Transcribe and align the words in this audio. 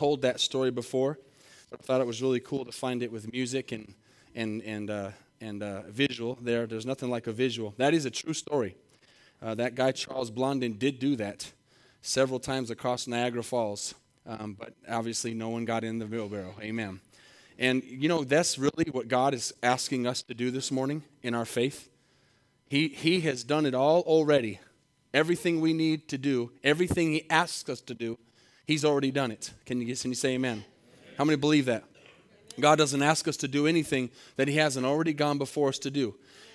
told 0.00 0.22
that 0.22 0.40
story 0.40 0.70
before. 0.70 1.18
but 1.68 1.78
I 1.78 1.82
thought 1.82 2.00
it 2.00 2.06
was 2.06 2.22
really 2.22 2.40
cool 2.40 2.64
to 2.64 2.72
find 2.72 3.02
it 3.02 3.12
with 3.12 3.30
music 3.34 3.70
and, 3.70 3.92
and, 4.34 4.62
and, 4.62 4.88
uh, 4.88 5.10
and 5.42 5.62
uh, 5.62 5.82
visual 5.88 6.38
there. 6.40 6.66
There's 6.66 6.86
nothing 6.86 7.10
like 7.10 7.26
a 7.26 7.32
visual. 7.32 7.74
That 7.76 7.92
is 7.92 8.06
a 8.06 8.10
true 8.10 8.32
story. 8.32 8.76
Uh, 9.42 9.54
that 9.56 9.74
guy, 9.74 9.92
Charles 9.92 10.30
Blondin, 10.30 10.78
did 10.78 11.00
do 11.00 11.16
that 11.16 11.52
several 12.00 12.40
times 12.40 12.70
across 12.70 13.06
Niagara 13.06 13.42
Falls, 13.42 13.94
um, 14.26 14.56
but 14.58 14.72
obviously 14.88 15.34
no 15.34 15.50
one 15.50 15.66
got 15.66 15.84
in 15.84 15.98
the 15.98 16.06
wheelbarrow. 16.06 16.54
Amen. 16.62 17.00
And 17.58 17.84
you 17.84 18.08
know, 18.08 18.24
that's 18.24 18.58
really 18.58 18.86
what 18.90 19.06
God 19.06 19.34
is 19.34 19.52
asking 19.62 20.06
us 20.06 20.22
to 20.22 20.34
do 20.34 20.50
this 20.50 20.72
morning 20.72 21.02
in 21.22 21.34
our 21.34 21.44
faith. 21.44 21.90
He, 22.70 22.88
he 22.88 23.20
has 23.20 23.44
done 23.44 23.66
it 23.66 23.74
all 23.74 24.00
already. 24.06 24.60
Everything 25.12 25.60
we 25.60 25.74
need 25.74 26.08
to 26.08 26.16
do, 26.16 26.52
everything 26.64 27.12
He 27.12 27.28
asks 27.28 27.68
us 27.68 27.82
to 27.82 27.92
do, 27.94 28.16
He's 28.70 28.84
already 28.84 29.10
done 29.10 29.32
it. 29.32 29.50
Can 29.66 29.80
you, 29.80 29.96
can 29.96 30.12
you 30.12 30.14
say 30.14 30.34
amen? 30.34 30.64
How 31.18 31.24
many 31.24 31.36
believe 31.36 31.64
that? 31.64 31.82
God 32.60 32.78
doesn't 32.78 33.02
ask 33.02 33.26
us 33.26 33.36
to 33.38 33.48
do 33.48 33.66
anything 33.66 34.10
that 34.36 34.46
He 34.46 34.58
hasn't 34.58 34.86
already 34.86 35.12
gone 35.12 35.38
before 35.38 35.70
us 35.70 35.78
to 35.80 35.90
do. 35.90 36.14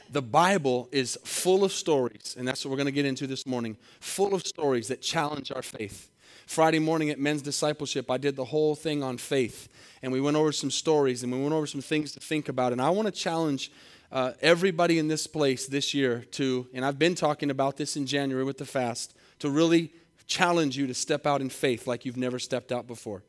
The 0.09 0.21
Bible 0.21 0.87
is 0.93 1.19
full 1.25 1.65
of 1.65 1.73
stories, 1.73 2.37
and 2.39 2.47
that's 2.47 2.63
what 2.63 2.71
we're 2.71 2.77
going 2.77 2.85
to 2.85 2.93
get 2.93 3.05
into 3.05 3.27
this 3.27 3.45
morning 3.45 3.75
full 3.99 4.33
of 4.33 4.47
stories 4.47 4.87
that 4.87 5.01
challenge 5.01 5.51
our 5.51 5.61
faith. 5.61 6.09
Friday 6.47 6.79
morning 6.79 7.09
at 7.09 7.19
men's 7.19 7.41
discipleship, 7.41 8.09
I 8.09 8.15
did 8.15 8.37
the 8.37 8.45
whole 8.45 8.75
thing 8.75 9.03
on 9.03 9.17
faith, 9.17 9.67
and 10.01 10.09
we 10.09 10.21
went 10.21 10.37
over 10.37 10.53
some 10.53 10.71
stories 10.71 11.21
and 11.21 11.33
we 11.33 11.41
went 11.41 11.53
over 11.53 11.67
some 11.67 11.81
things 11.81 12.13
to 12.13 12.21
think 12.21 12.47
about. 12.47 12.71
And 12.71 12.81
I 12.81 12.91
want 12.91 13.07
to 13.07 13.11
challenge 13.11 13.73
uh, 14.09 14.31
everybody 14.41 14.99
in 14.99 15.09
this 15.09 15.27
place 15.27 15.67
this 15.67 15.93
year 15.93 16.23
to, 16.31 16.65
and 16.73 16.85
I've 16.85 16.97
been 16.97 17.15
talking 17.15 17.49
about 17.49 17.75
this 17.75 17.97
in 17.97 18.05
January 18.05 18.45
with 18.45 18.57
the 18.57 18.65
fast, 18.65 19.13
to 19.39 19.49
really 19.49 19.91
challenge 20.27 20.77
you 20.77 20.87
to 20.87 20.93
step 20.93 21.25
out 21.25 21.41
in 21.41 21.49
faith 21.49 21.87
like 21.87 22.05
you've 22.05 22.17
never 22.17 22.39
stepped 22.39 22.71
out 22.71 22.87
before. 22.87 23.23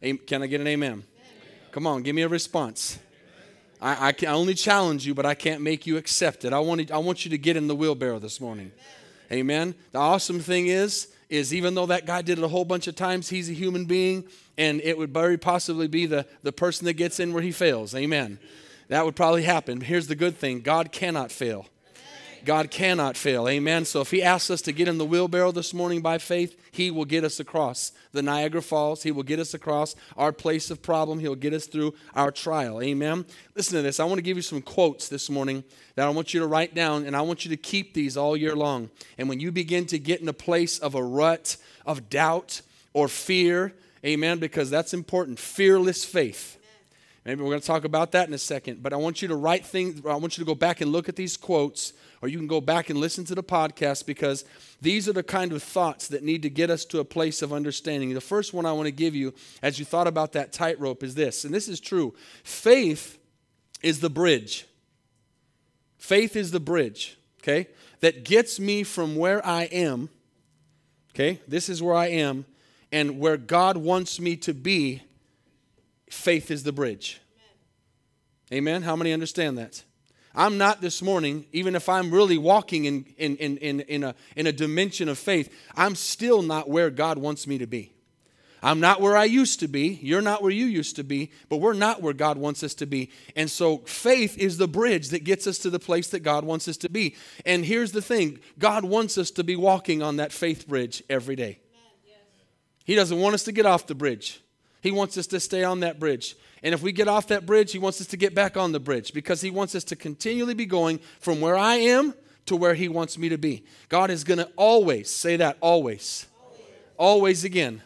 Can 0.00 0.42
I 0.42 0.46
get 0.46 0.60
an 0.60 0.66
amen? 0.66 0.92
amen. 0.92 1.04
Come 1.70 1.86
on, 1.86 2.02
give 2.02 2.14
me 2.14 2.22
a 2.22 2.28
response. 2.28 2.98
I, 3.80 4.08
I, 4.08 4.12
can 4.12 4.28
only 4.28 4.54
challenge 4.54 5.06
you, 5.06 5.14
but 5.14 5.26
I 5.26 5.34
can't 5.34 5.60
make 5.60 5.86
you 5.86 5.96
accept 5.96 6.44
it. 6.44 6.52
I 6.52 6.58
want, 6.60 6.90
I 6.90 6.98
want 6.98 7.24
you 7.24 7.30
to 7.30 7.38
get 7.38 7.56
in 7.56 7.66
the 7.66 7.74
wheelbarrow 7.74 8.18
this 8.18 8.40
morning. 8.40 8.70
Amen. 9.30 9.38
amen. 9.38 9.74
The 9.90 9.98
awesome 9.98 10.40
thing 10.40 10.68
is, 10.68 11.08
is 11.28 11.54
even 11.54 11.74
though 11.74 11.86
that 11.86 12.06
guy 12.06 12.22
did 12.22 12.38
it 12.38 12.44
a 12.44 12.48
whole 12.48 12.64
bunch 12.64 12.86
of 12.86 12.94
times, 12.94 13.28
he's 13.28 13.48
a 13.48 13.54
human 13.54 13.86
being, 13.86 14.24
and 14.58 14.80
it 14.82 14.98
would 14.98 15.12
very 15.12 15.38
possibly 15.38 15.88
be 15.88 16.06
the, 16.06 16.26
the 16.42 16.52
person 16.52 16.84
that 16.84 16.92
gets 16.94 17.18
in 17.18 17.32
where 17.32 17.42
he 17.42 17.50
fails. 17.50 17.94
Amen. 17.94 18.38
That 18.88 19.04
would 19.04 19.16
probably 19.16 19.42
happen. 19.42 19.80
Here's 19.80 20.06
the 20.06 20.14
good 20.14 20.36
thing 20.36 20.60
God 20.60 20.92
cannot 20.92 21.32
fail. 21.32 21.66
God 22.44 22.70
cannot 22.70 23.16
fail. 23.16 23.48
Amen. 23.48 23.84
So 23.84 24.00
if 24.00 24.10
He 24.10 24.22
asks 24.22 24.50
us 24.50 24.62
to 24.62 24.72
get 24.72 24.88
in 24.88 24.98
the 24.98 25.04
wheelbarrow 25.04 25.52
this 25.52 25.72
morning 25.72 26.00
by 26.00 26.18
faith, 26.18 26.60
He 26.72 26.90
will 26.90 27.04
get 27.04 27.24
us 27.24 27.38
across 27.38 27.92
the 28.12 28.22
Niagara 28.22 28.62
Falls. 28.62 29.02
He 29.02 29.12
will 29.12 29.22
get 29.22 29.38
us 29.38 29.54
across 29.54 29.94
our 30.16 30.32
place 30.32 30.70
of 30.70 30.82
problem. 30.82 31.20
He'll 31.20 31.34
get 31.34 31.52
us 31.52 31.66
through 31.66 31.94
our 32.14 32.30
trial. 32.30 32.82
Amen. 32.82 33.24
Listen 33.54 33.76
to 33.76 33.82
this. 33.82 34.00
I 34.00 34.04
want 34.04 34.18
to 34.18 34.22
give 34.22 34.36
you 34.36 34.42
some 34.42 34.62
quotes 34.62 35.08
this 35.08 35.30
morning 35.30 35.64
that 35.94 36.06
I 36.06 36.10
want 36.10 36.34
you 36.34 36.40
to 36.40 36.46
write 36.46 36.74
down, 36.74 37.06
and 37.06 37.16
I 37.16 37.22
want 37.22 37.44
you 37.44 37.50
to 37.50 37.56
keep 37.56 37.94
these 37.94 38.16
all 38.16 38.36
year 38.36 38.56
long. 38.56 38.90
And 39.18 39.28
when 39.28 39.40
you 39.40 39.52
begin 39.52 39.86
to 39.86 39.98
get 39.98 40.20
in 40.20 40.28
a 40.28 40.34
place 40.34 40.78
of 40.78 40.94
a 40.94 41.02
rut 41.02 41.56
of 41.86 42.10
doubt 42.10 42.62
or 42.92 43.08
fear, 43.08 43.72
amen, 44.04 44.38
because 44.38 44.70
that's 44.70 44.92
important 44.92 45.38
fearless 45.38 46.04
faith. 46.04 46.58
Maybe 47.24 47.40
we're 47.40 47.50
going 47.50 47.60
to 47.60 47.66
talk 47.66 47.84
about 47.84 48.12
that 48.12 48.26
in 48.26 48.34
a 48.34 48.38
second, 48.38 48.82
but 48.82 48.92
I 48.92 48.96
want 48.96 49.22
you 49.22 49.28
to 49.28 49.36
write 49.36 49.64
things, 49.64 50.04
I 50.04 50.16
want 50.16 50.36
you 50.36 50.44
to 50.44 50.46
go 50.46 50.56
back 50.56 50.80
and 50.80 50.90
look 50.90 51.08
at 51.08 51.14
these 51.14 51.36
quotes 51.36 51.92
or 52.22 52.28
you 52.28 52.38
can 52.38 52.46
go 52.46 52.60
back 52.60 52.88
and 52.88 52.98
listen 52.98 53.24
to 53.24 53.34
the 53.34 53.42
podcast 53.42 54.06
because 54.06 54.44
these 54.80 55.08
are 55.08 55.12
the 55.12 55.24
kind 55.24 55.52
of 55.52 55.60
thoughts 55.62 56.06
that 56.08 56.22
need 56.22 56.42
to 56.42 56.50
get 56.50 56.70
us 56.70 56.84
to 56.86 57.00
a 57.00 57.04
place 57.04 57.42
of 57.42 57.52
understanding. 57.52 58.14
The 58.14 58.20
first 58.20 58.54
one 58.54 58.64
I 58.64 58.72
want 58.72 58.86
to 58.86 58.92
give 58.92 59.16
you 59.16 59.34
as 59.60 59.80
you 59.80 59.84
thought 59.84 60.06
about 60.06 60.32
that 60.32 60.52
tightrope 60.52 61.02
is 61.02 61.16
this, 61.16 61.44
and 61.44 61.52
this 61.52 61.68
is 61.68 61.80
true 61.80 62.14
faith 62.44 63.18
is 63.82 64.00
the 64.00 64.08
bridge. 64.08 64.66
Faith 65.98 66.36
is 66.36 66.52
the 66.52 66.60
bridge, 66.60 67.18
okay, 67.42 67.68
that 68.00 68.24
gets 68.24 68.58
me 68.58 68.82
from 68.82 69.16
where 69.16 69.44
I 69.44 69.64
am, 69.64 70.08
okay, 71.14 71.40
this 71.46 71.68
is 71.68 71.82
where 71.82 71.94
I 71.94 72.06
am, 72.06 72.44
and 72.90 73.18
where 73.18 73.36
God 73.36 73.76
wants 73.76 74.20
me 74.20 74.36
to 74.36 74.54
be. 74.54 75.02
Faith 76.10 76.50
is 76.50 76.62
the 76.62 76.72
bridge. 76.72 77.20
Amen. 78.52 78.82
How 78.82 78.94
many 78.96 79.12
understand 79.12 79.56
that? 79.56 79.82
I'm 80.34 80.58
not 80.58 80.80
this 80.80 81.02
morning, 81.02 81.46
even 81.52 81.74
if 81.74 81.88
I'm 81.88 82.10
really 82.10 82.38
walking 82.38 82.86
in, 82.86 83.06
in, 83.18 83.36
in, 83.36 83.58
in, 83.58 83.80
in, 83.80 84.04
a, 84.04 84.14
in 84.36 84.46
a 84.46 84.52
dimension 84.52 85.08
of 85.08 85.18
faith, 85.18 85.52
I'm 85.76 85.94
still 85.94 86.42
not 86.42 86.68
where 86.68 86.90
God 86.90 87.18
wants 87.18 87.46
me 87.46 87.58
to 87.58 87.66
be. 87.66 87.92
I'm 88.62 88.78
not 88.78 89.00
where 89.00 89.16
I 89.16 89.24
used 89.24 89.58
to 89.60 89.68
be. 89.68 89.98
You're 90.02 90.22
not 90.22 90.40
where 90.40 90.52
you 90.52 90.66
used 90.66 90.94
to 90.96 91.02
be, 91.02 91.32
but 91.48 91.56
we're 91.56 91.72
not 91.72 92.00
where 92.00 92.12
God 92.12 92.38
wants 92.38 92.62
us 92.62 92.74
to 92.74 92.86
be. 92.86 93.10
And 93.34 93.50
so 93.50 93.78
faith 93.78 94.38
is 94.38 94.56
the 94.56 94.68
bridge 94.68 95.08
that 95.08 95.24
gets 95.24 95.48
us 95.48 95.58
to 95.58 95.70
the 95.70 95.80
place 95.80 96.08
that 96.10 96.20
God 96.20 96.44
wants 96.44 96.68
us 96.68 96.76
to 96.78 96.88
be. 96.88 97.16
And 97.44 97.64
here's 97.64 97.90
the 97.90 98.00
thing 98.00 98.38
God 98.58 98.84
wants 98.84 99.18
us 99.18 99.32
to 99.32 99.42
be 99.42 99.56
walking 99.56 100.00
on 100.00 100.16
that 100.16 100.32
faith 100.32 100.68
bridge 100.68 101.02
every 101.10 101.34
day. 101.34 101.58
He 102.84 102.94
doesn't 102.94 103.18
want 103.18 103.34
us 103.34 103.44
to 103.44 103.52
get 103.52 103.66
off 103.66 103.86
the 103.86 103.94
bridge, 103.94 104.40
He 104.82 104.90
wants 104.90 105.16
us 105.16 105.28
to 105.28 105.40
stay 105.40 105.62
on 105.62 105.80
that 105.80 106.00
bridge. 106.00 106.36
And 106.62 106.74
if 106.74 106.82
we 106.82 106.92
get 106.92 107.08
off 107.08 107.28
that 107.28 107.46
bridge, 107.46 107.72
He 107.72 107.78
wants 107.78 108.00
us 108.00 108.08
to 108.08 108.16
get 108.16 108.34
back 108.34 108.56
on 108.56 108.72
the 108.72 108.80
bridge 108.80 109.14
because 109.14 109.40
He 109.40 109.50
wants 109.50 109.74
us 109.74 109.84
to 109.84 109.96
continually 109.96 110.54
be 110.54 110.66
going 110.66 111.00
from 111.20 111.40
where 111.40 111.56
I 111.56 111.76
am 111.76 112.14
to 112.46 112.56
where 112.56 112.74
He 112.74 112.88
wants 112.88 113.16
me 113.16 113.28
to 113.28 113.38
be. 113.38 113.64
God 113.88 114.10
is 114.10 114.24
going 114.24 114.38
to 114.38 114.50
always, 114.56 115.08
say 115.08 115.36
that, 115.36 115.56
always, 115.60 116.26
always, 116.42 116.60
always 116.98 117.44
again, 117.44 117.80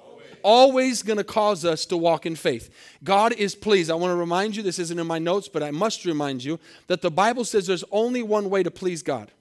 always, 0.00 0.26
always 0.44 1.02
going 1.02 1.18
to 1.18 1.24
cause 1.24 1.64
us 1.64 1.84
to 1.86 1.96
walk 1.96 2.26
in 2.26 2.36
faith. 2.36 2.72
God 3.02 3.32
is 3.32 3.56
pleased. 3.56 3.90
I 3.90 3.94
want 3.94 4.12
to 4.12 4.16
remind 4.16 4.54
you, 4.54 4.62
this 4.62 4.78
isn't 4.78 4.98
in 4.98 5.06
my 5.06 5.18
notes, 5.18 5.48
but 5.48 5.64
I 5.64 5.72
must 5.72 6.04
remind 6.04 6.44
you 6.44 6.60
that 6.86 7.02
the 7.02 7.10
Bible 7.10 7.44
says 7.44 7.66
there's 7.66 7.84
only 7.90 8.22
one 8.22 8.50
way 8.50 8.62
to 8.62 8.70
please 8.70 9.02
God, 9.02 9.32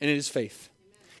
and 0.00 0.10
it 0.10 0.16
is 0.16 0.30
faith. 0.30 0.70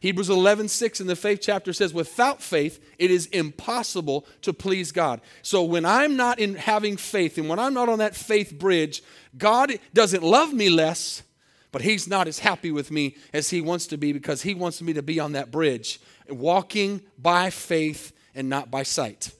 Hebrews 0.04 0.28
11, 0.28 0.68
6 0.68 1.00
in 1.00 1.06
the 1.06 1.16
faith 1.16 1.38
chapter 1.40 1.72
says, 1.72 1.94
without 1.94 2.42
faith, 2.42 2.78
it 2.98 3.10
is 3.10 3.24
impossible 3.28 4.26
to 4.42 4.52
please 4.52 4.92
God. 4.92 5.22
So 5.40 5.62
when 5.62 5.86
I'm 5.86 6.14
not 6.14 6.38
in 6.38 6.56
having 6.56 6.98
faith 6.98 7.38
and 7.38 7.48
when 7.48 7.58
I'm 7.58 7.72
not 7.72 7.88
on 7.88 8.00
that 8.00 8.14
faith 8.14 8.58
bridge, 8.58 9.02
God 9.38 9.72
doesn't 9.94 10.22
love 10.22 10.52
me 10.52 10.68
less, 10.68 11.22
but 11.72 11.80
He's 11.80 12.06
not 12.06 12.28
as 12.28 12.40
happy 12.40 12.70
with 12.70 12.90
me 12.90 13.16
as 13.32 13.48
He 13.48 13.62
wants 13.62 13.86
to 13.86 13.96
be 13.96 14.12
because 14.12 14.42
He 14.42 14.52
wants 14.52 14.82
me 14.82 14.92
to 14.92 15.02
be 15.02 15.18
on 15.18 15.32
that 15.32 15.50
bridge, 15.50 15.98
walking 16.28 17.00
by 17.16 17.48
faith 17.48 18.12
and 18.34 18.50
not 18.50 18.70
by 18.70 18.82
sight. 18.82 19.30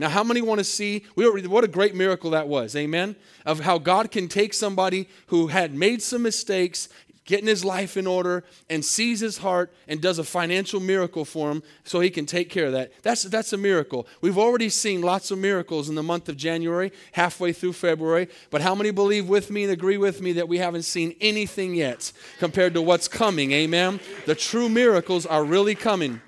Now, 0.00 0.08
how 0.08 0.24
many 0.24 0.40
want 0.40 0.58
to 0.58 0.64
see? 0.64 1.04
What 1.16 1.64
a 1.64 1.68
great 1.68 1.94
miracle 1.94 2.30
that 2.30 2.48
was, 2.48 2.74
amen? 2.76 3.14
Of 3.44 3.60
how 3.60 3.76
God 3.76 4.10
can 4.10 4.28
take 4.28 4.54
somebody 4.54 5.06
who 5.26 5.48
had 5.48 5.74
made 5.74 6.00
some 6.00 6.22
mistakes, 6.22 6.88
getting 7.28 7.46
his 7.46 7.62
life 7.62 7.98
in 7.98 8.06
order 8.06 8.42
and 8.70 8.82
sees 8.82 9.20
his 9.20 9.38
heart 9.38 9.70
and 9.86 10.00
does 10.00 10.18
a 10.18 10.24
financial 10.24 10.80
miracle 10.80 11.26
for 11.26 11.50
him 11.50 11.62
so 11.84 12.00
he 12.00 12.08
can 12.08 12.24
take 12.24 12.48
care 12.48 12.64
of 12.64 12.72
that. 12.72 12.90
That's, 13.02 13.22
that's 13.24 13.52
a 13.52 13.58
miracle. 13.58 14.06
We've 14.22 14.38
already 14.38 14.70
seen 14.70 15.02
lots 15.02 15.30
of 15.30 15.38
miracles 15.38 15.90
in 15.90 15.94
the 15.94 16.02
month 16.02 16.30
of 16.30 16.38
January, 16.38 16.90
halfway 17.12 17.52
through 17.52 17.74
February, 17.74 18.28
but 18.50 18.62
how 18.62 18.74
many 18.74 18.90
believe 18.90 19.28
with 19.28 19.50
me 19.50 19.64
and 19.64 19.72
agree 19.72 19.98
with 19.98 20.22
me 20.22 20.32
that 20.32 20.48
we 20.48 20.56
haven't 20.56 20.84
seen 20.84 21.14
anything 21.20 21.74
yet 21.74 22.12
compared 22.38 22.72
to 22.72 22.80
what's 22.80 23.08
coming? 23.08 23.52
Amen? 23.52 24.00
The 24.24 24.34
true 24.34 24.70
miracles 24.70 25.26
are 25.26 25.44
really 25.44 25.74
coming. 25.74 26.22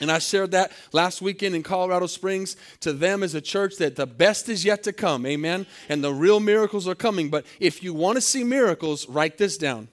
And 0.00 0.10
I 0.10 0.18
shared 0.18 0.52
that 0.52 0.72
last 0.92 1.20
weekend 1.20 1.54
in 1.54 1.62
Colorado 1.62 2.06
Springs 2.06 2.56
to 2.80 2.94
them 2.94 3.22
as 3.22 3.34
a 3.34 3.42
church 3.42 3.76
that 3.76 3.96
the 3.96 4.06
best 4.06 4.48
is 4.48 4.64
yet 4.64 4.82
to 4.84 4.92
come. 4.92 5.26
Amen. 5.26 5.66
And 5.90 6.02
the 6.02 6.12
real 6.12 6.40
miracles 6.40 6.88
are 6.88 6.94
coming. 6.94 7.28
But 7.28 7.44
if 7.60 7.82
you 7.82 7.92
want 7.92 8.16
to 8.16 8.20
see 8.22 8.42
miracles, 8.42 9.06
write 9.06 9.36
this 9.36 9.58
down. 9.58 9.88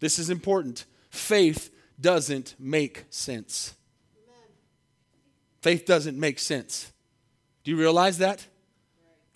This 0.00 0.18
is 0.18 0.30
important. 0.30 0.86
Faith 1.10 1.70
doesn't 2.00 2.54
make 2.58 3.04
sense. 3.10 3.74
Faith 5.60 5.84
doesn't 5.84 6.18
make 6.18 6.38
sense. 6.38 6.90
Do 7.62 7.70
you 7.70 7.76
realize 7.76 8.18
that? 8.18 8.46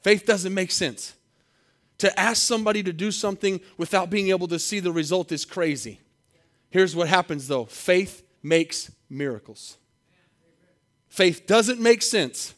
Faith 0.02 0.24
doesn't 0.24 0.54
make 0.54 0.70
sense. 0.70 1.14
To 1.98 2.18
ask 2.18 2.42
somebody 2.42 2.82
to 2.82 2.92
do 2.92 3.10
something 3.10 3.60
without 3.76 4.10
being 4.10 4.30
able 4.30 4.48
to 4.48 4.58
see 4.58 4.80
the 4.80 4.92
result 4.92 5.32
is 5.32 5.44
crazy. 5.44 6.00
Here's 6.70 6.96
what 6.96 7.08
happens 7.08 7.46
though 7.46 7.66
faith 7.66 8.22
makes 8.42 8.90
miracles. 9.08 9.76
Faith 11.08 11.46
doesn't 11.46 11.80
make 11.80 12.02
sense, 12.02 12.54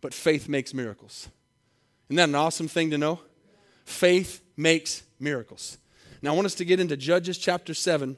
but 0.00 0.14
faith 0.14 0.48
makes 0.48 0.72
miracles. 0.72 1.28
Isn't 2.08 2.16
that 2.16 2.28
an 2.30 2.34
awesome 2.34 2.68
thing 2.68 2.90
to 2.90 2.98
know? 2.98 3.20
Faith 3.84 4.40
makes 4.56 5.02
miracles. 5.20 5.76
Now, 6.22 6.32
I 6.32 6.34
want 6.34 6.46
us 6.46 6.54
to 6.56 6.64
get 6.64 6.80
into 6.80 6.96
Judges 6.96 7.38
chapter 7.38 7.74
7. 7.74 8.16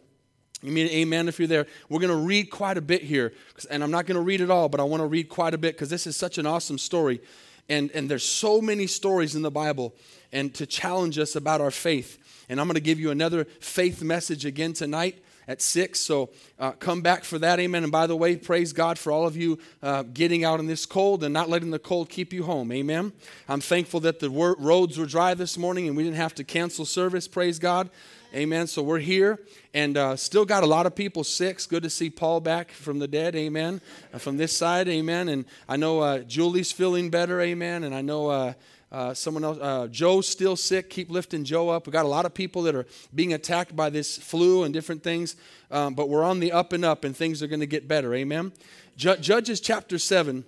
You 0.62 0.72
mean 0.72 0.88
amen 0.88 1.28
if 1.28 1.38
you're 1.38 1.48
there. 1.48 1.66
We're 1.88 2.00
going 2.00 2.10
to 2.16 2.26
read 2.26 2.50
quite 2.50 2.76
a 2.76 2.82
bit 2.82 3.02
here, 3.02 3.32
and 3.70 3.82
I'm 3.82 3.90
not 3.90 4.06
going 4.06 4.16
to 4.16 4.22
read 4.22 4.40
it 4.40 4.50
all, 4.50 4.68
but 4.68 4.80
I 4.80 4.84
want 4.84 5.00
to 5.02 5.06
read 5.06 5.28
quite 5.28 5.54
a 5.54 5.58
bit 5.58 5.74
because 5.74 5.88
this 5.88 6.06
is 6.06 6.16
such 6.16 6.38
an 6.38 6.46
awesome 6.46 6.78
story. 6.78 7.20
And, 7.68 7.90
and 7.92 8.10
there's 8.10 8.24
so 8.24 8.60
many 8.60 8.86
stories 8.86 9.36
in 9.36 9.42
the 9.42 9.50
Bible 9.50 9.94
and 10.32 10.52
to 10.54 10.66
challenge 10.66 11.18
us 11.18 11.36
about 11.36 11.60
our 11.60 11.70
faith. 11.70 12.18
And 12.48 12.60
I'm 12.60 12.66
going 12.66 12.74
to 12.74 12.80
give 12.80 12.98
you 12.98 13.10
another 13.10 13.44
faith 13.44 14.02
message 14.02 14.44
again 14.44 14.72
tonight 14.72 15.22
at 15.50 15.60
6. 15.60 15.98
So 15.98 16.30
uh, 16.60 16.70
come 16.72 17.02
back 17.02 17.24
for 17.24 17.36
that. 17.40 17.58
Amen. 17.58 17.82
And 17.82 17.90
by 17.90 18.06
the 18.06 18.14
way, 18.14 18.36
praise 18.36 18.72
God 18.72 19.00
for 19.00 19.10
all 19.10 19.26
of 19.26 19.36
you 19.36 19.58
uh, 19.82 20.04
getting 20.04 20.44
out 20.44 20.60
in 20.60 20.66
this 20.66 20.86
cold 20.86 21.24
and 21.24 21.34
not 21.34 21.48
letting 21.48 21.72
the 21.72 21.80
cold 21.80 22.08
keep 22.08 22.32
you 22.32 22.44
home. 22.44 22.70
Amen. 22.70 23.12
I'm 23.48 23.60
thankful 23.60 23.98
that 24.00 24.20
the 24.20 24.30
wor- 24.30 24.54
roads 24.60 24.96
were 24.96 25.06
dry 25.06 25.34
this 25.34 25.58
morning 25.58 25.88
and 25.88 25.96
we 25.96 26.04
didn't 26.04 26.18
have 26.18 26.36
to 26.36 26.44
cancel 26.44 26.84
service. 26.84 27.26
Praise 27.26 27.58
God. 27.58 27.90
Amen. 28.32 28.68
So 28.68 28.80
we're 28.80 29.00
here 29.00 29.40
and 29.74 29.96
uh, 29.96 30.14
still 30.14 30.44
got 30.44 30.62
a 30.62 30.66
lot 30.66 30.86
of 30.86 30.94
people. 30.94 31.22
It's 31.22 31.66
good 31.66 31.82
to 31.82 31.90
see 31.90 32.10
Paul 32.10 32.38
back 32.38 32.70
from 32.70 33.00
the 33.00 33.08
dead. 33.08 33.34
Amen. 33.34 33.80
Uh, 34.14 34.18
from 34.18 34.36
this 34.36 34.56
side. 34.56 34.86
Amen. 34.86 35.28
And 35.28 35.46
I 35.68 35.76
know 35.76 35.98
uh, 35.98 36.18
Julie's 36.20 36.70
feeling 36.70 37.10
better. 37.10 37.40
Amen. 37.40 37.82
And 37.82 37.92
I 37.92 38.02
know. 38.02 38.54
Uh, 38.92 39.14
someone 39.14 39.44
else, 39.44 39.58
uh, 39.60 39.86
Joe's 39.88 40.26
still 40.26 40.56
sick. 40.56 40.90
Keep 40.90 41.10
lifting 41.10 41.44
Joe 41.44 41.68
up. 41.68 41.86
We've 41.86 41.92
got 41.92 42.04
a 42.04 42.08
lot 42.08 42.26
of 42.26 42.34
people 42.34 42.62
that 42.62 42.74
are 42.74 42.86
being 43.14 43.32
attacked 43.32 43.76
by 43.76 43.88
this 43.88 44.18
flu 44.18 44.64
and 44.64 44.74
different 44.74 45.04
things, 45.04 45.36
um, 45.70 45.94
but 45.94 46.08
we're 46.08 46.24
on 46.24 46.40
the 46.40 46.50
up 46.50 46.72
and 46.72 46.84
up, 46.84 47.04
and 47.04 47.16
things 47.16 47.40
are 47.42 47.46
going 47.46 47.60
to 47.60 47.66
get 47.66 47.86
better. 47.86 48.12
Amen. 48.14 48.52
Ju- 48.96 49.16
Judges 49.18 49.60
chapter 49.60 49.96
7, 49.96 50.44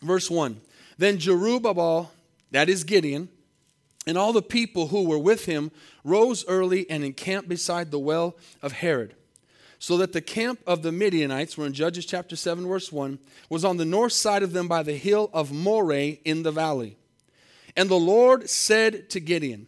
verse 0.00 0.30
1. 0.30 0.60
Then 0.96 1.18
Jerubbaal, 1.18 2.08
that 2.52 2.68
is 2.68 2.84
Gideon, 2.84 3.28
and 4.06 4.16
all 4.16 4.32
the 4.32 4.42
people 4.42 4.88
who 4.88 5.04
were 5.08 5.18
with 5.18 5.46
him 5.46 5.72
rose 6.04 6.44
early 6.46 6.88
and 6.88 7.04
encamped 7.04 7.48
beside 7.48 7.90
the 7.90 7.98
well 7.98 8.36
of 8.62 8.72
Harod. 8.72 9.14
So 9.80 9.96
that 9.96 10.12
the 10.12 10.20
camp 10.20 10.60
of 10.64 10.82
the 10.82 10.92
Midianites, 10.92 11.58
we're 11.58 11.66
in 11.66 11.72
Judges 11.72 12.06
chapter 12.06 12.36
7, 12.36 12.64
verse 12.68 12.92
1, 12.92 13.18
was 13.48 13.64
on 13.64 13.78
the 13.78 13.84
north 13.84 14.12
side 14.12 14.44
of 14.44 14.52
them 14.52 14.68
by 14.68 14.84
the 14.84 14.96
hill 14.96 15.28
of 15.32 15.50
Moreh 15.50 16.18
in 16.24 16.44
the 16.44 16.52
valley. 16.52 16.96
And 17.76 17.88
the 17.88 17.94
Lord 17.94 18.48
said 18.50 19.08
to 19.10 19.20
Gideon, 19.20 19.66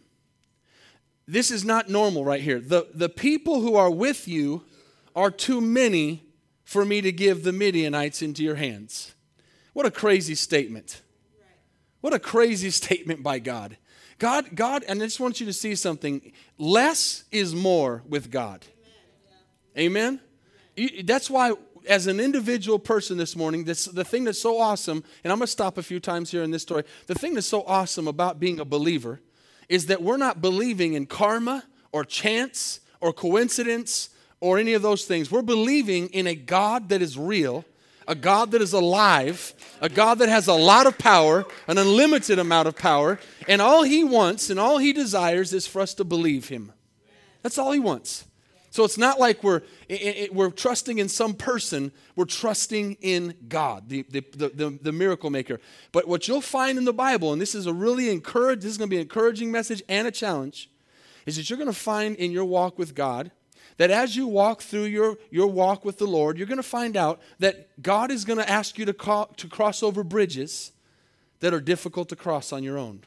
This 1.27 1.51
is 1.51 1.65
not 1.65 1.89
normal 1.89 2.23
right 2.23 2.41
here. 2.41 2.59
The, 2.59 2.87
the 2.93 3.09
people 3.09 3.61
who 3.61 3.75
are 3.75 3.89
with 3.89 4.27
you 4.27 4.63
are 5.15 5.31
too 5.31 5.61
many 5.61 6.23
for 6.63 6.83
me 6.85 7.01
to 7.01 7.11
give 7.11 7.43
the 7.43 7.51
Midianites 7.51 8.21
into 8.21 8.43
your 8.43 8.55
hands. 8.55 9.13
What 9.73 9.85
a 9.85 9.91
crazy 9.91 10.35
statement. 10.35 11.01
What 12.01 12.13
a 12.13 12.19
crazy 12.19 12.69
statement 12.71 13.23
by 13.23 13.39
God. 13.39 13.77
God, 14.17 14.55
God, 14.55 14.83
and 14.87 15.01
I 15.01 15.05
just 15.05 15.19
want 15.19 15.39
you 15.39 15.45
to 15.45 15.53
see 15.53 15.75
something. 15.75 16.31
Less 16.57 17.25
is 17.31 17.53
more 17.53 18.03
with 18.07 18.31
God. 18.31 18.65
Amen. 19.77 20.19
Amen? 20.77 21.03
That's 21.03 21.29
why, 21.29 21.53
as 21.85 22.07
an 22.07 22.19
individual 22.19 22.79
person 22.79 23.17
this 23.17 23.35
morning, 23.35 23.63
this, 23.63 23.85
the 23.85 24.03
thing 24.03 24.23
that's 24.23 24.41
so 24.41 24.59
awesome, 24.59 25.03
and 25.23 25.31
I'm 25.31 25.39
going 25.39 25.47
to 25.47 25.51
stop 25.51 25.77
a 25.77 25.83
few 25.83 25.99
times 25.99 26.31
here 26.31 26.43
in 26.43 26.51
this 26.51 26.61
story. 26.61 26.83
The 27.07 27.15
thing 27.15 27.33
that's 27.33 27.47
so 27.47 27.63
awesome 27.63 28.07
about 28.07 28.39
being 28.39 28.59
a 28.59 28.65
believer 28.65 29.21
is 29.69 29.87
that 29.87 30.01
we're 30.01 30.17
not 30.17 30.41
believing 30.41 30.93
in 30.93 31.05
karma 31.05 31.63
or 31.91 32.03
chance 32.05 32.79
or 33.01 33.13
coincidence 33.13 34.09
or 34.39 34.57
any 34.57 34.73
of 34.73 34.81
those 34.81 35.05
things. 35.05 35.31
We're 35.31 35.41
believing 35.41 36.07
in 36.09 36.27
a 36.27 36.35
God 36.35 36.89
that 36.89 37.01
is 37.01 37.17
real 37.17 37.65
a 38.07 38.15
God 38.15 38.51
that 38.51 38.61
is 38.61 38.73
alive, 38.73 39.53
a 39.81 39.89
God 39.89 40.19
that 40.19 40.29
has 40.29 40.47
a 40.47 40.53
lot 40.53 40.85
of 40.85 40.97
power, 40.97 41.45
an 41.67 41.77
unlimited 41.77 42.39
amount 42.39 42.67
of 42.67 42.75
power, 42.75 43.19
and 43.47 43.61
all 43.61 43.83
he 43.83 44.03
wants 44.03 44.49
and 44.49 44.59
all 44.59 44.77
he 44.77 44.93
desires 44.93 45.53
is 45.53 45.67
for 45.67 45.81
us 45.81 45.93
to 45.95 46.03
believe 46.03 46.49
him. 46.49 46.71
That's 47.41 47.57
all 47.57 47.71
he 47.71 47.79
wants. 47.79 48.25
So 48.75 48.83
it's 48.83 48.97
not 48.97 49.21
like 49.21 49.41
we're, 49.41 49.61
we're 50.33 50.51
trusting 50.51 50.97
in 50.97 51.07
some 51.07 51.33
person, 51.33 51.93
we're 52.17 52.25
trusting 52.25 52.97
in 52.99 53.33
God, 53.47 53.87
the, 53.87 54.01
the, 54.09 54.21
the, 54.35 54.77
the, 54.81 54.91
miracle 54.91 55.29
maker. 55.29 55.61
But 55.93 56.09
what 56.09 56.27
you'll 56.27 56.41
find 56.41 56.77
in 56.77 56.83
the 56.83 56.91
Bible, 56.91 57.31
and 57.31 57.41
this 57.41 57.55
is 57.55 57.67
a 57.67 57.73
really 57.73 58.09
encourage, 58.09 58.63
this 58.63 58.71
is 58.71 58.77
going 58.77 58.89
to 58.89 58.93
be 58.93 58.97
an 58.97 59.03
encouraging 59.03 59.49
message 59.49 59.81
and 59.87 60.09
a 60.09 60.11
challenge, 60.11 60.69
is 61.25 61.37
that 61.37 61.49
you're 61.49 61.55
going 61.55 61.71
to 61.71 61.73
find 61.73 62.17
in 62.17 62.33
your 62.33 62.43
walk 62.43 62.77
with 62.77 62.95
God 62.95 63.31
that 63.77 63.91
as 63.91 64.17
you 64.17 64.27
walk 64.27 64.61
through 64.61 64.83
your, 64.83 65.19
your 65.31 65.47
walk 65.47 65.85
with 65.85 65.97
the 65.97 66.05
Lord, 66.05 66.37
you're 66.37 66.45
going 66.45 66.57
to 66.57 66.61
find 66.61 66.97
out 66.97 67.21
that 67.39 67.81
God 67.81 68.11
is 68.11 68.25
going 68.25 68.39
to 68.39 68.49
ask 68.49 68.77
you 68.77 68.83
to, 68.83 68.93
call, 68.93 69.27
to 69.37 69.47
cross 69.47 69.83
over 69.83 70.03
bridges 70.03 70.73
that 71.39 71.53
are 71.53 71.61
difficult 71.61 72.09
to 72.09 72.17
cross 72.17 72.51
on 72.51 72.61
your 72.61 72.77
own. 72.77 73.05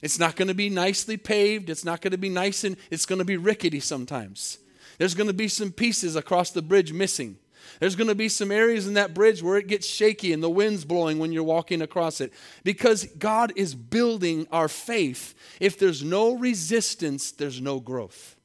It's 0.00 0.18
not 0.18 0.36
going 0.36 0.48
to 0.48 0.54
be 0.54 0.70
nicely 0.70 1.16
paved. 1.16 1.70
It's 1.70 1.84
not 1.84 2.00
going 2.00 2.12
to 2.12 2.18
be 2.18 2.28
nice 2.28 2.64
and 2.64 2.76
it's 2.90 3.06
going 3.06 3.18
to 3.18 3.24
be 3.24 3.36
rickety 3.36 3.80
sometimes. 3.80 4.58
There's 4.98 5.14
going 5.14 5.26
to 5.26 5.32
be 5.32 5.48
some 5.48 5.72
pieces 5.72 6.16
across 6.16 6.50
the 6.50 6.62
bridge 6.62 6.92
missing. 6.92 7.38
There's 7.80 7.96
going 7.96 8.08
to 8.08 8.14
be 8.14 8.28
some 8.28 8.50
areas 8.50 8.86
in 8.86 8.94
that 8.94 9.14
bridge 9.14 9.42
where 9.42 9.56
it 9.56 9.68
gets 9.68 9.86
shaky 9.86 10.32
and 10.32 10.42
the 10.42 10.50
wind's 10.50 10.84
blowing 10.84 11.18
when 11.18 11.32
you're 11.32 11.42
walking 11.42 11.82
across 11.82 12.20
it 12.20 12.32
because 12.64 13.04
God 13.18 13.52
is 13.56 13.74
building 13.74 14.46
our 14.50 14.68
faith. 14.68 15.34
If 15.60 15.78
there's 15.78 16.02
no 16.02 16.34
resistance, 16.34 17.30
there's 17.30 17.60
no 17.60 17.78
growth. 17.78 18.36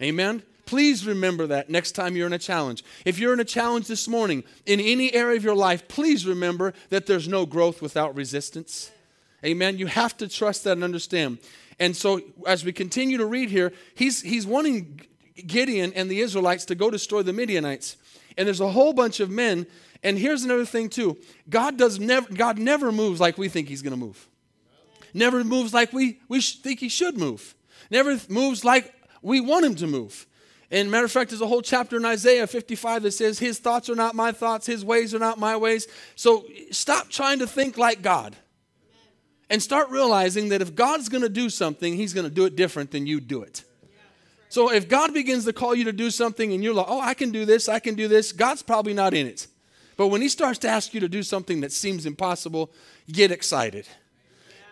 Amen? 0.00 0.42
Please 0.66 1.06
remember 1.06 1.46
that 1.46 1.70
next 1.70 1.92
time 1.92 2.16
you're 2.16 2.26
in 2.26 2.32
a 2.32 2.38
challenge. 2.38 2.84
If 3.04 3.18
you're 3.18 3.32
in 3.32 3.40
a 3.40 3.44
challenge 3.44 3.88
this 3.88 4.08
morning, 4.08 4.44
in 4.66 4.80
any 4.80 5.12
area 5.12 5.36
of 5.36 5.44
your 5.44 5.56
life, 5.56 5.86
please 5.88 6.26
remember 6.26 6.72
that 6.88 7.06
there's 7.06 7.28
no 7.28 7.46
growth 7.46 7.80
without 7.80 8.14
resistance. 8.14 8.90
Amen. 9.44 9.78
You 9.78 9.86
have 9.86 10.16
to 10.18 10.28
trust 10.28 10.64
that 10.64 10.72
and 10.72 10.84
understand. 10.84 11.38
And 11.78 11.96
so, 11.96 12.20
as 12.46 12.64
we 12.64 12.72
continue 12.72 13.18
to 13.18 13.26
read 13.26 13.50
here, 13.50 13.72
he's, 13.94 14.22
he's 14.22 14.46
wanting 14.46 15.00
Gideon 15.46 15.92
and 15.94 16.10
the 16.10 16.20
Israelites 16.20 16.64
to 16.66 16.74
go 16.74 16.90
destroy 16.90 17.22
the 17.22 17.32
Midianites. 17.32 17.96
And 18.36 18.46
there's 18.46 18.60
a 18.60 18.70
whole 18.70 18.92
bunch 18.92 19.20
of 19.20 19.30
men. 19.30 19.66
And 20.02 20.18
here's 20.18 20.44
another 20.44 20.64
thing, 20.64 20.88
too 20.88 21.16
God, 21.48 21.76
does 21.76 21.98
never, 21.98 22.32
God 22.32 22.58
never 22.58 22.92
moves 22.92 23.20
like 23.20 23.38
we 23.38 23.48
think 23.48 23.68
he's 23.68 23.82
going 23.82 23.92
to 23.92 23.98
move, 23.98 24.28
never 25.14 25.44
moves 25.44 25.74
like 25.74 25.92
we, 25.92 26.20
we 26.28 26.40
think 26.40 26.80
he 26.80 26.88
should 26.88 27.16
move, 27.16 27.54
never 27.90 28.18
moves 28.28 28.64
like 28.64 28.94
we 29.22 29.40
want 29.40 29.64
him 29.64 29.74
to 29.76 29.86
move. 29.86 30.26
And 30.70 30.90
matter 30.90 31.04
of 31.04 31.12
fact, 31.12 31.30
there's 31.30 31.42
a 31.42 31.46
whole 31.46 31.60
chapter 31.60 31.98
in 31.98 32.04
Isaiah 32.06 32.46
55 32.46 33.02
that 33.02 33.10
says, 33.10 33.38
His 33.38 33.58
thoughts 33.58 33.90
are 33.90 33.94
not 33.94 34.14
my 34.14 34.32
thoughts, 34.32 34.66
His 34.66 34.84
ways 34.84 35.14
are 35.14 35.18
not 35.18 35.38
my 35.38 35.56
ways. 35.56 35.86
So 36.16 36.46
stop 36.70 37.10
trying 37.10 37.40
to 37.40 37.46
think 37.46 37.76
like 37.76 38.00
God. 38.00 38.36
And 39.52 39.62
start 39.62 39.90
realizing 39.90 40.48
that 40.48 40.62
if 40.62 40.74
God's 40.74 41.08
going 41.08 41.22
to 41.22 41.28
do 41.28 41.48
something, 41.48 41.94
He's 41.94 42.12
going 42.12 42.28
to 42.28 42.34
do 42.34 42.44
it 42.44 42.56
different 42.56 42.90
than 42.90 43.06
you 43.06 43.20
do 43.20 43.42
it. 43.42 43.62
So 44.48 44.72
if 44.72 44.88
God 44.88 45.14
begins 45.14 45.44
to 45.44 45.52
call 45.52 45.74
you 45.74 45.84
to 45.84 45.92
do 45.92 46.10
something 46.10 46.52
and 46.52 46.64
you're 46.64 46.74
like, 46.74 46.86
oh, 46.88 47.00
I 47.00 47.14
can 47.14 47.30
do 47.30 47.44
this, 47.44 47.68
I 47.68 47.78
can 47.78 47.94
do 47.94 48.08
this, 48.08 48.32
God's 48.32 48.62
probably 48.62 48.94
not 48.94 49.14
in 49.14 49.26
it. 49.26 49.46
But 49.96 50.08
when 50.08 50.22
He 50.22 50.28
starts 50.28 50.58
to 50.60 50.68
ask 50.68 50.92
you 50.92 51.00
to 51.00 51.08
do 51.08 51.22
something 51.22 51.60
that 51.60 51.70
seems 51.70 52.06
impossible, 52.06 52.72
get 53.10 53.30
excited 53.30 53.86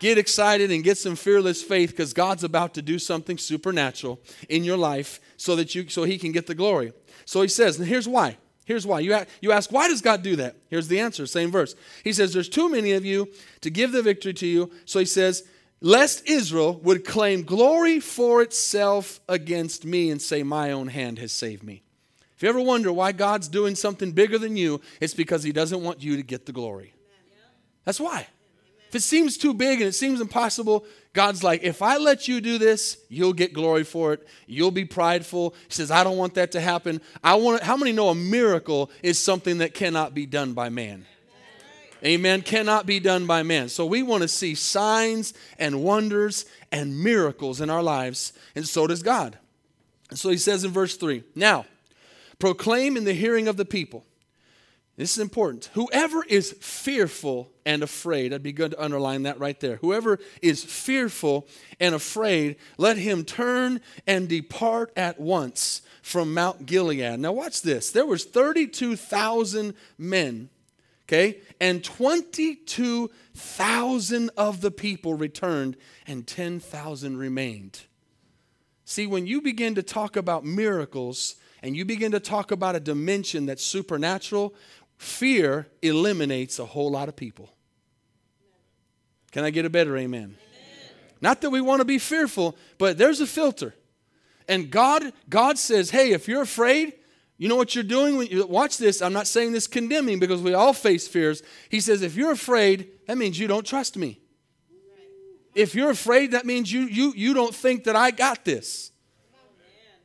get 0.01 0.17
excited 0.17 0.71
and 0.71 0.83
get 0.83 0.97
some 0.97 1.15
fearless 1.15 1.61
faith 1.61 1.91
because 1.91 2.11
God's 2.11 2.43
about 2.43 2.73
to 2.73 2.81
do 2.81 2.97
something 2.97 3.37
supernatural 3.37 4.19
in 4.49 4.63
your 4.63 4.75
life 4.75 5.21
so 5.37 5.55
that 5.55 5.75
you 5.75 5.87
so 5.89 6.03
he 6.03 6.17
can 6.17 6.31
get 6.31 6.47
the 6.47 6.55
glory. 6.55 6.91
So 7.25 7.43
he 7.43 7.47
says, 7.47 7.77
and 7.77 7.87
here's 7.87 8.07
why. 8.07 8.37
Here's 8.71 8.87
why. 8.87 9.01
You, 9.01 9.17
you 9.41 9.51
ask, 9.51 9.69
why 9.69 9.89
does 9.89 10.01
God 10.01 10.23
do 10.23 10.37
that? 10.37 10.55
Here's 10.69 10.87
the 10.87 11.01
answer, 11.01 11.25
same 11.25 11.51
verse. 11.51 11.75
He 12.05 12.13
says, 12.13 12.31
There's 12.31 12.47
too 12.47 12.69
many 12.69 12.93
of 12.93 13.03
you 13.03 13.27
to 13.59 13.69
give 13.69 13.91
the 13.91 14.01
victory 14.01 14.33
to 14.35 14.47
you. 14.47 14.71
So 14.85 14.99
he 14.99 15.05
says, 15.05 15.43
Lest 15.81 16.25
Israel 16.25 16.79
would 16.81 17.03
claim 17.03 17.43
glory 17.43 17.99
for 17.99 18.41
itself 18.41 19.19
against 19.27 19.83
me 19.83 20.09
and 20.09 20.21
say, 20.21 20.41
My 20.41 20.71
own 20.71 20.87
hand 20.87 21.19
has 21.19 21.33
saved 21.33 21.63
me. 21.63 21.83
If 22.37 22.43
you 22.43 22.47
ever 22.47 22.61
wonder 22.61 22.93
why 22.93 23.11
God's 23.11 23.49
doing 23.49 23.75
something 23.75 24.13
bigger 24.13 24.37
than 24.37 24.55
you, 24.55 24.79
it's 25.01 25.13
because 25.13 25.43
he 25.43 25.51
doesn't 25.51 25.83
want 25.83 26.01
you 26.01 26.15
to 26.15 26.23
get 26.23 26.45
the 26.45 26.53
glory. 26.53 26.93
That's 27.83 27.99
why. 27.99 28.25
If 28.87 28.95
it 28.95 29.01
seems 29.01 29.37
too 29.37 29.53
big 29.53 29.81
and 29.81 29.89
it 29.89 29.95
seems 29.95 30.21
impossible, 30.21 30.85
God's 31.13 31.43
like, 31.43 31.63
if 31.63 31.81
I 31.81 31.97
let 31.97 32.27
you 32.27 32.39
do 32.39 32.57
this, 32.57 32.97
you'll 33.09 33.33
get 33.33 33.53
glory 33.53 33.83
for 33.83 34.13
it. 34.13 34.25
You'll 34.47 34.71
be 34.71 34.85
prideful. 34.85 35.53
He 35.67 35.73
says, 35.73 35.91
I 35.91 36.05
don't 36.05 36.17
want 36.17 36.35
that 36.35 36.53
to 36.53 36.61
happen. 36.61 37.01
I 37.21 37.35
want 37.35 37.63
how 37.63 37.75
many 37.75 37.91
know 37.91 38.09
a 38.09 38.15
miracle 38.15 38.89
is 39.03 39.19
something 39.19 39.57
that 39.57 39.73
cannot 39.73 40.13
be 40.13 40.25
done 40.25 40.53
by 40.53 40.69
man? 40.69 41.05
Amen. 42.03 42.41
Cannot 42.41 42.85
be 42.85 42.99
done 42.99 43.27
by 43.27 43.43
man. 43.43 43.69
So 43.69 43.85
we 43.85 44.01
want 44.01 44.23
to 44.23 44.27
see 44.27 44.55
signs 44.55 45.33
and 45.59 45.83
wonders 45.83 46.45
and 46.71 47.03
miracles 47.03 47.61
in 47.61 47.69
our 47.69 47.83
lives, 47.83 48.33
and 48.55 48.67
so 48.67 48.87
does 48.87 49.03
God. 49.03 49.37
And 50.09 50.17
so 50.17 50.29
he 50.29 50.37
says 50.37 50.63
in 50.63 50.71
verse 50.71 50.95
3 50.97 51.23
Now, 51.35 51.65
proclaim 52.39 52.97
in 52.97 53.03
the 53.03 53.13
hearing 53.13 53.47
of 53.47 53.57
the 53.57 53.65
people 53.65 54.05
this 55.01 55.13
is 55.13 55.19
important. 55.19 55.71
Whoever 55.73 56.23
is 56.25 56.51
fearful 56.61 57.51
and 57.65 57.81
afraid, 57.81 58.35
I'd 58.35 58.43
be 58.43 58.51
good 58.51 58.69
to 58.69 58.83
underline 58.83 59.23
that 59.23 59.39
right 59.39 59.59
there. 59.59 59.77
Whoever 59.77 60.19
is 60.43 60.63
fearful 60.63 61.47
and 61.79 61.95
afraid, 61.95 62.57
let 62.77 62.97
him 62.97 63.25
turn 63.25 63.81
and 64.05 64.29
depart 64.29 64.93
at 64.95 65.19
once 65.19 65.81
from 66.03 66.35
Mount 66.35 66.67
Gilead. 66.67 67.19
Now 67.19 67.31
watch 67.31 67.63
this. 67.63 67.89
There 67.89 68.05
was 68.05 68.25
32,000 68.25 69.73
men, 69.97 70.51
okay? 71.05 71.39
And 71.59 71.83
22,000 71.83 74.29
of 74.37 74.61
the 74.61 74.69
people 74.69 75.15
returned 75.15 75.77
and 76.05 76.27
10,000 76.27 77.17
remained. 77.17 77.85
See, 78.85 79.07
when 79.07 79.25
you 79.25 79.41
begin 79.41 79.73
to 79.73 79.81
talk 79.81 80.15
about 80.15 80.45
miracles, 80.45 81.37
and 81.63 81.75
you 81.75 81.85
begin 81.85 82.11
to 82.11 82.19
talk 82.19 82.51
about 82.51 82.75
a 82.75 82.79
dimension 82.79 83.45
that's 83.45 83.63
supernatural, 83.63 84.53
Fear 85.01 85.65
eliminates 85.81 86.59
a 86.59 86.65
whole 86.65 86.91
lot 86.91 87.09
of 87.09 87.15
people. 87.15 87.49
Can 89.31 89.43
I 89.43 89.49
get 89.49 89.65
a 89.65 89.69
better 89.69 89.97
amen? 89.97 90.21
amen? 90.21 90.37
Not 91.19 91.41
that 91.41 91.49
we 91.49 91.59
want 91.59 91.79
to 91.79 91.85
be 91.85 91.97
fearful, 91.97 92.55
but 92.77 92.99
there's 92.99 93.19
a 93.19 93.25
filter. 93.25 93.73
And 94.47 94.69
God, 94.69 95.11
God 95.27 95.57
says, 95.57 95.89
hey, 95.89 96.11
if 96.11 96.27
you're 96.27 96.43
afraid, 96.43 96.93
you 97.39 97.49
know 97.49 97.55
what 97.55 97.73
you're 97.73 97.83
doing 97.83 98.15
when 98.15 98.27
you 98.27 98.45
watch 98.45 98.77
this? 98.77 99.01
I'm 99.01 99.11
not 99.11 99.25
saying 99.25 99.53
this 99.53 99.65
condemning 99.65 100.19
because 100.19 100.39
we 100.39 100.53
all 100.53 100.71
face 100.71 101.07
fears. 101.07 101.41
He 101.69 101.79
says, 101.79 102.03
if 102.03 102.15
you're 102.15 102.33
afraid, 102.33 102.91
that 103.07 103.17
means 103.17 103.39
you 103.39 103.47
don't 103.47 103.65
trust 103.65 103.97
me. 103.97 104.19
If 105.55 105.73
you're 105.73 105.89
afraid, 105.89 106.33
that 106.33 106.45
means 106.45 106.71
you 106.71 106.81
you 106.81 107.11
you 107.15 107.33
don't 107.33 107.55
think 107.55 107.85
that 107.85 107.95
I 107.95 108.11
got 108.11 108.45
this. 108.45 108.90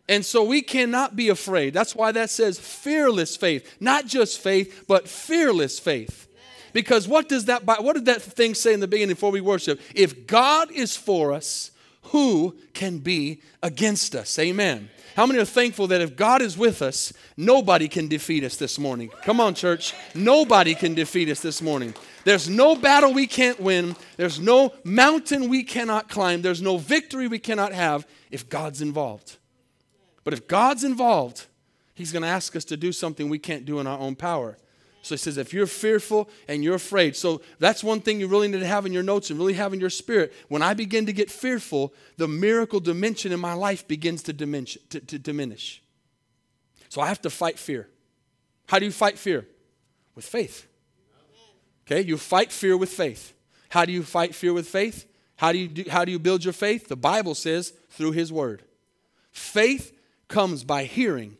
And 0.08 0.24
so 0.24 0.44
we 0.44 0.62
cannot 0.62 1.16
be 1.16 1.28
afraid. 1.28 1.74
That's 1.74 1.94
why 1.94 2.12
that 2.12 2.30
says 2.30 2.58
fearless 2.58 3.36
faith. 3.36 3.76
Not 3.80 4.06
just 4.06 4.40
faith, 4.40 4.84
but 4.86 5.08
fearless 5.08 5.78
faith. 5.78 6.28
Because 6.72 7.08
what 7.08 7.28
does 7.28 7.46
that 7.46 7.64
what 7.64 7.94
did 7.94 8.04
that 8.04 8.22
thing 8.22 8.54
say 8.54 8.74
in 8.74 8.80
the 8.80 8.86
beginning 8.86 9.14
before 9.14 9.30
we 9.30 9.40
worship? 9.40 9.80
If 9.94 10.26
God 10.26 10.70
is 10.70 10.96
for 10.96 11.32
us, 11.32 11.70
who 12.02 12.56
can 12.74 12.98
be 12.98 13.40
against 13.62 14.14
us? 14.14 14.38
Amen. 14.38 14.90
How 15.16 15.24
many 15.24 15.40
are 15.40 15.46
thankful 15.46 15.86
that 15.86 16.02
if 16.02 16.14
God 16.14 16.42
is 16.42 16.58
with 16.58 16.82
us, 16.82 17.14
nobody 17.38 17.88
can 17.88 18.06
defeat 18.06 18.44
us 18.44 18.56
this 18.56 18.78
morning? 18.78 19.08
Come 19.22 19.40
on, 19.40 19.54
church. 19.54 19.94
Nobody 20.14 20.74
can 20.74 20.94
defeat 20.94 21.30
us 21.30 21.40
this 21.40 21.62
morning. 21.62 21.94
There's 22.24 22.50
no 22.50 22.76
battle 22.76 23.14
we 23.14 23.26
can't 23.26 23.58
win. 23.58 23.96
There's 24.18 24.38
no 24.38 24.74
mountain 24.84 25.48
we 25.48 25.62
cannot 25.62 26.10
climb. 26.10 26.42
There's 26.42 26.60
no 26.60 26.76
victory 26.76 27.28
we 27.28 27.38
cannot 27.38 27.72
have 27.72 28.06
if 28.30 28.50
God's 28.50 28.82
involved. 28.82 29.38
But 30.26 30.32
if 30.32 30.48
God's 30.48 30.82
involved, 30.82 31.46
He's 31.94 32.10
going 32.10 32.24
to 32.24 32.28
ask 32.28 32.56
us 32.56 32.64
to 32.64 32.76
do 32.76 32.90
something 32.90 33.28
we 33.28 33.38
can't 33.38 33.64
do 33.64 33.78
in 33.78 33.86
our 33.86 33.96
own 33.96 34.16
power. 34.16 34.58
So 35.02 35.14
he 35.14 35.18
says, 35.18 35.36
if 35.36 35.54
you're 35.54 35.68
fearful 35.68 36.28
and 36.48 36.64
you're 36.64 36.74
afraid, 36.74 37.14
so 37.14 37.42
that's 37.60 37.84
one 37.84 38.00
thing 38.00 38.18
you 38.18 38.26
really 38.26 38.48
need 38.48 38.58
to 38.58 38.66
have 38.66 38.86
in 38.86 38.92
your 38.92 39.04
notes 39.04 39.30
and 39.30 39.38
really 39.38 39.52
have 39.52 39.72
in 39.72 39.78
your 39.78 39.88
spirit. 39.88 40.32
When 40.48 40.62
I 40.62 40.74
begin 40.74 41.06
to 41.06 41.12
get 41.12 41.30
fearful, 41.30 41.94
the 42.16 42.26
miracle 42.26 42.80
dimension 42.80 43.30
in 43.30 43.38
my 43.38 43.52
life 43.52 43.86
begins 43.86 44.24
to 44.24 44.32
diminish. 44.32 44.76
To, 44.90 44.98
to 44.98 45.16
diminish. 45.16 45.80
So 46.88 47.00
I 47.00 47.06
have 47.06 47.22
to 47.22 47.30
fight 47.30 47.56
fear. 47.56 47.88
How 48.66 48.80
do 48.80 48.84
you 48.84 48.90
fight 48.90 49.16
fear? 49.20 49.46
With 50.16 50.24
faith. 50.24 50.66
Okay, 51.86 52.00
you 52.00 52.18
fight 52.18 52.50
fear 52.50 52.76
with 52.76 52.90
faith. 52.90 53.32
How 53.68 53.84
do 53.84 53.92
you 53.92 54.02
fight 54.02 54.34
fear 54.34 54.52
with 54.52 54.66
faith? 54.66 55.06
How 55.36 55.52
do 55.52 55.58
you, 55.58 55.68
do, 55.68 55.84
how 55.88 56.04
do 56.04 56.10
you 56.10 56.18
build 56.18 56.42
your 56.42 56.52
faith? 56.52 56.88
The 56.88 56.96
Bible 56.96 57.36
says 57.36 57.74
through 57.90 58.10
His 58.10 58.32
Word. 58.32 58.64
Faith 59.30 59.95
comes 60.28 60.64
by 60.64 60.84
hearing, 60.84 61.36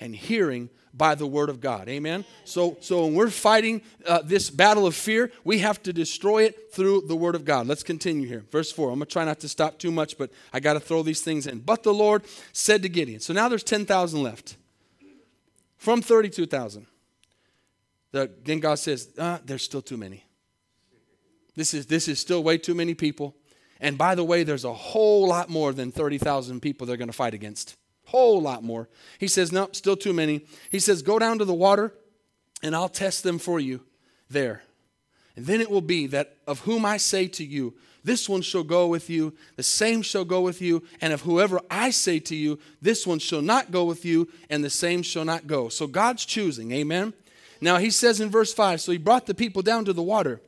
and 0.00 0.14
hearing 0.14 0.70
by 0.94 1.14
the 1.14 1.26
word 1.26 1.48
of 1.48 1.60
God. 1.60 1.88
Amen. 1.88 2.24
So, 2.44 2.76
so 2.80 3.04
when 3.04 3.14
we're 3.14 3.30
fighting 3.30 3.82
uh, 4.06 4.20
this 4.22 4.50
battle 4.50 4.86
of 4.86 4.94
fear, 4.94 5.30
we 5.44 5.60
have 5.60 5.82
to 5.84 5.92
destroy 5.92 6.44
it 6.44 6.72
through 6.72 7.02
the 7.06 7.16
word 7.16 7.34
of 7.34 7.44
God. 7.44 7.66
Let's 7.66 7.82
continue 7.82 8.26
here. 8.26 8.44
Verse 8.50 8.72
4. 8.72 8.90
I'm 8.90 8.98
going 8.98 9.06
to 9.06 9.12
try 9.12 9.24
not 9.24 9.40
to 9.40 9.48
stop 9.48 9.78
too 9.78 9.92
much, 9.92 10.18
but 10.18 10.30
I 10.52 10.60
got 10.60 10.74
to 10.74 10.80
throw 10.80 11.02
these 11.02 11.20
things 11.20 11.46
in. 11.46 11.60
But 11.60 11.82
the 11.82 11.94
Lord 11.94 12.24
said 12.52 12.82
to 12.82 12.88
Gideon, 12.88 13.20
so 13.20 13.32
now 13.32 13.48
there's 13.48 13.62
10,000 13.62 14.22
left 14.22 14.56
from 15.76 16.02
32,000. 16.02 16.86
The, 18.10 18.30
then 18.44 18.58
God 18.60 18.76
says, 18.76 19.08
uh, 19.18 19.38
there's 19.44 19.62
still 19.62 19.82
too 19.82 19.96
many. 19.96 20.24
This 21.54 21.74
is, 21.74 21.86
this 21.86 22.08
is 22.08 22.18
still 22.18 22.42
way 22.42 22.58
too 22.58 22.74
many 22.74 22.94
people. 22.94 23.34
And 23.80 23.96
by 23.96 24.14
the 24.14 24.24
way, 24.24 24.42
there's 24.42 24.64
a 24.64 24.72
whole 24.72 25.28
lot 25.28 25.48
more 25.48 25.72
than 25.72 25.92
30,000 25.92 26.60
people 26.60 26.86
they're 26.86 26.96
going 26.96 27.08
to 27.08 27.12
fight 27.12 27.34
against. 27.34 27.76
Whole 28.08 28.40
lot 28.40 28.64
more. 28.64 28.88
He 29.18 29.28
says, 29.28 29.52
No, 29.52 29.68
still 29.72 29.96
too 29.96 30.14
many. 30.14 30.46
He 30.70 30.78
says, 30.78 31.02
Go 31.02 31.18
down 31.18 31.38
to 31.40 31.44
the 31.44 31.52
water 31.52 31.92
and 32.62 32.74
I'll 32.74 32.88
test 32.88 33.22
them 33.22 33.38
for 33.38 33.60
you 33.60 33.82
there. 34.30 34.62
And 35.36 35.44
then 35.44 35.60
it 35.60 35.70
will 35.70 35.82
be 35.82 36.06
that 36.06 36.36
of 36.46 36.60
whom 36.60 36.86
I 36.86 36.96
say 36.96 37.28
to 37.28 37.44
you, 37.44 37.74
this 38.02 38.26
one 38.26 38.40
shall 38.40 38.62
go 38.62 38.86
with 38.86 39.10
you, 39.10 39.34
the 39.56 39.62
same 39.62 40.00
shall 40.00 40.24
go 40.24 40.40
with 40.40 40.62
you, 40.62 40.84
and 41.02 41.12
of 41.12 41.20
whoever 41.20 41.60
I 41.70 41.90
say 41.90 42.18
to 42.20 42.34
you, 42.34 42.58
this 42.80 43.06
one 43.06 43.18
shall 43.18 43.42
not 43.42 43.70
go 43.70 43.84
with 43.84 44.06
you, 44.06 44.28
and 44.48 44.64
the 44.64 44.70
same 44.70 45.02
shall 45.02 45.26
not 45.26 45.46
go. 45.46 45.68
So 45.68 45.86
God's 45.86 46.24
choosing, 46.24 46.72
amen? 46.72 47.12
Now 47.60 47.76
he 47.76 47.90
says 47.90 48.22
in 48.22 48.30
verse 48.30 48.54
5 48.54 48.80
So 48.80 48.92
he 48.92 48.98
brought 48.98 49.26
the 49.26 49.34
people 49.34 49.60
down 49.60 49.84
to 49.84 49.92
the 49.92 50.02
water, 50.02 50.40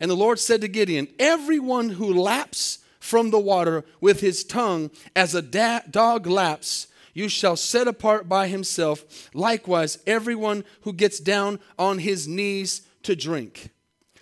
and 0.00 0.08
the 0.08 0.14
Lord 0.14 0.38
said 0.38 0.60
to 0.60 0.68
Gideon, 0.68 1.08
Everyone 1.18 1.88
who 1.88 2.14
laps 2.14 2.78
from 3.00 3.30
the 3.30 3.40
water 3.40 3.84
with 4.00 4.20
his 4.20 4.44
tongue 4.44 4.90
as 5.16 5.34
a 5.34 5.42
da- 5.42 5.80
dog 5.90 6.26
laps, 6.26 6.87
you 7.18 7.28
shall 7.28 7.56
set 7.56 7.88
apart 7.88 8.28
by 8.28 8.46
himself. 8.46 9.28
Likewise, 9.34 9.98
everyone 10.06 10.62
who 10.82 10.92
gets 10.92 11.18
down 11.18 11.58
on 11.76 11.98
his 11.98 12.28
knees 12.28 12.82
to 13.02 13.16
drink. 13.16 13.70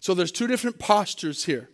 So 0.00 0.15
there's 0.15 0.33
two 0.33 0.47
different 0.47 0.79
postures 0.79 1.45
here. 1.45 1.69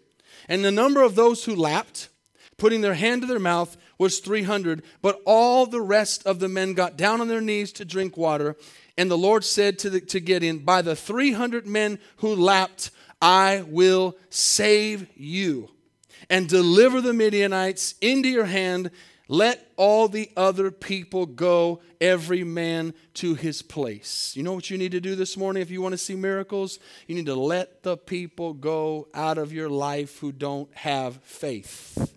And 0.48 0.64
the 0.64 0.72
number 0.72 1.00
of 1.00 1.14
those 1.14 1.44
who 1.44 1.54
lapped, 1.54 2.08
putting 2.56 2.80
their 2.80 2.94
hand 2.94 3.20
to 3.20 3.28
their 3.28 3.38
mouth, 3.38 3.76
was 3.98 4.18
300. 4.18 4.82
But 5.00 5.20
all 5.24 5.64
the 5.64 5.80
rest 5.80 6.26
of 6.26 6.40
the 6.40 6.48
men 6.48 6.74
got 6.74 6.96
down 6.96 7.20
on 7.20 7.28
their 7.28 7.40
knees 7.40 7.70
to 7.74 7.84
drink 7.84 8.16
water. 8.16 8.56
And 8.98 9.08
the 9.08 9.16
Lord 9.16 9.44
said 9.44 9.78
to, 9.78 9.90
the, 9.90 10.00
to 10.00 10.18
Gideon, 10.18 10.58
By 10.58 10.82
the 10.82 10.96
300 10.96 11.68
men 11.68 12.00
who 12.16 12.34
lapped, 12.34 12.90
I 13.20 13.64
will 13.68 14.16
save 14.28 15.06
you 15.14 15.70
and 16.28 16.48
deliver 16.48 17.00
the 17.00 17.12
Midianites 17.12 17.94
into 18.00 18.28
your 18.28 18.46
hand 18.46 18.90
let 19.32 19.66
all 19.78 20.08
the 20.08 20.30
other 20.36 20.70
people 20.70 21.24
go, 21.24 21.80
every 22.02 22.44
man 22.44 22.92
to 23.14 23.34
his 23.34 23.62
place. 23.62 24.36
You 24.36 24.42
know 24.42 24.52
what 24.52 24.68
you 24.68 24.76
need 24.76 24.92
to 24.92 25.00
do 25.00 25.14
this 25.16 25.38
morning 25.38 25.62
if 25.62 25.70
you 25.70 25.80
want 25.80 25.92
to 25.94 25.98
see 25.98 26.14
miracles? 26.14 26.78
You 27.06 27.14
need 27.14 27.24
to 27.24 27.34
let 27.34 27.82
the 27.82 27.96
people 27.96 28.52
go 28.52 29.08
out 29.14 29.38
of 29.38 29.50
your 29.50 29.70
life 29.70 30.18
who 30.18 30.32
don't 30.32 30.68
have 30.74 31.16
faith. 31.22 32.12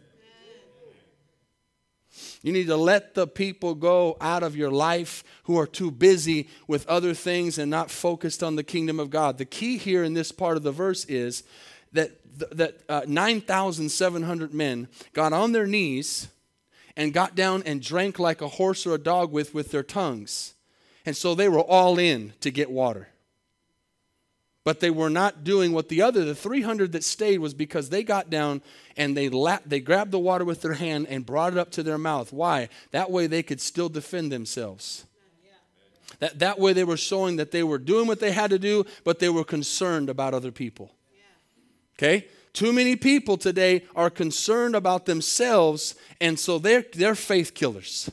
You 2.41 2.51
need 2.51 2.67
to 2.67 2.75
let 2.75 3.13
the 3.13 3.27
people 3.27 3.75
go 3.75 4.17
out 4.19 4.43
of 4.43 4.57
your 4.57 4.71
life 4.71 5.23
who 5.43 5.57
are 5.57 5.67
too 5.67 5.91
busy 5.91 6.49
with 6.67 6.85
other 6.85 7.13
things 7.13 7.57
and 7.57 7.71
not 7.71 7.89
focused 7.89 8.43
on 8.43 8.57
the 8.57 8.63
kingdom 8.63 8.99
of 8.99 9.09
God. 9.09 9.37
The 9.37 9.45
key 9.45 9.77
here 9.77 10.03
in 10.03 10.15
this 10.15 10.33
part 10.33 10.57
of 10.57 10.63
the 10.63 10.73
verse 10.73 11.05
is 11.05 11.43
that, 11.93 12.11
that 12.51 12.81
uh, 12.89 13.03
9,700 13.07 14.53
men 14.53 14.89
got 15.13 15.31
on 15.31 15.53
their 15.53 15.65
knees 15.65 16.27
and 16.97 17.13
got 17.13 17.35
down 17.35 17.63
and 17.65 17.81
drank 17.81 18.19
like 18.19 18.41
a 18.41 18.47
horse 18.47 18.85
or 18.85 18.95
a 18.95 18.99
dog 18.99 19.31
with 19.31 19.53
with 19.53 19.71
their 19.71 19.83
tongues. 19.83 20.53
And 21.05 21.15
so 21.15 21.35
they 21.35 21.49
were 21.49 21.59
all 21.59 21.99
in 21.99 22.33
to 22.41 22.49
get 22.51 22.71
water. 22.71 23.09
But 24.63 24.79
they 24.79 24.89
were 24.89 25.11
not 25.11 25.43
doing 25.43 25.73
what 25.73 25.89
the 25.89 26.01
other, 26.01 26.25
the 26.25 26.33
300 26.33 26.91
that 26.93 27.03
stayed, 27.03 27.37
was 27.37 27.53
because 27.53 27.89
they 27.89 28.01
got 28.01 28.31
down 28.31 28.63
and 28.97 29.15
they, 29.15 29.29
lapped, 29.29 29.69
they 29.69 29.79
grabbed 29.79 30.09
the 30.09 30.17
water 30.17 30.43
with 30.43 30.63
their 30.63 30.73
hand 30.73 31.05
and 31.07 31.23
brought 31.23 31.53
it 31.53 31.59
up 31.59 31.69
to 31.73 31.83
their 31.83 31.99
mouth. 31.99 32.33
Why? 32.33 32.69
That 32.89 33.11
way 33.11 33.27
they 33.27 33.43
could 33.43 33.61
still 33.61 33.89
defend 33.89 34.31
themselves. 34.31 35.05
That, 36.19 36.39
that 36.39 36.59
way 36.59 36.73
they 36.73 36.83
were 36.83 36.97
showing 36.97 37.35
that 37.35 37.51
they 37.51 37.63
were 37.63 37.77
doing 37.77 38.07
what 38.07 38.19
they 38.19 38.31
had 38.31 38.49
to 38.49 38.57
do, 38.57 38.85
but 39.03 39.19
they 39.19 39.29
were 39.29 39.43
concerned 39.43 40.09
about 40.09 40.33
other 40.33 40.51
people. 40.51 40.91
Okay? 41.97 42.27
Too 42.55 42.71
many 42.71 42.95
people 42.95 43.35
today 43.35 43.83
are 43.97 44.09
concerned 44.09 44.77
about 44.77 45.05
themselves, 45.05 45.93
and 46.21 46.39
so 46.39 46.57
they're, 46.57 46.85
they're 46.93 47.13
faith 47.13 47.53
killers. 47.53 48.09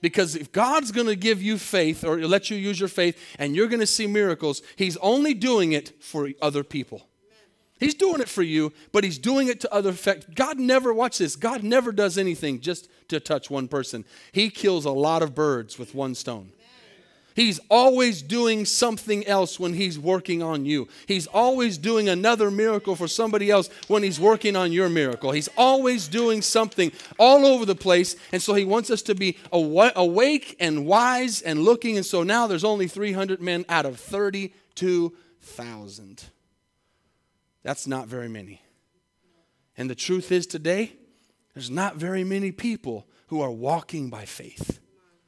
Because 0.00 0.34
if 0.34 0.50
God's 0.50 0.90
going 0.92 1.08
to 1.08 1.16
give 1.16 1.42
you 1.42 1.58
faith 1.58 2.04
or 2.04 2.26
let 2.26 2.50
you 2.50 2.56
use 2.56 2.80
your 2.80 2.88
faith 2.88 3.18
and 3.38 3.54
you're 3.54 3.68
going 3.68 3.80
to 3.80 3.86
see 3.86 4.06
miracles, 4.06 4.62
He's 4.76 4.96
only 4.96 5.34
doing 5.34 5.72
it 5.72 6.02
for 6.02 6.30
other 6.40 6.64
people. 6.64 7.06
He's 7.78 7.94
doing 7.94 8.22
it 8.22 8.30
for 8.30 8.42
you, 8.42 8.72
but 8.92 9.04
He's 9.04 9.18
doing 9.18 9.48
it 9.48 9.60
to 9.60 9.74
other 9.74 9.90
effect. 9.90 10.34
God 10.34 10.58
never, 10.58 10.94
watch 10.94 11.18
this, 11.18 11.36
God 11.36 11.62
never 11.62 11.92
does 11.92 12.16
anything 12.16 12.60
just 12.60 12.88
to 13.08 13.20
touch 13.20 13.50
one 13.50 13.68
person. 13.68 14.06
He 14.32 14.48
kills 14.48 14.86
a 14.86 14.90
lot 14.90 15.22
of 15.22 15.34
birds 15.34 15.78
with 15.78 15.94
one 15.94 16.14
stone. 16.14 16.52
He's 17.34 17.58
always 17.68 18.22
doing 18.22 18.64
something 18.64 19.26
else 19.26 19.58
when 19.58 19.74
he's 19.74 19.98
working 19.98 20.40
on 20.40 20.64
you. 20.64 20.86
He's 21.06 21.26
always 21.26 21.78
doing 21.78 22.08
another 22.08 22.48
miracle 22.48 22.94
for 22.94 23.08
somebody 23.08 23.50
else 23.50 23.68
when 23.88 24.04
he's 24.04 24.20
working 24.20 24.54
on 24.54 24.70
your 24.70 24.88
miracle. 24.88 25.32
He's 25.32 25.48
always 25.56 26.06
doing 26.06 26.42
something 26.42 26.92
all 27.18 27.44
over 27.44 27.66
the 27.66 27.74
place. 27.74 28.14
And 28.30 28.40
so 28.40 28.54
he 28.54 28.64
wants 28.64 28.88
us 28.88 29.02
to 29.02 29.16
be 29.16 29.36
awake 29.50 30.54
and 30.60 30.86
wise 30.86 31.42
and 31.42 31.64
looking. 31.64 31.96
And 31.96 32.06
so 32.06 32.22
now 32.22 32.46
there's 32.46 32.62
only 32.62 32.86
300 32.86 33.42
men 33.42 33.64
out 33.68 33.84
of 33.84 33.98
32,000. 33.98 36.22
That's 37.64 37.88
not 37.88 38.06
very 38.06 38.28
many. 38.28 38.62
And 39.76 39.90
the 39.90 39.96
truth 39.96 40.30
is 40.30 40.46
today, 40.46 40.92
there's 41.52 41.70
not 41.70 41.96
very 41.96 42.22
many 42.22 42.52
people 42.52 43.08
who 43.26 43.40
are 43.40 43.50
walking 43.50 44.08
by 44.08 44.24
faith 44.24 44.78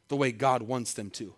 the 0.07 0.15
way 0.15 0.31
God 0.31 0.63
wants 0.63 0.93
them 0.93 1.11
to. 1.11 1.35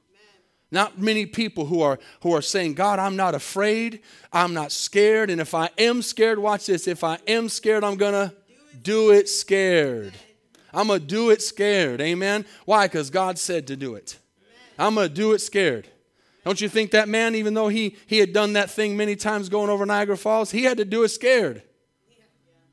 Not 0.71 0.99
many 0.99 1.25
people 1.25 1.67
who 1.67 1.81
are 1.81 1.99
who 2.21 2.35
are 2.35 2.43
saying, 2.43 2.75
God, 2.75 2.99
I'm 2.99 3.17
not 3.17 3.35
afraid, 3.35 4.01
I'm 4.33 4.53
not 4.53 4.71
scared, 4.71 5.31
and 5.31 5.41
if 5.41 5.55
I 5.55 5.71
am 5.79 6.03
scared, 6.03 6.39
watch 6.39 6.67
this, 6.67 6.87
if 6.87 7.03
I 7.03 7.19
am 7.27 7.49
scared, 7.49 7.85
I'm 7.85 7.97
gonna 7.97 8.35
do 8.83 9.11
it 9.11 9.29
scared. 9.29 10.13
I'm 10.73 10.89
gonna 10.89 11.01
do 11.01 11.31
it 11.31 11.41
scared. 11.41 12.01
Amen. 12.01 12.45
Why? 12.67 12.87
Because 12.87 13.09
God 13.09 13.39
said 13.39 13.67
to 13.69 13.77
do 13.77 13.95
it. 13.95 14.19
I'm 14.79 14.95
gonna 14.95 15.09
do 15.09 15.33
it 15.33 15.41
scared. 15.41 15.89
Don't 16.45 16.61
you 16.61 16.69
think 16.69 16.91
that 16.91 17.09
man, 17.09 17.35
even 17.35 17.55
though 17.55 17.69
he 17.69 17.97
he 18.07 18.19
had 18.19 18.33
done 18.33 18.53
that 18.53 18.71
thing 18.71 18.97
many 18.97 19.17
times 19.17 19.49
going 19.49 19.71
over 19.71 19.87
Niagara 19.87 20.17
Falls, 20.17 20.51
he 20.51 20.65
had 20.65 20.77
to 20.79 20.85
do 20.85 21.03
it 21.03 21.09
scared. 21.09 21.63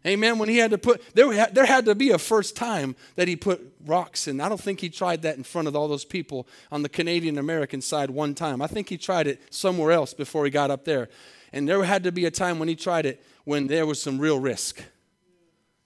Amen. 0.05 0.37
When 0.37 0.49
he 0.49 0.57
had 0.57 0.71
to 0.71 0.77
put, 0.77 1.01
there, 1.15 1.47
there 1.47 1.65
had 1.65 1.85
to 1.85 1.95
be 1.95 2.11
a 2.11 2.19
first 2.19 2.55
time 2.55 2.95
that 3.15 3.27
he 3.27 3.35
put 3.35 3.73
rocks 3.85 4.27
in. 4.27 4.39
I 4.39 4.49
don't 4.49 4.61
think 4.61 4.79
he 4.79 4.89
tried 4.89 5.23
that 5.23 5.37
in 5.37 5.43
front 5.43 5.67
of 5.67 5.75
all 5.75 5.87
those 5.87 6.05
people 6.05 6.47
on 6.71 6.83
the 6.83 6.89
Canadian 6.89 7.37
American 7.37 7.81
side 7.81 8.11
one 8.11 8.35
time. 8.35 8.61
I 8.61 8.67
think 8.67 8.89
he 8.89 8.97
tried 8.97 9.25
it 9.25 9.41
somewhere 9.49 9.91
else 9.91 10.13
before 10.13 10.45
he 10.45 10.51
got 10.51 10.69
up 10.69 10.85
there. 10.85 11.09
And 11.51 11.67
there 11.67 11.83
had 11.83 12.03
to 12.03 12.11
be 12.11 12.25
a 12.25 12.31
time 12.31 12.59
when 12.59 12.67
he 12.67 12.75
tried 12.75 13.05
it 13.05 13.23
when 13.45 13.67
there 13.67 13.85
was 13.85 14.01
some 14.01 14.19
real 14.19 14.39
risk. 14.39 14.83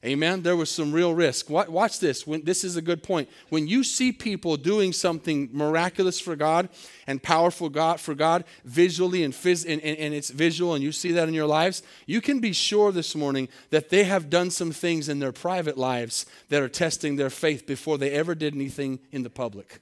Amen. 0.06 0.44
There 0.44 0.56
was 0.56 0.72
some 0.72 0.94
real 0.94 1.13
risk. 1.13 1.50
Watch 1.50 2.00
this. 2.00 2.25
When, 2.25 2.46
this 2.46 2.63
is 2.63 2.77
a 2.77 2.82
good 2.82 3.03
point. 3.03 3.27
When 3.50 3.68
you 3.68 3.84
see 3.84 4.13
people 4.13 4.56
doing 4.56 4.94
something 4.94 5.50
miraculous 5.51 6.22
for 6.22 6.38
God 6.38 6.70
and 7.06 7.22
powerful 7.22 7.68
God 7.68 8.00
for 8.00 8.15
God 8.15 8.46
visually 8.63 9.25
and, 9.25 9.34
phys- 9.34 9.70
and, 9.70 9.82
and, 9.82 9.98
and 9.98 10.13
it's 10.13 10.29
visual, 10.29 10.74
and 10.74 10.82
you 10.82 10.94
see 10.94 11.12
that 11.12 11.27
in 11.27 11.34
your 11.34 11.48
lives, 11.48 11.84
you 12.06 12.22
can 12.22 12.39
be 12.39 12.53
sure 12.53 12.94
this 12.94 13.13
morning 13.13 13.50
that 13.72 13.89
they 13.89 14.06
have 14.06 14.29
done 14.29 14.51
some 14.51 14.72
things 14.72 15.10
in 15.10 15.20
their 15.20 15.34
private 15.34 15.77
lives 15.77 16.25
that 16.48 16.62
are 16.62 16.70
testing 16.70 17.18
their 17.18 17.29
faith 17.29 17.68
before 17.68 17.98
they 17.98 18.12
ever 18.12 18.34
did 18.36 18.56
anything 18.56 19.00
in 19.12 19.24
the 19.24 19.29
public. 19.29 19.82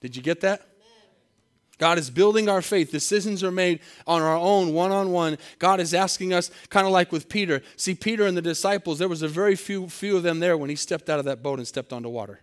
Did 0.00 0.14
you 0.14 0.22
get 0.22 0.42
that? 0.42 0.62
God 1.78 1.96
is 1.96 2.10
building 2.10 2.48
our 2.48 2.60
faith. 2.60 2.90
Decisions 2.90 3.44
are 3.44 3.52
made 3.52 3.80
on 4.06 4.20
our 4.20 4.36
own, 4.36 4.72
one 4.74 4.90
on 4.90 5.12
one. 5.12 5.38
God 5.58 5.80
is 5.80 5.94
asking 5.94 6.32
us, 6.32 6.50
kind 6.70 6.86
of 6.86 6.92
like 6.92 7.12
with 7.12 7.28
Peter. 7.28 7.62
See, 7.76 7.94
Peter 7.94 8.26
and 8.26 8.36
the 8.36 8.42
disciples, 8.42 8.98
there 8.98 9.08
was 9.08 9.22
a 9.22 9.28
very 9.28 9.54
few, 9.54 9.88
few 9.88 10.16
of 10.16 10.24
them 10.24 10.40
there 10.40 10.56
when 10.56 10.70
he 10.70 10.76
stepped 10.76 11.08
out 11.08 11.20
of 11.20 11.24
that 11.26 11.42
boat 11.42 11.58
and 11.58 11.66
stepped 11.66 11.92
onto 11.92 12.08
water. 12.08 12.40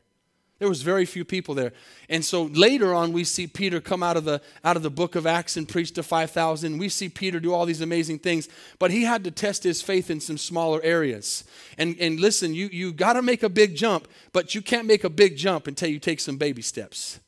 There 0.57 0.69
was 0.69 0.83
very 0.83 1.05
few 1.05 1.25
people 1.25 1.53
there. 1.53 1.73
And 2.07 2.23
so 2.23 2.43
later 2.43 2.93
on, 2.93 3.11
we 3.11 3.25
see 3.25 3.45
Peter 3.45 3.81
come 3.81 4.01
out 4.01 4.15
of 4.15 4.23
the, 4.23 4.41
out 4.63 4.77
of 4.77 4.83
the 4.83 4.89
book 4.89 5.15
of 5.15 5.27
Acts 5.27 5.57
and 5.57 5.67
preach 5.67 5.91
to 5.93 6.03
5,000. 6.03 6.77
We 6.77 6.87
see 6.87 7.09
Peter 7.09 7.41
do 7.41 7.53
all 7.53 7.65
these 7.65 7.81
amazing 7.81 8.19
things. 8.19 8.47
But 8.79 8.91
he 8.91 9.03
had 9.03 9.25
to 9.25 9.31
test 9.31 9.63
his 9.63 9.81
faith 9.81 10.09
in 10.09 10.21
some 10.21 10.37
smaller 10.37 10.81
areas. 10.81 11.43
And, 11.77 11.97
and 11.99 12.21
listen, 12.21 12.53
you, 12.53 12.69
you 12.71 12.93
got 12.93 13.13
to 13.13 13.21
make 13.21 13.43
a 13.43 13.49
big 13.49 13.75
jump, 13.75 14.07
but 14.31 14.55
you 14.55 14.61
can't 14.61 14.87
make 14.87 15.03
a 15.03 15.09
big 15.09 15.35
jump 15.35 15.67
until 15.67 15.89
you 15.89 15.99
take 15.99 16.21
some 16.21 16.37
baby 16.37 16.61
steps. 16.61 17.19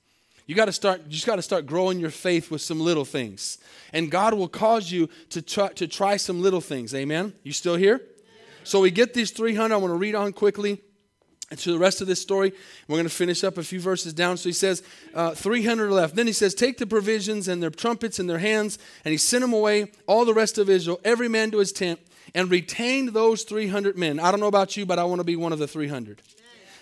You 0.47 0.55
got 0.55 0.65
to 0.65 0.71
start, 0.71 1.01
you 1.05 1.11
just 1.11 1.25
got 1.25 1.35
to 1.35 1.41
start 1.41 1.65
growing 1.65 1.99
your 1.99 2.09
faith 2.09 2.49
with 2.49 2.61
some 2.61 2.79
little 2.79 3.05
things. 3.05 3.57
And 3.91 4.09
God 4.09 4.33
will 4.33 4.47
cause 4.47 4.89
you 4.89 5.09
to 5.29 5.41
try, 5.41 5.67
to 5.73 5.87
try 5.87 6.15
some 6.15 6.41
little 6.41 6.61
things. 6.61 6.95
Amen? 6.95 7.33
You 7.43 7.51
still 7.51 7.75
here? 7.75 8.01
So 8.63 8.79
we 8.79 8.89
get 8.89 9.13
these 9.13 9.31
300. 9.31 9.73
I 9.73 9.77
want 9.77 9.91
to 9.91 9.97
read 9.97 10.15
on 10.15 10.31
quickly 10.31 10.81
to 11.55 11.71
the 11.71 11.77
rest 11.77 12.01
of 12.01 12.07
this 12.07 12.21
story. 12.21 12.53
We're 12.87 12.95
going 12.95 13.07
to 13.07 13.13
finish 13.13 13.43
up 13.43 13.57
a 13.57 13.63
few 13.63 13.81
verses 13.81 14.13
down. 14.13 14.37
So 14.37 14.47
he 14.47 14.53
says, 14.53 14.83
uh, 15.13 15.33
300 15.35 15.91
left. 15.91 16.15
Then 16.15 16.27
he 16.27 16.33
says, 16.33 16.53
Take 16.53 16.77
the 16.77 16.87
provisions 16.87 17.49
and 17.49 17.61
their 17.61 17.69
trumpets 17.69 18.17
in 18.17 18.27
their 18.27 18.39
hands. 18.39 18.79
And 19.03 19.11
he 19.11 19.17
sent 19.17 19.41
them 19.41 19.53
away, 19.53 19.91
all 20.07 20.23
the 20.23 20.33
rest 20.33 20.57
of 20.57 20.69
Israel, 20.69 20.99
every 21.03 21.27
man 21.27 21.51
to 21.51 21.59
his 21.59 21.73
tent, 21.73 21.99
and 22.33 22.49
retained 22.49 23.09
those 23.09 23.43
300 23.43 23.97
men. 23.97 24.19
I 24.19 24.31
don't 24.31 24.39
know 24.39 24.47
about 24.47 24.77
you, 24.77 24.85
but 24.85 24.99
I 24.99 25.03
want 25.03 25.19
to 25.19 25.25
be 25.25 25.35
one 25.35 25.53
of 25.53 25.59
the 25.59 25.67
300. 25.67 26.21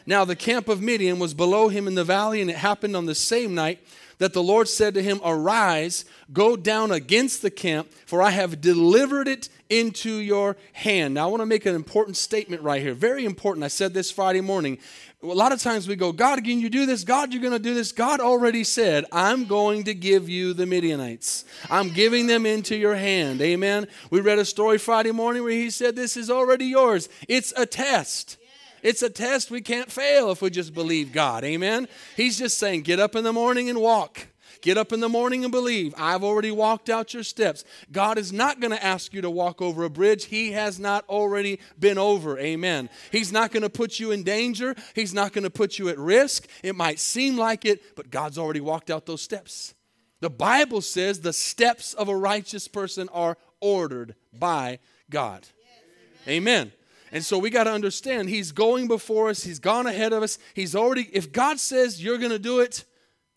Now 0.05 0.25
the 0.25 0.35
camp 0.35 0.67
of 0.67 0.81
Midian 0.81 1.19
was 1.19 1.33
below 1.33 1.69
him 1.69 1.87
in 1.87 1.95
the 1.95 2.03
valley, 2.03 2.41
and 2.41 2.49
it 2.49 2.57
happened 2.57 2.95
on 2.95 3.05
the 3.05 3.15
same 3.15 3.55
night 3.55 3.79
that 4.17 4.33
the 4.33 4.43
Lord 4.43 4.67
said 4.67 4.93
to 4.93 5.03
him, 5.03 5.19
Arise, 5.23 6.05
go 6.31 6.55
down 6.55 6.91
against 6.91 7.41
the 7.41 7.51
camp, 7.51 7.91
for 8.05 8.21
I 8.21 8.29
have 8.29 8.61
delivered 8.61 9.27
it 9.27 9.49
into 9.69 10.17
your 10.17 10.55
hand. 10.73 11.15
Now, 11.15 11.27
I 11.27 11.29
want 11.29 11.41
to 11.41 11.45
make 11.45 11.65
an 11.65 11.75
important 11.75 12.17
statement 12.17 12.61
right 12.61 12.81
here. 12.81 12.93
Very 12.93 13.25
important. 13.25 13.63
I 13.63 13.67
said 13.67 13.93
this 13.93 14.11
Friday 14.11 14.41
morning. 14.41 14.77
A 15.23 15.27
lot 15.27 15.51
of 15.51 15.59
times 15.59 15.87
we 15.87 15.95
go, 15.95 16.11
God, 16.11 16.43
can 16.43 16.59
you 16.59 16.69
do 16.69 16.85
this? 16.85 17.03
God, 17.03 17.33
you're 17.33 17.41
going 17.41 17.53
to 17.53 17.59
do 17.59 17.73
this. 17.73 17.91
God 17.91 18.19
already 18.19 18.63
said, 18.63 19.05
I'm 19.11 19.45
going 19.45 19.85
to 19.85 19.95
give 19.95 20.29
you 20.29 20.53
the 20.53 20.67
Midianites. 20.67 21.45
I'm 21.69 21.89
giving 21.89 22.27
them 22.27 22.45
into 22.45 22.75
your 22.75 22.95
hand. 22.95 23.41
Amen. 23.41 23.87
We 24.11 24.21
read 24.21 24.37
a 24.37 24.45
story 24.45 24.77
Friday 24.77 25.11
morning 25.11 25.41
where 25.41 25.51
he 25.51 25.71
said, 25.71 25.95
This 25.95 26.15
is 26.15 26.29
already 26.29 26.65
yours. 26.65 27.09
It's 27.27 27.53
a 27.57 27.65
test. 27.65 28.37
It's 28.85 29.01
a 29.01 29.09
test 29.09 29.49
we 29.49 29.61
can't 29.61 29.91
fail 29.91 30.29
if 30.29 30.43
we 30.43 30.51
just 30.51 30.71
believe 30.71 31.11
God. 31.11 31.43
Amen. 31.43 31.87
He's 32.15 32.37
just 32.37 32.59
saying, 32.59 32.83
get 32.83 32.99
up 32.99 33.15
in 33.15 33.23
the 33.23 33.33
morning 33.33 33.67
and 33.67 33.81
walk. 33.81 34.27
Get 34.61 34.77
up 34.77 34.93
in 34.93 34.99
the 34.99 35.09
morning 35.09 35.43
and 35.43 35.51
believe. 35.51 35.95
I've 35.97 36.23
already 36.23 36.51
walked 36.51 36.87
out 36.87 37.11
your 37.11 37.23
steps. 37.23 37.65
God 37.91 38.19
is 38.19 38.31
not 38.31 38.59
going 38.59 38.69
to 38.69 38.85
ask 38.85 39.11
you 39.11 39.21
to 39.21 39.29
walk 39.29 39.59
over 39.59 39.85
a 39.85 39.89
bridge 39.89 40.25
He 40.25 40.51
has 40.51 40.79
not 40.79 41.03
already 41.09 41.59
been 41.79 41.97
over. 41.97 42.37
Amen. 42.37 42.87
He's 43.11 43.31
not 43.31 43.51
going 43.51 43.63
to 43.63 43.71
put 43.71 43.99
you 43.99 44.11
in 44.11 44.21
danger. 44.21 44.75
He's 44.93 45.15
not 45.15 45.33
going 45.33 45.45
to 45.45 45.49
put 45.49 45.79
you 45.79 45.89
at 45.89 45.97
risk. 45.97 46.47
It 46.61 46.75
might 46.75 46.99
seem 46.99 47.37
like 47.37 47.65
it, 47.65 47.95
but 47.95 48.11
God's 48.11 48.37
already 48.37 48.61
walked 48.61 48.91
out 48.91 49.07
those 49.07 49.23
steps. 49.23 49.73
The 50.19 50.29
Bible 50.29 50.81
says 50.81 51.21
the 51.21 51.33
steps 51.33 51.95
of 51.95 52.07
a 52.07 52.15
righteous 52.15 52.67
person 52.67 53.09
are 53.11 53.35
ordered 53.59 54.13
by 54.31 54.77
God. 55.09 55.47
Amen. 56.27 56.71
And 57.15 57.23
so 57.23 57.37
we 57.37 57.49
got 57.49 57.63
to 57.63 57.71
understand 57.71 58.27
He's 58.27 58.51
going 58.51 58.89
before 58.89 59.29
us, 59.29 59.41
He's 59.41 59.59
gone 59.59 59.87
ahead 59.87 60.11
of 60.11 60.21
us. 60.21 60.37
He's 60.53 60.75
already, 60.75 61.09
if 61.13 61.31
God 61.31 61.61
says 61.61 62.03
you're 62.03 62.17
going 62.17 62.31
to 62.31 62.37
do 62.37 62.59
it, 62.59 62.83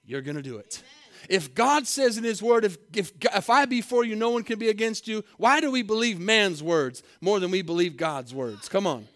you're 0.04 0.20
going 0.20 0.36
to 0.36 0.42
do 0.42 0.56
it. 0.56 0.82
If 1.28 1.54
God 1.54 1.86
says 1.86 2.18
in 2.18 2.24
His 2.24 2.42
Word, 2.42 2.64
if, 2.64 2.76
if, 2.92 3.12
if 3.22 3.48
I 3.48 3.66
be 3.66 3.80
for 3.80 4.04
you, 4.04 4.16
no 4.16 4.30
one 4.30 4.42
can 4.42 4.58
be 4.58 4.68
against 4.68 5.06
you, 5.06 5.24
why 5.36 5.60
do 5.60 5.70
we 5.70 5.82
believe 5.82 6.18
man's 6.18 6.60
words 6.60 7.04
more 7.20 7.38
than 7.38 7.52
we 7.52 7.62
believe 7.62 7.96
God's 7.96 8.34
words? 8.34 8.68
Come 8.68 8.84
on. 8.84 9.06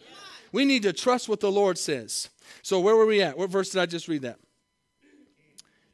We 0.53 0.64
need 0.64 0.85
to 0.85 0.92
trust 0.92 1.29
what 1.29 1.40
the 1.40 1.51
Lord 1.51 1.77
says. 1.77 2.29
So, 2.62 2.79
where 2.79 2.94
were 2.94 3.07
we 3.07 3.20
at? 3.20 3.37
What 3.37 3.51
verse 3.51 3.70
did 3.70 3.81
I 3.81 3.87
just 3.87 4.07
read 4.07 4.22
that? 4.22 4.38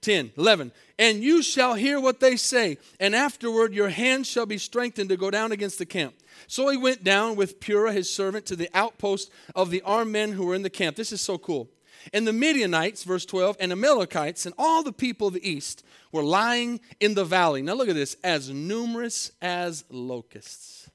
10, 0.00 0.32
11. 0.37 0.72
And 0.98 1.22
you 1.22 1.42
shall 1.42 1.74
hear 1.74 2.00
what 2.00 2.20
they 2.20 2.37
say, 2.37 2.78
and 3.00 3.14
afterward 3.14 3.72
your 3.72 3.88
hand 3.88 4.26
shall 4.26 4.46
be 4.46 4.58
strengthened 4.58 5.08
to 5.11 5.16
go 5.16 5.30
down 5.30 5.52
against 5.52 5.78
the 5.78 5.87
camp. 5.87 6.14
So 6.46 6.68
he 6.68 6.76
went 6.76 7.04
down 7.04 7.37
with 7.37 7.61
Purah 7.61 7.92
his 7.92 8.12
servant 8.12 8.46
to 8.46 8.56
the 8.56 8.70
outpost 8.74 9.30
of 9.54 9.70
the 9.70 9.82
armed 9.82 10.12
men 10.12 10.32
who 10.32 10.46
were 10.46 10.54
in 10.54 10.62
the 10.62 10.70
camp. 10.70 10.96
This 10.96 11.12
is 11.12 11.20
so 11.20 11.38
cool. 11.38 11.68
And 12.12 12.26
the 12.26 12.32
Midianites, 12.32 13.04
verse 13.04 13.26
12, 13.26 13.56
and 13.61 13.72
Amalekites 13.72 14.46
and 14.46 14.54
all 14.56 14.82
the 14.82 14.92
people 14.92 15.28
of 15.28 15.34
the 15.34 15.48
east 15.48 15.84
were 16.12 16.22
lying 16.22 16.80
in 17.00 17.14
the 17.14 17.24
valley. 17.24 17.61
Now 17.61 17.74
look 17.74 17.88
at 17.88 17.94
this, 17.94 18.16
as 18.22 18.50
numerous 18.50 19.32
as 19.42 19.84
locusts. 19.90 20.88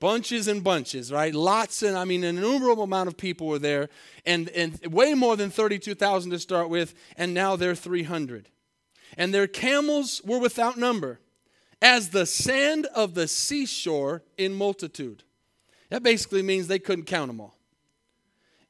Bunches 0.00 0.48
and 0.48 0.62
bunches, 0.62 1.10
right? 1.10 1.34
Lots 1.34 1.82
and 1.82 1.96
I 1.96 2.04
mean 2.04 2.24
an 2.24 2.36
innumerable 2.36 2.84
amount 2.84 3.08
of 3.08 3.16
people 3.16 3.46
were 3.46 3.58
there, 3.58 3.88
and, 4.24 4.48
and 4.50 4.78
way 4.86 5.14
more 5.14 5.36
than 5.36 5.50
32,000 5.50 6.30
to 6.30 6.38
start 6.38 6.68
with, 6.68 6.94
and 7.16 7.32
now 7.32 7.56
they're 7.56 7.74
300. 7.74 8.48
And 9.16 9.32
their 9.32 9.46
camels 9.46 10.20
were 10.24 10.38
without 10.38 10.76
number 10.76 11.20
as 11.80 12.10
the 12.10 12.26
sand 12.26 12.86
of 12.94 13.14
the 13.14 13.28
seashore 13.28 14.22
in 14.36 14.54
multitude. 14.54 15.22
That 15.90 16.02
basically 16.02 16.42
means 16.42 16.66
they 16.66 16.78
couldn't 16.78 17.04
count 17.04 17.28
them 17.28 17.40
all. 17.40 17.56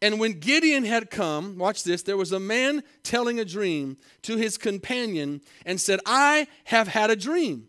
And 0.02 0.20
when 0.20 0.38
Gideon 0.38 0.84
had 0.84 1.10
come, 1.10 1.56
watch 1.56 1.82
this, 1.82 2.02
there 2.02 2.18
was 2.18 2.32
a 2.32 2.40
man 2.40 2.82
telling 3.02 3.40
a 3.40 3.44
dream 3.44 3.96
to 4.22 4.36
his 4.36 4.58
companion 4.58 5.40
and 5.64 5.80
said, 5.80 6.00
I 6.04 6.48
have 6.64 6.88
had 6.88 7.10
a 7.10 7.16
dream. 7.16 7.68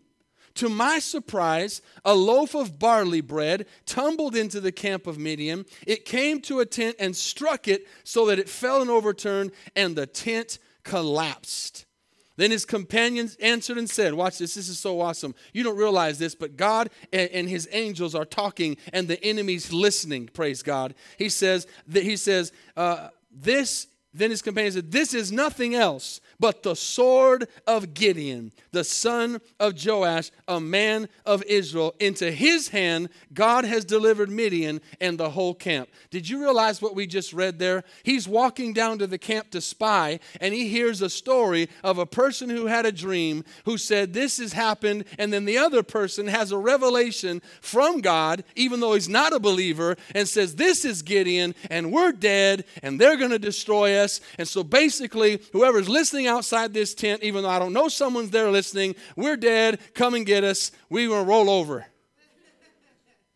To 0.58 0.68
my 0.68 0.98
surprise, 0.98 1.80
a 2.04 2.16
loaf 2.16 2.56
of 2.56 2.80
barley 2.80 3.20
bread 3.20 3.66
tumbled 3.86 4.34
into 4.34 4.60
the 4.60 4.72
camp 4.72 5.06
of 5.06 5.16
Midian. 5.16 5.64
It 5.86 6.04
came 6.04 6.40
to 6.42 6.58
a 6.58 6.66
tent 6.66 6.96
and 6.98 7.14
struck 7.14 7.68
it 7.68 7.86
so 8.02 8.26
that 8.26 8.40
it 8.40 8.48
fell 8.48 8.82
and 8.82 8.90
overturned, 8.90 9.52
and 9.76 9.94
the 9.94 10.06
tent 10.06 10.58
collapsed. 10.82 11.86
Then 12.34 12.50
his 12.50 12.64
companions 12.64 13.36
answered 13.40 13.78
and 13.78 13.88
said, 13.88 14.14
Watch 14.14 14.38
this, 14.38 14.54
this 14.54 14.68
is 14.68 14.80
so 14.80 15.00
awesome. 15.00 15.36
You 15.52 15.62
don't 15.62 15.76
realize 15.76 16.18
this, 16.18 16.34
but 16.34 16.56
God 16.56 16.90
and 17.12 17.48
his 17.48 17.68
angels 17.70 18.16
are 18.16 18.24
talking 18.24 18.78
and 18.92 19.06
the 19.06 19.22
enemy's 19.22 19.72
listening. 19.72 20.26
Praise 20.26 20.64
God. 20.64 20.96
He 21.18 21.28
says, 21.28 21.68
that 21.86 22.02
he 22.02 22.16
says, 22.16 22.50
uh, 22.76 23.10
This, 23.30 23.86
then 24.12 24.30
his 24.30 24.42
companions 24.42 24.74
said, 24.74 24.90
This 24.90 25.14
is 25.14 25.30
nothing 25.30 25.76
else 25.76 26.20
but 26.40 26.62
the 26.62 26.76
sword 26.76 27.48
of 27.66 27.94
Gideon, 27.94 28.52
the 28.70 28.84
son 28.84 29.40
of 29.58 29.74
Joash, 29.84 30.30
a 30.46 30.60
man 30.60 31.08
of 31.26 31.42
Israel. 31.44 31.94
Into 31.98 32.30
his 32.30 32.68
hand, 32.68 33.08
God 33.32 33.64
has 33.64 33.84
delivered 33.84 34.30
Midian 34.30 34.80
and 35.00 35.18
the 35.18 35.30
whole 35.30 35.54
camp. 35.54 35.88
Did 36.10 36.28
you 36.28 36.40
realize 36.40 36.80
what 36.80 36.94
we 36.94 37.06
just 37.06 37.32
read 37.32 37.58
there? 37.58 37.82
He's 38.04 38.28
walking 38.28 38.72
down 38.72 38.98
to 38.98 39.06
the 39.06 39.18
camp 39.18 39.50
to 39.50 39.60
spy, 39.60 40.20
and 40.40 40.54
he 40.54 40.68
hears 40.68 41.02
a 41.02 41.10
story 41.10 41.68
of 41.82 41.98
a 41.98 42.06
person 42.06 42.48
who 42.48 42.66
had 42.66 42.86
a 42.86 42.92
dream 42.92 43.44
who 43.64 43.76
said, 43.76 44.12
This 44.12 44.38
has 44.38 44.52
happened. 44.52 45.04
And 45.18 45.32
then 45.32 45.44
the 45.44 45.58
other 45.58 45.82
person 45.82 46.28
has 46.28 46.52
a 46.52 46.58
revelation 46.58 47.42
from 47.60 48.00
God, 48.00 48.44
even 48.54 48.80
though 48.80 48.94
he's 48.94 49.08
not 49.08 49.32
a 49.32 49.40
believer, 49.40 49.96
and 50.14 50.28
says, 50.28 50.54
This 50.54 50.84
is 50.84 51.02
Gideon, 51.02 51.54
and 51.70 51.92
we're 51.92 52.12
dead, 52.12 52.64
and 52.82 53.00
they're 53.00 53.16
going 53.16 53.30
to 53.30 53.38
destroy 53.38 53.96
us. 53.96 54.20
And 54.38 54.46
so 54.46 54.62
basically, 54.62 55.40
whoever's 55.52 55.88
listening 55.88 56.27
outside 56.28 56.72
this 56.72 56.94
tent, 56.94 57.22
even 57.22 57.42
though 57.42 57.48
I 57.48 57.58
don't 57.58 57.72
know 57.72 57.88
someone's 57.88 58.30
there 58.30 58.50
listening. 58.50 58.94
We're 59.16 59.36
dead. 59.36 59.80
Come 59.94 60.14
and 60.14 60.24
get 60.24 60.44
us. 60.44 60.70
We 60.88 61.08
will 61.08 61.24
roll 61.24 61.50
over. 61.50 61.86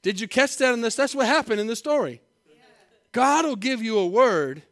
Did 0.02 0.20
you 0.20 0.28
catch 0.28 0.56
that 0.58 0.74
in 0.74 0.80
this? 0.80 0.96
That's 0.96 1.14
what 1.14 1.26
happened 1.26 1.60
in 1.60 1.66
the 1.66 1.76
story. 1.76 2.20
God 3.12 3.44
will 3.44 3.56
give 3.56 3.82
you 3.82 3.98
a 3.98 4.06
word 4.06 4.62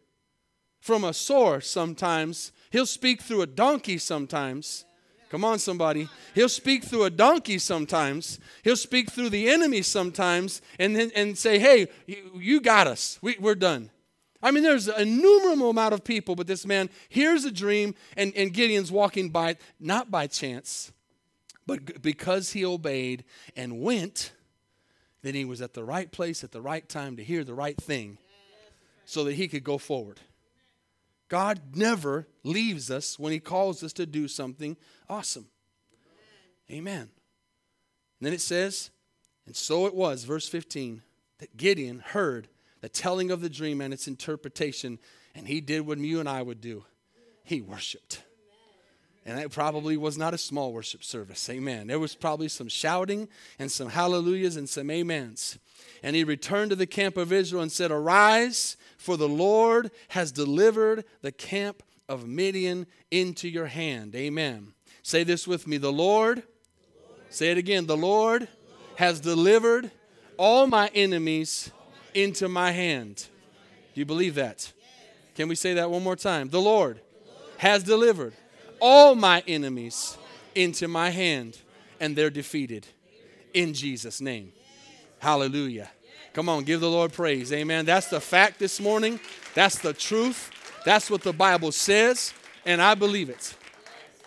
from 0.81 1.05
a 1.05 1.13
source 1.13 1.69
sometimes. 1.69 2.53
He'll 2.71 2.87
speak 2.87 3.23
through 3.23 3.43
a 3.43 3.47
donkey 3.47 3.99
sometimes. 3.99 4.85
Come 5.31 5.45
on, 5.45 5.61
somebody. 5.61 6.09
He'll 6.35 6.49
speak 6.49 6.83
through 6.83 7.05
a 7.05 7.11
donkey 7.11 7.59
sometimes. 7.59 8.41
He'll 8.65 8.77
speak 8.77 9.13
through 9.13 9.31
the 9.31 9.49
enemy 9.49 9.83
sometimes 9.83 10.61
and, 10.79 10.97
then, 10.97 11.13
and 11.15 11.39
say, 11.39 11.61
hey, 11.61 11.89
you, 12.07 12.33
you 12.35 12.61
got 12.61 12.89
us. 12.89 13.19
We, 13.23 13.37
we're 13.39 13.55
done. 13.55 13.91
I 14.43 14.51
mean, 14.51 14.63
there's 14.63 14.89
an 14.89 15.01
innumerable 15.01 15.71
amount 15.71 15.95
of 15.95 16.03
people, 16.03 16.35
but 16.35 16.47
this 16.47 16.67
man 16.67 16.89
hears 17.09 17.45
a 17.45 17.51
dream, 17.51 17.95
and, 18.17 18.33
and 18.35 18.53
Gideon's 18.53 18.91
walking 18.91 19.31
by, 19.31 19.57
not 19.79 20.11
by 20.11 20.27
chance, 20.27 20.93
but 21.67 22.03
because 22.03 22.53
he 22.53 22.65
obeyed 22.65 23.25
and 23.55 23.81
went, 23.81 24.33
then 25.23 25.35
he 25.35 25.45
was 25.45 25.61
at 25.61 25.75
the 25.75 25.85
right 25.85 26.11
place 26.11 26.43
at 26.43 26.53
the 26.53 26.63
right 26.63 26.89
time 26.89 27.17
to 27.17 27.25
hear 27.25 27.45
the 27.45 27.55
right 27.55 27.77
thing 27.77 28.19
so 29.05 29.25
that 29.25 29.35
he 29.35 29.47
could 29.47 29.65
go 29.65 29.77
forward. 29.77 30.21
God 31.31 31.61
never 31.77 32.27
leaves 32.43 32.91
us 32.91 33.19
when 33.19 33.33
He 33.33 33.39
calls 33.39 33.83
us 33.83 33.95
to 33.95 34.05
do 34.05 34.29
something 34.29 34.77
awesome. 35.09 35.47
Amen. 36.71 37.03
And 37.03 37.11
then 38.21 38.33
it 38.33 38.41
says, 38.41 38.91
and 39.47 39.57
so 39.57 39.87
it 39.87 39.95
was, 39.95 40.25
verse 40.25 40.49
15, 40.49 41.03
that 41.39 41.57
Gideon 41.57 42.01
heard 42.01 42.49
the 42.81 42.89
telling 42.89 43.31
of 43.31 43.41
the 43.41 43.51
dream 43.51 43.81
and 43.81 43.93
its 43.93 44.09
interpretation, 44.09 44.99
and 45.35 45.47
he 45.47 45.61
did 45.61 45.87
what 45.87 45.99
you 45.99 46.21
and 46.21 46.29
I 46.29 46.43
would 46.43 46.61
do. 46.61 46.85
He 47.45 47.61
worshiped. 47.61 48.23
And 49.27 49.39
it 49.39 49.51
probably 49.51 49.97
was 49.97 50.17
not 50.17 50.33
a 50.33 50.39
small 50.39 50.73
worship 50.73 51.05
service. 51.05 51.49
Amen. 51.51 51.87
There 51.87 51.99
was 51.99 52.15
probably 52.15 52.49
some 52.49 52.69
shouting 52.69 53.29
and 53.59 53.71
some 53.71 53.91
hallelujahs 53.91 54.57
and 54.57 54.69
some 54.69 54.91
amens. 54.91 55.59
And 56.03 56.17
he 56.17 56.25
returned 56.25 56.71
to 56.71 56.77
the 56.77 56.87
camp 56.87 57.17
of 57.17 57.33
Israel 57.33 57.63
and 57.63 57.71
said, 57.71 57.91
Arise, 57.91 58.77
for 58.97 59.17
the 59.17 59.29
Lord 59.29 59.91
has 60.09 60.33
delivered 60.33 61.05
the 61.21 61.33
camp 61.33 61.83
of 62.09 62.27
Midian 62.27 62.87
into 63.11 63.49
your 63.49 63.67
hand. 63.67 64.15
Amen. 64.17 64.73
Say 65.03 65.23
this 65.23 65.47
with 65.47 65.67
me. 65.67 65.77
The 65.77 65.93
Lord, 65.93 66.39
the 66.39 66.43
Lord. 67.07 67.21
say 67.29 67.51
it 67.51 67.59
again. 67.59 67.87
The 67.87 67.97
Lord, 67.97 68.43
the 68.43 68.47
Lord 68.47 68.49
has 68.97 69.21
delivered 69.21 69.91
all 70.39 70.67
my 70.67 70.91
enemies 70.95 71.71
into 72.15 72.49
my 72.49 72.73
hand. 72.73 73.27
Do 73.95 74.01
you 74.01 74.05
believe 74.05 74.35
that? 74.37 74.73
Can 75.35 75.49
we 75.49 75.55
say 75.55 75.75
that 75.75 75.91
one 75.91 76.03
more 76.03 76.17
time? 76.17 76.49
The 76.49 76.61
Lord 76.61 77.01
has 77.59 77.83
delivered 77.83 78.35
all 78.81 79.15
my 79.15 79.43
enemies 79.47 80.17
into 80.55 80.89
my 80.89 81.11
hand, 81.11 81.59
and 82.01 82.17
they're 82.17 82.31
defeated 82.31 82.87
in 83.53 83.75
Jesus' 83.75 84.21
name. 84.21 84.53
Hallelujah. 85.19 85.91
Come 86.33 86.49
on, 86.49 86.65
give 86.65 86.81
the 86.81 86.91
Lord 86.91 87.13
praise. 87.13 87.53
Amen. 87.53 87.85
That's 87.85 88.07
the 88.07 88.21
fact 88.21 88.59
this 88.59 88.81
morning. 88.81 89.21
That's 89.55 89.79
the 89.79 89.93
truth. 89.93 90.51
That's 90.85 91.11
what 91.11 91.23
the 91.23 91.33
Bible 91.33 91.73
says, 91.73 92.33
and 92.65 92.81
I 92.81 92.95
believe 92.95 93.29
it. 93.29 93.55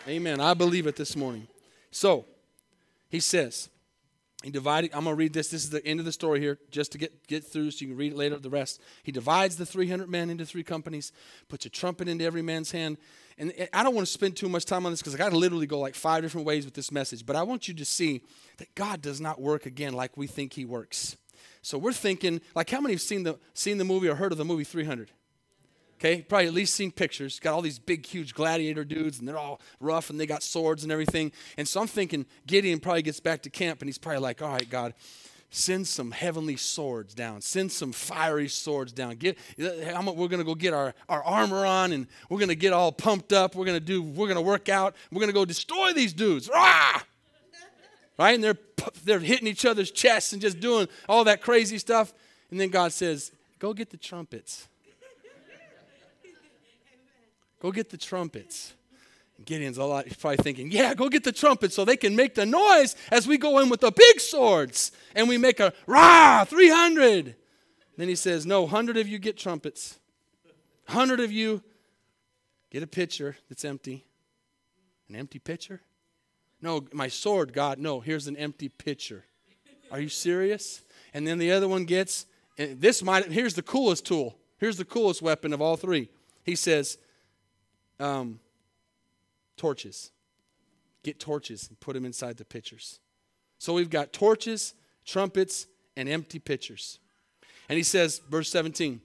Amen. 0.08 0.40
I 0.40 0.54
believe 0.54 0.86
it 0.86 0.96
this 0.96 1.16
morning. 1.16 1.48
So, 1.92 2.26
he 3.10 3.20
says, 3.20 3.70
he 4.44 4.52
divided, 4.52 4.92
I'm 4.94 5.06
going 5.06 5.16
to 5.16 5.20
read 5.20 5.34
this. 5.34 5.48
This 5.50 5.64
is 5.64 5.70
the 5.70 5.86
end 5.86 6.00
of 6.00 6.06
the 6.06 6.12
story 6.12 6.40
here, 6.40 6.60
just 6.70 6.92
to 6.92 6.98
get, 6.98 7.28
get 7.28 7.46
through 7.46 7.72
so 7.72 7.84
you 7.84 7.88
can 7.88 7.98
read 7.98 8.14
later, 8.14 8.38
the 8.38 8.50
rest. 8.50 8.82
He 9.04 9.12
divides 9.12 9.56
the 9.56 9.66
300 9.66 10.10
men 10.10 10.30
into 10.30 10.46
three 10.46 10.64
companies, 10.64 11.12
puts 11.48 11.66
a 11.66 11.70
trumpet 11.70 12.08
into 12.08 12.26
every 12.26 12.42
man's 12.42 12.72
hand. 12.72 12.98
And 13.38 13.54
I 13.72 13.84
don't 13.84 13.96
want 13.96 14.06
to 14.06 14.12
spend 14.14 14.36
too 14.36 14.50
much 14.50 14.66
time 14.66 14.86
on 14.86 14.92
this 14.92 15.00
because 15.00 15.16
I 15.16 15.18
got 15.18 15.30
to 15.30 15.38
literally 15.38 15.66
go 15.66 15.80
like 15.80 15.96
five 15.96 16.22
different 16.24 16.46
ways 16.46 16.66
with 16.66 16.74
this 16.74 16.92
message. 16.92 17.26
But 17.26 17.36
I 17.36 17.44
want 17.44 17.68
you 17.68 17.74
to 17.74 17.86
see 17.86 18.22
that 18.58 18.76
God 18.76 19.02
does 19.02 19.22
not 19.22 19.42
work 19.42 19.66
again 19.66 19.94
like 19.94 20.18
we 20.18 20.28
think 20.28 20.54
He 20.54 20.66
works. 20.66 21.16
So 21.62 21.78
we're 21.78 21.94
thinking, 21.94 22.42
like, 22.54 22.70
how 22.70 22.82
many 22.82 22.94
have 22.94 23.02
seen 23.02 23.24
the, 23.24 23.40
seen 23.54 23.78
the 23.78 23.86
movie 23.86 24.10
or 24.10 24.16
heard 24.16 24.34
of 24.34 24.38
the 24.38 24.46
movie 24.46 24.66
300? 24.66 25.12
Okay, 26.00 26.22
probably 26.22 26.48
at 26.48 26.54
least 26.54 26.76
seen 26.76 26.92
pictures. 26.92 27.40
Got 27.40 27.54
all 27.54 27.62
these 27.62 27.80
big, 27.80 28.06
huge 28.06 28.34
gladiator 28.34 28.84
dudes, 28.84 29.20
and 29.20 29.28
they're 29.28 29.38
all 29.38 29.62
rough, 29.80 30.10
and 30.10 30.20
they 30.20 30.26
got 30.26 30.44
swords 30.44 30.84
and 30.84 30.92
everything. 30.92 31.32
And 31.58 31.68
so 31.68 31.80
I'm 31.80 31.88
thinking 31.88 32.26
Gideon 32.46 32.80
probably 32.80 33.04
gets 33.04 33.20
back 33.20 33.42
to 33.44 33.50
camp, 33.50 33.82
and 33.82 33.88
he's 33.88 33.98
probably 33.98 34.20
like, 34.20 34.42
"All 34.42 34.50
right, 34.50 34.70
God, 34.70 34.94
send 35.54 35.88
some 35.88 36.12
heavenly 36.12 36.58
swords 36.58 37.14
down. 37.14 37.40
Send 37.42 37.72
some 37.72 37.92
fiery 37.92 38.50
swords 38.50 38.92
down. 38.92 39.16
Get, 39.16 39.38
uh, 39.62 40.02
we're 40.16 40.28
going 40.28 40.40
to 40.40 40.44
go 40.44 40.56
get 40.56 40.74
our, 40.74 40.96
our 41.08 41.24
armor 41.24 41.66
on, 41.66 41.92
and 41.92 42.08
we're 42.28 42.40
to 42.50 42.56
get 42.56 42.74
all 42.74 42.92
pumped 42.92 43.32
up. 43.32 43.56
We're 43.56 43.66
to 43.66 43.80
do. 43.80 44.02
We're 44.02 44.28
to 44.34 44.42
work 44.42 44.68
out. 44.68 44.96
We're 45.12 45.26
to 45.30 45.34
go 45.34 45.46
destroy 45.46 45.94
these 45.94 46.12
dudes. 46.12 46.50
Rah! 46.50 47.02
Right? 48.18 48.36
And 48.36 48.44
they're 48.44 48.58
they're 49.06 49.20
hitting 49.20 49.48
each 49.48 49.66
other's 49.66 49.92
chests 49.92 50.34
and 50.34 50.42
just 50.42 50.60
doing 50.60 50.88
all 51.08 51.24
that 51.24 51.42
crazy 51.42 51.78
stuff. 51.78 52.14
And 52.52 52.60
then 52.60 52.70
God 52.70 52.92
says, 52.92 53.32
"Go 53.60 53.74
get 53.74 53.90
the 53.90 53.98
trumpets." 53.98 54.68
Go 57.64 57.72
get 57.72 57.90
the 57.90 57.98
trumpets. 57.98 58.74
Gideon's 59.46 59.78
a 59.78 59.86
lot, 59.86 60.06
he's 60.06 60.18
probably 60.18 60.38
thinking, 60.38 60.70
yeah, 60.70 60.94
go 60.94 61.08
get 61.08 61.24
the 61.24 61.32
trumpets 61.32 61.74
so 61.74 61.86
they 61.86 61.96
can 61.96 62.14
make 62.14 62.36
the 62.36 62.46
noise 62.46 62.96
as 63.10 63.26
we 63.26 63.38
go 63.38 63.60
in 63.60 63.70
with 63.70 63.80
the 63.80 63.92
big 63.92 64.20
swords 64.20 64.92
and 65.16 65.30
we 65.30 65.38
make 65.38 65.62
a 65.62 65.74
rah, 65.88 66.44
300. 66.44 67.36
Then 67.98 68.08
he 68.10 68.16
says, 68.16 68.46
no, 68.46 68.64
100 68.64 68.98
of 68.98 69.08
you 69.08 69.18
get 69.18 69.38
trumpets. 69.38 69.98
100 70.88 71.22
of 71.22 71.32
you 71.32 71.64
get 72.70 72.84
a 72.84 72.88
pitcher 72.88 73.38
that's 73.48 73.64
empty. 73.64 74.06
An 75.08 75.16
empty 75.16 75.40
pitcher? 75.40 75.82
No, 76.62 76.86
my 76.92 77.08
sword, 77.08 77.54
God, 77.54 77.80
no, 77.80 78.02
here's 78.02 78.28
an 78.28 78.36
empty 78.36 78.68
pitcher. 78.68 79.24
Are 79.90 80.02
you 80.02 80.10
serious? 80.10 80.82
And 81.14 81.26
then 81.26 81.38
the 81.38 81.54
other 81.54 81.70
one 81.70 81.86
gets, 81.86 82.26
eh, 82.58 82.74
this 82.78 83.02
might, 83.02 83.32
here's 83.32 83.54
the 83.54 83.64
coolest 83.64 84.06
tool. 84.06 84.38
Here's 84.58 84.78
the 84.78 84.86
coolest 84.86 85.22
weapon 85.22 85.54
of 85.54 85.62
all 85.62 85.78
three. 85.78 86.10
He 86.44 86.56
says, 86.56 86.98
um, 88.00 88.40
torches. 89.58 90.12
Get 91.04 91.20
torches 91.20 91.68
and 91.68 91.80
put 91.80 91.94
them 91.94 92.06
inside 92.06 92.38
the 92.38 92.46
pitchers. 92.46 93.00
So 93.60 93.74
we've 93.74 93.90
got 93.90 94.14
torches, 94.14 94.74
trumpets, 95.06 95.68
and 95.96 96.10
empty 96.10 96.40
pitchers. 96.40 97.00
And 97.70 97.78
he 97.78 97.84
says, 97.84 98.22
verse 98.30 98.50
17, 98.50 99.02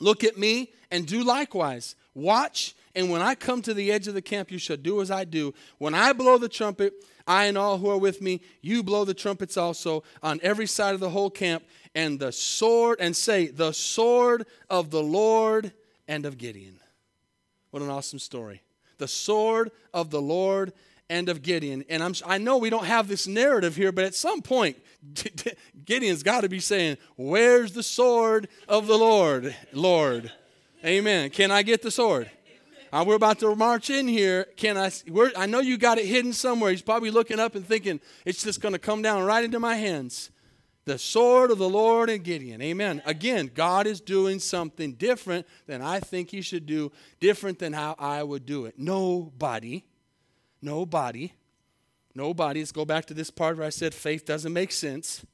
Look 0.00 0.24
at 0.24 0.36
me 0.36 0.72
and 0.90 1.06
do 1.06 1.24
likewise. 1.24 1.96
Watch, 2.14 2.74
and 2.94 3.10
when 3.10 3.20
I 3.20 3.34
come 3.34 3.62
to 3.62 3.74
the 3.74 3.92
edge 3.92 4.08
of 4.08 4.14
the 4.14 4.22
camp, 4.22 4.50
you 4.50 4.58
shall 4.58 4.76
do 4.76 5.00
as 5.00 5.10
I 5.10 5.24
do. 5.24 5.54
When 5.78 5.94
I 5.94 6.12
blow 6.12 6.38
the 6.38 6.48
trumpet, 6.48 6.94
I 7.26 7.46
and 7.46 7.58
all 7.58 7.78
who 7.78 7.90
are 7.90 7.98
with 7.98 8.22
me, 8.22 8.40
you 8.62 8.82
blow 8.82 9.04
the 9.04 9.14
trumpets 9.14 9.56
also 9.56 10.02
on 10.22 10.40
every 10.42 10.66
side 10.66 10.94
of 10.94 11.00
the 11.00 11.10
whole 11.10 11.30
camp, 11.30 11.64
and 11.94 12.18
the 12.18 12.32
sword, 12.32 12.98
and 13.00 13.16
say, 13.16 13.48
The 13.48 13.72
sword 13.72 14.46
of 14.70 14.90
the 14.90 15.02
Lord 15.02 15.72
and 16.06 16.24
of 16.24 16.38
Gideon. 16.38 16.78
What 17.70 17.82
an 17.82 17.90
awesome 17.90 18.18
story. 18.18 18.62
The 18.98 19.08
sword 19.08 19.70
of 19.92 20.10
the 20.10 20.22
Lord 20.22 20.72
and 21.08 21.28
of 21.28 21.42
Gideon. 21.42 21.84
And 21.88 22.02
I'm, 22.02 22.14
I 22.24 22.38
know 22.38 22.56
we 22.56 22.70
don't 22.70 22.86
have 22.86 23.08
this 23.08 23.26
narrative 23.26 23.76
here, 23.76 23.92
but 23.92 24.04
at 24.04 24.14
some 24.14 24.42
point, 24.42 24.76
Gideon's 25.84 26.22
got 26.22 26.42
to 26.42 26.48
be 26.48 26.60
saying, 26.60 26.96
Where's 27.16 27.72
the 27.72 27.82
sword 27.82 28.48
of 28.68 28.86
the 28.86 28.96
Lord? 28.96 29.54
Lord. 29.72 30.32
Amen. 30.84 31.30
Can 31.30 31.50
I 31.50 31.62
get 31.62 31.82
the 31.82 31.90
sword? 31.90 32.30
Uh, 32.92 33.04
we're 33.06 33.16
about 33.16 33.38
to 33.40 33.54
march 33.54 33.90
in 33.90 34.08
here. 34.08 34.46
Can 34.56 34.76
I? 34.78 34.90
I 35.36 35.46
know 35.46 35.60
you 35.60 35.76
got 35.76 35.98
it 35.98 36.06
hidden 36.06 36.32
somewhere. 36.32 36.70
He's 36.70 36.82
probably 36.82 37.10
looking 37.10 37.40
up 37.40 37.54
and 37.54 37.66
thinking, 37.66 38.00
It's 38.24 38.42
just 38.42 38.60
going 38.60 38.72
to 38.72 38.78
come 38.78 39.02
down 39.02 39.24
right 39.24 39.44
into 39.44 39.60
my 39.60 39.76
hands 39.76 40.30
the 40.86 40.98
sword 40.98 41.50
of 41.50 41.58
the 41.58 41.68
Lord 41.68 42.08
and 42.08 42.22
Gideon. 42.22 42.62
Amen. 42.62 43.02
Again, 43.04 43.50
God 43.52 43.88
is 43.88 44.00
doing 44.00 44.38
something 44.38 44.94
different 44.94 45.44
than 45.66 45.82
I 45.82 45.98
think 45.98 46.30
He 46.30 46.40
should 46.40 46.64
do, 46.64 46.92
different 47.20 47.58
than 47.58 47.72
how 47.72 47.96
I 47.98 48.22
would 48.22 48.46
do 48.46 48.64
it. 48.66 48.78
Nobody, 48.78 49.84
nobody, 50.62 51.32
nobody, 52.14 52.60
let's 52.60 52.72
go 52.72 52.84
back 52.84 53.04
to 53.06 53.14
this 53.14 53.30
part 53.30 53.56
where 53.56 53.66
I 53.66 53.70
said 53.70 53.92
faith 53.92 54.24
doesn't 54.24 54.52
make 54.52 54.70
sense. 54.70 55.26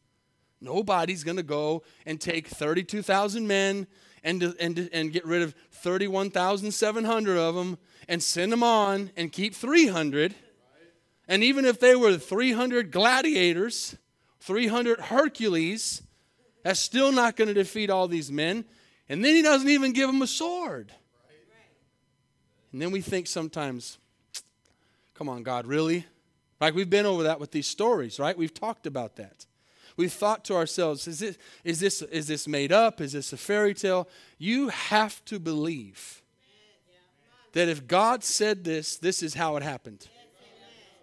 Nobody's 0.59 1.23
going 1.23 1.37
to 1.37 1.43
go 1.43 1.83
and 2.07 2.19
take 2.19 2.49
32,000 2.49 3.47
men 3.47 3.87
and, 4.25 4.43
and, 4.59 4.89
and 4.93 5.13
get 5.13 5.27
rid 5.27 5.43
of 5.43 5.55
31,700 5.73 7.37
of 7.37 7.55
them 7.55 7.79
and 8.09 8.23
send 8.23 8.53
them 8.53 8.63
on 8.63 9.11
and 9.17 9.31
keep 9.31 9.55
300. 9.55 10.35
And 11.29 11.45
even 11.45 11.65
if 11.65 11.79
they 11.79 11.95
were 11.95 12.17
300 12.17 12.91
gladiators, 12.91 13.97
300 14.43 15.01
Hercules. 15.01 16.03
That's 16.63 16.81
still 16.81 17.13
not 17.13 17.37
going 17.37 17.49
to 17.49 17.55
defeat 17.55 17.91
all 17.91 18.09
these 18.09 18.31
men. 18.31 18.65
And 19.09 19.25
then 19.25 19.35
he 19.35 19.43
doesn't 19.43 19.69
even 19.69 19.93
give 19.93 20.09
them 20.09 20.23
a 20.23 20.27
sword. 20.27 20.93
And 22.73 22.81
then 22.81 22.91
we 22.91 23.01
think 23.01 23.27
sometimes, 23.27 23.99
come 25.15 25.29
on, 25.29 25.43
God, 25.43 25.67
really? 25.67 26.07
Like 26.61 26.75
we've 26.75 26.89
been 26.89 27.07
over 27.07 27.25
that 27.25 27.39
with 27.39 27.51
these 27.51 27.67
stories, 27.67 28.19
right? 28.19 28.37
We've 28.37 28.55
talked 28.55 28.87
about 28.87 29.17
that. 29.17 29.47
We've 29.97 30.13
thought 30.13 30.45
to 30.47 30.55
ourselves, 30.55 31.07
is 31.07 31.19
this, 31.19 31.39
is 31.65 31.81
this, 31.81 32.01
is 32.03 32.27
this 32.27 32.49
made 32.49 32.73
up? 32.73 33.01
Is 33.01 33.13
this 33.13 33.33
a 33.33 33.37
fairy 33.37 33.75
tale? 33.75 34.09
You 34.39 34.69
have 34.69 35.23
to 35.27 35.39
believe 35.39 36.23
that 37.53 37.69
if 37.69 37.87
God 37.87 38.25
said 38.25 38.65
this, 38.65 38.97
this 38.97 39.23
is 39.23 39.35
how 39.35 39.57
it 39.57 39.63
happened. 39.63 40.09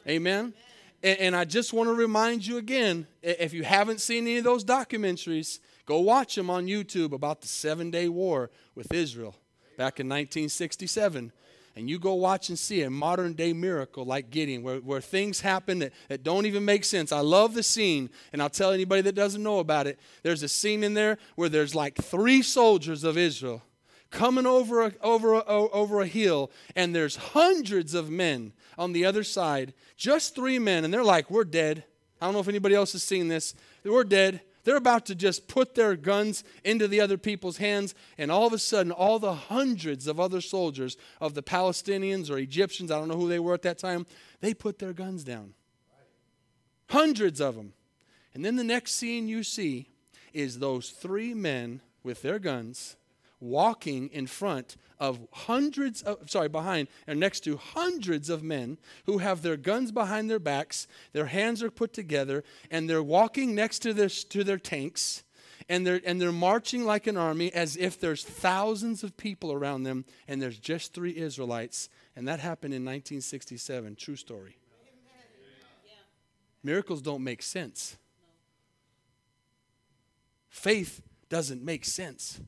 Amen? 0.08 0.54
And, 1.04 1.20
and 1.20 1.36
I 1.36 1.46
just 1.46 1.74
want 1.74 1.88
to 1.88 1.94
remind 1.94 2.46
you 2.46 2.58
again 2.58 3.08
if 3.22 3.54
you 3.54 3.64
haven't 3.64 4.02
seen 4.02 4.26
any 4.26 4.38
of 4.38 4.44
those 4.44 4.64
documentaries, 4.64 5.60
go 5.86 6.00
watch 6.00 6.36
them 6.36 6.50
on 6.50 6.68
YouTube 6.68 7.12
about 7.14 7.42
the 7.42 7.48
seven 7.48 7.92
day 7.92 8.10
war 8.10 8.52
with 8.76 8.94
Israel 8.94 9.36
back 9.78 10.00
in 10.00 10.08
1967. 10.08 11.32
and 11.76 11.90
you 11.90 11.98
go 12.00 12.14
watch 12.14 12.50
and 12.50 12.60
see 12.60 12.82
a 12.82 12.90
modern 12.90 13.34
day 13.34 13.54
miracle 13.54 14.04
like 14.04 14.30
Gideon, 14.30 14.64
where, 14.64 14.78
where 14.80 15.00
things 15.00 15.40
happen 15.40 15.80
that, 15.80 15.94
that 16.10 16.24
don't 16.24 16.46
even 16.46 16.66
make 16.66 16.84
sense. 16.84 17.12
I 17.12 17.22
love 17.22 17.54
the 17.54 17.64
scene, 17.64 18.10
and 18.34 18.42
I'll 18.42 18.50
tell 18.50 18.72
anybody 18.72 19.02
that 19.04 19.16
doesn't 19.16 19.42
know 19.42 19.60
about 19.60 19.88
it. 19.88 19.98
There's 20.22 20.44
a 20.44 20.50
scene 20.50 20.84
in 20.84 20.94
there 20.94 21.18
where 21.36 21.48
there's 21.48 21.74
like 21.74 21.96
three 21.96 22.42
soldiers 22.42 23.06
of 23.06 23.18
Israel 23.18 23.62
coming 24.12 24.46
over 24.46 24.82
a, 24.82 24.94
over, 25.02 25.34
a, 25.34 25.44
over 25.44 26.02
a 26.02 26.08
hill, 26.08 26.52
and 26.76 26.96
there's 26.96 27.16
hundreds 27.16 27.94
of 27.94 28.10
men 28.10 28.54
on 28.78 28.94
the 28.94 29.06
other 29.06 29.24
side, 29.24 29.74
just 29.96 30.36
three 30.36 30.60
men, 30.60 30.84
and 30.84 30.94
they're 30.94 31.04
like, 31.04 31.30
We're 31.30 31.44
dead. 31.44 31.84
I 32.22 32.26
don't 32.26 32.34
know 32.34 32.42
if 32.42 32.48
anybody 32.48 32.76
else 32.76 32.92
has 32.92 33.04
seen 33.04 33.30
this. 33.30 33.54
We're 33.84 34.04
dead. 34.04 34.42
They're 34.66 34.76
about 34.76 35.06
to 35.06 35.16
just 35.16 35.48
put 35.48 35.74
their 35.74 35.96
guns 35.96 36.44
into 36.66 36.88
the 36.88 37.00
other 37.00 37.18
people's 37.18 37.58
hands, 37.58 37.96
and 38.18 38.30
all 38.30 38.46
of 38.46 38.54
a 38.54 38.58
sudden, 38.58 38.92
all 38.92 39.18
the 39.18 39.34
hundreds 39.34 40.06
of 40.06 40.20
other 40.20 40.42
soldiers 40.42 40.98
of 41.22 41.34
the 41.34 41.42
Palestinians 41.42 42.30
or 42.30 42.38
Egyptians, 42.38 42.92
I 42.92 43.00
don't 43.00 43.08
know 43.08 43.18
who 43.18 43.30
they 43.30 43.40
were 43.40 43.54
at 43.54 43.62
that 43.62 43.78
time, 43.78 44.06
they 44.42 44.54
put 44.54 44.80
their 44.80 44.94
guns 44.94 45.24
down. 45.24 45.54
Hundreds 46.90 47.40
of 47.40 47.56
them. 47.56 47.74
And 48.34 48.44
then 48.44 48.58
the 48.58 48.64
next 48.64 48.96
scene 48.96 49.28
you 49.28 49.44
see 49.44 49.90
is 50.34 50.60
those 50.60 50.90
three 50.90 51.34
men 51.34 51.82
with 52.04 52.22
their 52.22 52.40
guns 52.40 52.96
walking 53.40 54.10
in 54.10 54.28
front 54.28 54.76
of 55.00 55.20
hundreds 55.32 56.02
of, 56.02 56.30
sorry, 56.30 56.50
behind 56.50 56.88
and 57.08 57.20
next 57.20 57.42
to 57.42 57.58
hundreds 57.58 58.30
of 58.30 58.44
men 58.44 58.78
who 59.06 59.20
have 59.20 59.42
their 59.42 59.58
guns 59.58 59.92
behind 59.92 60.30
their 60.30 60.40
backs, 60.40 60.88
their 61.14 61.28
hands 61.28 61.64
are 61.64 61.72
put 61.72 61.94
together, 61.94 62.44
and 62.70 62.90
they're 62.90 63.04
walking 63.04 63.56
next 63.56 63.80
to 63.80 63.94
their, 63.94 64.10
to 64.10 64.44
their 64.44 64.58
tanks, 64.58 65.24
and 65.70 65.86
they're, 65.86 66.02
and 66.06 66.20
they're 66.20 66.32
marching 66.32 66.84
like 66.84 67.08
an 67.08 67.16
army 67.16 67.54
as 67.54 67.78
if 67.78 68.00
there's 68.00 68.24
thousands 68.24 69.04
of 69.04 69.16
people 69.16 69.54
around 69.54 69.84
them, 69.84 70.06
and 70.28 70.42
there's 70.42 70.58
just 70.58 70.94
three 70.94 71.16
Israelites. 71.16 71.90
And 72.16 72.28
that 72.28 72.40
happened 72.40 72.74
in 72.74 72.84
1967. 72.84 73.96
True 73.96 74.16
story. 74.16 74.58
Miracles 76.62 77.02
don't 77.02 77.24
make 77.24 77.42
sense. 77.42 77.98
Faith 80.50 81.02
doesn't 81.30 81.64
make 81.64 81.86
sense 81.86 82.42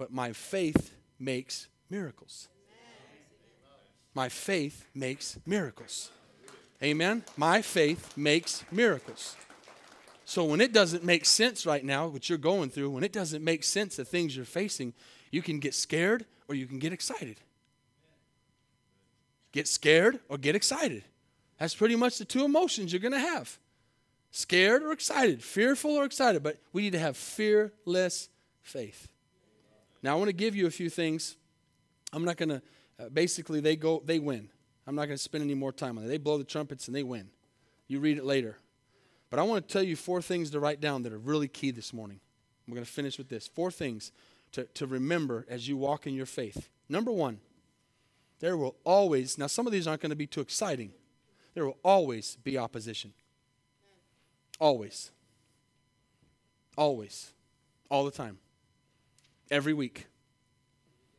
but 0.00 0.10
my 0.10 0.32
faith 0.32 0.94
makes 1.18 1.68
miracles. 1.90 2.48
My 4.14 4.30
faith 4.30 4.86
makes 4.94 5.38
miracles. 5.44 6.10
Amen? 6.82 7.22
My 7.36 7.60
faith 7.60 8.16
makes 8.16 8.64
miracles. 8.72 9.36
So 10.24 10.42
when 10.42 10.62
it 10.62 10.72
doesn't 10.72 11.04
make 11.04 11.26
sense 11.26 11.66
right 11.66 11.84
now, 11.84 12.06
what 12.06 12.30
you're 12.30 12.38
going 12.38 12.70
through, 12.70 12.88
when 12.88 13.04
it 13.04 13.12
doesn't 13.12 13.44
make 13.44 13.62
sense, 13.62 13.96
the 13.96 14.06
things 14.06 14.34
you're 14.34 14.46
facing, 14.46 14.94
you 15.30 15.42
can 15.42 15.58
get 15.58 15.74
scared 15.74 16.24
or 16.48 16.54
you 16.54 16.66
can 16.66 16.78
get 16.78 16.94
excited. 16.94 17.36
Get 19.52 19.68
scared 19.68 20.18
or 20.30 20.38
get 20.38 20.56
excited. 20.56 21.04
That's 21.58 21.74
pretty 21.74 21.96
much 21.96 22.16
the 22.16 22.24
two 22.24 22.46
emotions 22.46 22.90
you're 22.90 23.00
going 23.00 23.12
to 23.12 23.18
have 23.18 23.58
scared 24.30 24.82
or 24.82 24.92
excited, 24.92 25.44
fearful 25.44 25.90
or 25.90 26.06
excited. 26.06 26.42
But 26.42 26.56
we 26.72 26.80
need 26.80 26.92
to 26.92 26.98
have 26.98 27.18
fearless 27.18 28.30
faith. 28.62 29.10
Now 30.02 30.12
I 30.12 30.18
want 30.18 30.28
to 30.28 30.34
give 30.34 30.56
you 30.56 30.66
a 30.66 30.70
few 30.70 30.90
things. 30.90 31.36
I'm 32.12 32.24
not 32.24 32.36
going 32.36 32.48
to. 32.48 32.62
Uh, 32.98 33.08
basically, 33.08 33.60
they 33.60 33.76
go. 33.76 34.02
They 34.04 34.18
win. 34.18 34.48
I'm 34.86 34.94
not 34.94 35.06
going 35.06 35.16
to 35.16 35.22
spend 35.22 35.44
any 35.44 35.54
more 35.54 35.72
time 35.72 35.98
on 35.98 36.04
it. 36.04 36.08
They 36.08 36.18
blow 36.18 36.38
the 36.38 36.44
trumpets 36.44 36.86
and 36.88 36.96
they 36.96 37.02
win. 37.02 37.28
You 37.86 38.00
read 38.00 38.18
it 38.18 38.24
later. 38.24 38.58
But 39.30 39.38
I 39.38 39.42
want 39.42 39.66
to 39.66 39.72
tell 39.72 39.82
you 39.82 39.94
four 39.94 40.20
things 40.20 40.50
to 40.50 40.60
write 40.60 40.80
down 40.80 41.02
that 41.04 41.12
are 41.12 41.18
really 41.18 41.46
key 41.46 41.70
this 41.70 41.92
morning. 41.92 42.20
We're 42.66 42.74
going 42.74 42.84
to 42.84 42.90
finish 42.90 43.16
with 43.18 43.28
this. 43.28 43.46
Four 43.46 43.70
things 43.70 44.10
to, 44.52 44.64
to 44.74 44.86
remember 44.86 45.46
as 45.48 45.68
you 45.68 45.76
walk 45.76 46.06
in 46.06 46.14
your 46.14 46.26
faith. 46.26 46.68
Number 46.88 47.12
one, 47.12 47.38
there 48.40 48.56
will 48.56 48.74
always, 48.84 49.38
now 49.38 49.46
some 49.46 49.66
of 49.66 49.72
these 49.72 49.86
aren't 49.86 50.02
going 50.02 50.10
to 50.10 50.16
be 50.16 50.26
too 50.26 50.40
exciting, 50.40 50.92
there 51.54 51.64
will 51.64 51.78
always 51.84 52.36
be 52.42 52.58
opposition. 52.58 53.12
Always. 54.58 55.12
Always. 56.76 57.32
All 57.90 58.04
the 58.04 58.10
time 58.10 58.38
every 59.50 59.72
week, 59.72 60.06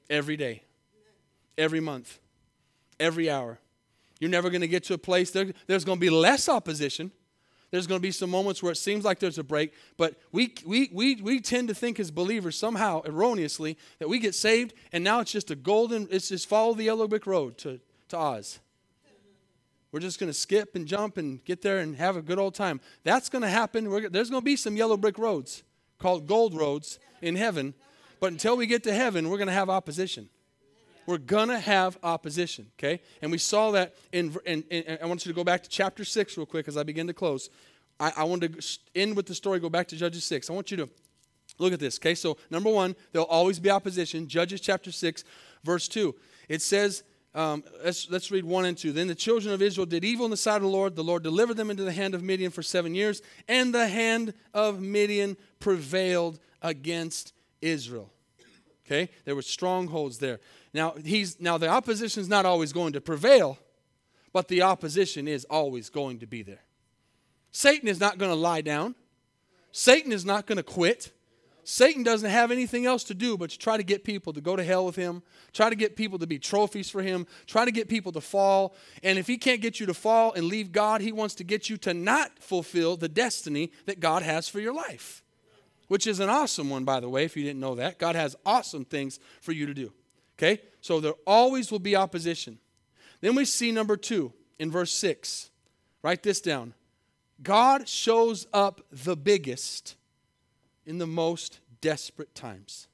every 0.10 0.38
day, 0.38 0.64
every 1.58 1.80
month, 1.80 2.20
every 3.00 3.30
hour. 3.30 3.60
You're 4.20 4.30
never 4.30 4.50
going 4.50 4.62
to 4.62 4.68
get 4.68 4.84
to 4.86 4.94
a 4.94 4.98
place, 4.98 5.32
there, 5.32 5.48
there's 5.68 5.86
going 5.86 5.98
to 5.98 6.02
be 6.02 6.10
less 6.10 6.48
opposition. 6.48 7.12
There's 7.72 7.88
going 7.88 8.00
to 8.00 8.04
be 8.04 8.12
some 8.12 8.30
moments 8.30 8.62
where 8.62 8.74
it 8.74 8.78
seems 8.78 9.06
like 9.06 9.20
there's 9.20 9.38
a 9.38 9.44
break, 9.44 9.74
but 9.96 10.16
we, 10.34 10.54
we, 10.66 10.90
we, 10.92 11.16
we 11.16 11.40
tend 11.40 11.70
to 11.70 11.74
think 11.74 12.02
as 12.02 12.12
believers 12.12 12.58
somehow 12.58 13.02
erroneously 13.06 13.78
that 14.00 14.10
we 14.10 14.20
get 14.20 14.36
saved 14.36 14.74
and 14.92 15.06
now 15.06 15.22
it's 15.22 15.32
just 15.32 15.52
a 15.52 15.56
golden, 15.56 16.08
it's 16.12 16.28
just 16.28 16.50
follow 16.50 16.74
the 16.74 16.84
yellow 16.84 17.08
brick 17.08 17.26
road 17.26 17.58
to, 17.60 17.80
to 18.10 18.18
Oz. 18.18 18.60
We're 19.94 20.02
just 20.02 20.20
going 20.20 20.30
to 20.30 20.38
skip 20.38 20.76
and 20.76 20.86
jump 20.86 21.18
and 21.18 21.44
get 21.46 21.62
there 21.62 21.80
and 21.80 21.96
have 21.96 22.18
a 22.18 22.22
good 22.22 22.40
old 22.40 22.56
time. 22.56 22.82
That's 23.04 23.30
going 23.30 23.42
to 23.42 23.50
happen. 23.50 23.90
We're, 23.90 24.10
there's 24.10 24.30
going 24.30 24.42
to 24.42 24.46
be 24.46 24.56
some 24.58 24.76
yellow 24.76 24.98
brick 24.98 25.18
roads 25.18 25.64
called 25.98 26.28
gold 26.28 26.54
roads 26.54 27.00
in 27.22 27.36
heaven 27.36 27.74
but 28.22 28.32
until 28.32 28.56
we 28.56 28.68
get 28.68 28.84
to 28.84 28.94
heaven, 28.94 29.30
we're 29.30 29.38
going 29.38 29.48
to 29.48 29.54
have 29.54 29.70
opposition. 29.70 30.30
We're 31.08 31.18
going 31.18 31.50
to 31.50 31.60
have 31.60 31.98
opposition, 32.04 32.68
okay? 32.80 33.02
And 33.22 33.32
we 33.32 33.40
saw 33.40 33.72
that 33.72 33.96
in, 34.12 34.38
in, 34.46 35.00
I 35.02 35.08
want 35.08 35.26
you 35.26 35.32
to 35.32 35.36
go 35.36 35.44
back 35.44 35.64
to 35.64 35.70
chapter 35.70 36.06
6 36.06 36.38
real 36.38 36.46
quick 36.46 36.68
as 36.68 36.78
I 36.78 36.84
begin 36.84 37.08
to 37.08 37.14
close. 37.14 37.50
I, 38.00 38.14
I 38.18 38.24
want 38.26 38.44
to 38.44 38.80
end 38.96 39.16
with 39.16 39.26
the 39.26 39.34
story, 39.34 39.60
go 39.60 39.70
back 39.70 39.88
to 39.90 39.96
Judges 39.96 40.24
6. 40.26 40.52
I 40.52 40.54
want 40.54 40.70
you 40.70 40.78
to 40.78 40.90
look 41.58 41.74
at 41.74 41.80
this, 41.80 41.98
okay? 41.98 42.14
So, 42.14 42.38
number 42.52 42.70
one, 42.70 42.96
there'll 43.12 43.28
always 43.28 43.60
be 43.60 43.72
opposition. 43.72 44.28
Judges 44.28 44.62
chapter 44.62 44.92
6, 44.92 45.24
verse 45.64 45.88
2. 45.88 46.14
It 46.48 46.62
says, 46.62 47.02
um, 47.34 47.64
let's, 47.84 48.08
let's 48.12 48.30
read 48.30 48.46
1 48.46 48.66
and 48.66 48.78
2. 48.78 48.92
Then 48.92 49.08
the 49.08 49.16
children 49.16 49.52
of 49.52 49.64
Israel 49.64 49.88
did 49.88 50.06
evil 50.06 50.26
in 50.26 50.32
the 50.32 50.38
sight 50.38 50.58
of 50.58 50.62
the 50.62 50.68
Lord. 50.68 50.96
The 50.96 51.04
Lord 51.04 51.24
delivered 51.24 51.58
them 51.58 51.72
into 51.72 51.84
the 51.84 51.92
hand 51.92 52.14
of 52.14 52.22
Midian 52.22 52.52
for 52.52 52.62
seven 52.62 52.94
years, 52.94 53.24
and 53.48 53.74
the 53.74 53.88
hand 53.88 54.36
of 54.54 54.80
Midian 54.80 55.38
prevailed 55.60 56.40
against 56.62 57.34
Israel. 57.62 58.12
Okay? 58.86 59.10
There 59.26 59.36
were 59.36 59.42
strongholds 59.42 60.18
there. 60.18 60.40
Now, 60.74 60.96
he's 61.04 61.40
now 61.40 61.58
the 61.58 61.68
opposition 61.68 62.22
is 62.22 62.30
not 62.30 62.46
always 62.46 62.74
going 62.74 62.94
to 62.94 63.02
prevail, 63.02 63.58
but 64.34 64.48
the 64.48 64.62
opposition 64.62 65.28
is 65.28 65.46
always 65.50 65.90
going 65.90 66.20
to 66.20 66.28
be 66.28 66.44
there. 66.44 66.64
Satan 67.52 67.88
is 67.88 68.00
not 68.00 68.18
going 68.18 68.32
to 68.32 68.36
lie 68.36 68.62
down. 68.62 68.96
Satan 69.72 70.12
is 70.12 70.26
not 70.26 70.46
going 70.46 70.58
to 70.58 70.64
quit. 70.64 71.12
Satan 71.64 72.04
doesn't 72.04 72.30
have 72.30 72.52
anything 72.52 72.86
else 72.86 73.04
to 73.06 73.14
do 73.14 73.38
but 73.38 73.52
to 73.52 73.58
try 73.58 73.78
to 73.78 73.84
get 73.84 74.04
people 74.04 74.34
to 74.34 74.42
go 74.42 74.56
to 74.56 74.64
hell 74.64 74.86
with 74.86 74.96
him, 74.96 75.22
try 75.54 75.70
to 75.70 75.76
get 75.76 75.96
people 75.96 76.18
to 76.20 76.26
be 76.26 76.40
trophies 76.40 76.90
for 76.90 77.02
him, 77.02 77.28
try 77.46 77.66
to 77.66 77.72
get 77.72 77.88
people 77.88 78.12
to 78.14 78.22
fall. 78.22 78.76
And 79.04 79.20
if 79.20 79.28
he 79.28 79.38
can't 79.38 79.62
get 79.62 79.80
you 79.80 79.86
to 79.86 79.94
fall 79.94 80.34
and 80.34 80.46
leave 80.46 80.72
God, 80.72 81.02
he 81.02 81.12
wants 81.12 81.36
to 81.36 81.44
get 81.44 81.70
you 81.70 81.78
to 81.78 81.94
not 81.94 82.40
fulfill 82.40 82.98
the 82.98 83.08
destiny 83.08 83.72
that 83.86 84.00
God 84.00 84.24
has 84.24 84.50
for 84.50 84.60
your 84.60 84.74
life 84.74 85.24
which 85.92 86.08
is 86.08 86.22
an 86.22 86.30
awesome 86.30 86.70
one, 86.70 86.86
by 86.86 87.02
the 87.02 87.10
way, 87.10 87.26
if 87.26 87.36
you 87.36 87.44
didn't 87.44 87.60
know 87.60 87.76
that. 87.76 88.00
God 88.00 88.16
has 88.16 88.34
awesome 88.46 88.86
things 88.86 89.20
for 89.42 89.52
you 89.52 89.66
to 89.66 89.74
do. 89.74 89.92
Okay? 90.38 90.62
So 90.80 91.02
there 91.02 91.16
always 91.28 91.70
will 91.70 91.80
be 91.80 91.98
opposition. 91.98 92.60
Then 93.20 93.36
we 93.36 93.44
see 93.44 93.74
number 93.74 93.98
two 93.98 94.32
in 94.58 94.72
verse 94.72 94.94
6. 94.94 95.50
Write 96.02 96.24
this 96.24 96.40
down. 96.40 96.76
God 97.44 97.90
shows 97.90 98.48
up 98.54 98.80
the 98.90 99.18
biggest 99.18 99.98
in 100.86 100.98
the 100.98 101.06
most 101.06 101.60
desperate 101.82 102.34
times. 102.34 102.88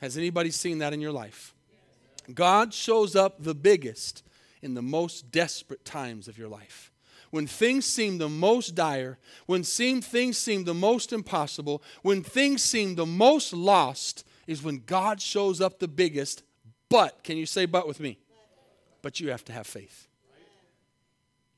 Has 0.00 0.16
anybody 0.16 0.50
seen 0.50 0.78
that 0.78 0.92
in 0.92 1.00
your 1.00 1.12
life? 1.12 1.54
God 2.34 2.74
shows 2.74 3.14
up 3.14 3.44
the 3.44 3.54
biggest 3.54 4.24
in 4.60 4.74
the 4.74 4.82
most 4.82 5.30
desperate 5.30 5.84
times 5.84 6.26
of 6.26 6.36
your 6.36 6.48
life 6.48 6.90
when 7.30 7.46
things 7.46 7.84
seem 7.84 8.18
the 8.18 8.28
most 8.28 8.74
dire, 8.74 9.18
when 9.46 9.64
seem, 9.64 10.00
things 10.00 10.38
seem 10.38 10.64
the 10.64 10.74
most 10.74 11.12
impossible, 11.12 11.82
when 12.02 12.22
things 12.22 12.62
seem 12.62 12.94
the 12.94 13.06
most 13.06 13.52
lost, 13.52 14.24
is 14.46 14.62
when 14.62 14.82
God 14.86 15.20
shows 15.20 15.60
up 15.60 15.78
the 15.78 15.88
biggest. 15.88 16.42
But, 16.88 17.22
can 17.22 17.36
you 17.36 17.46
say 17.46 17.66
but 17.66 17.86
with 17.86 18.00
me? 18.00 18.18
But 19.02 19.20
you 19.20 19.30
have 19.30 19.44
to 19.46 19.52
have 19.52 19.66
faith. 19.66 20.08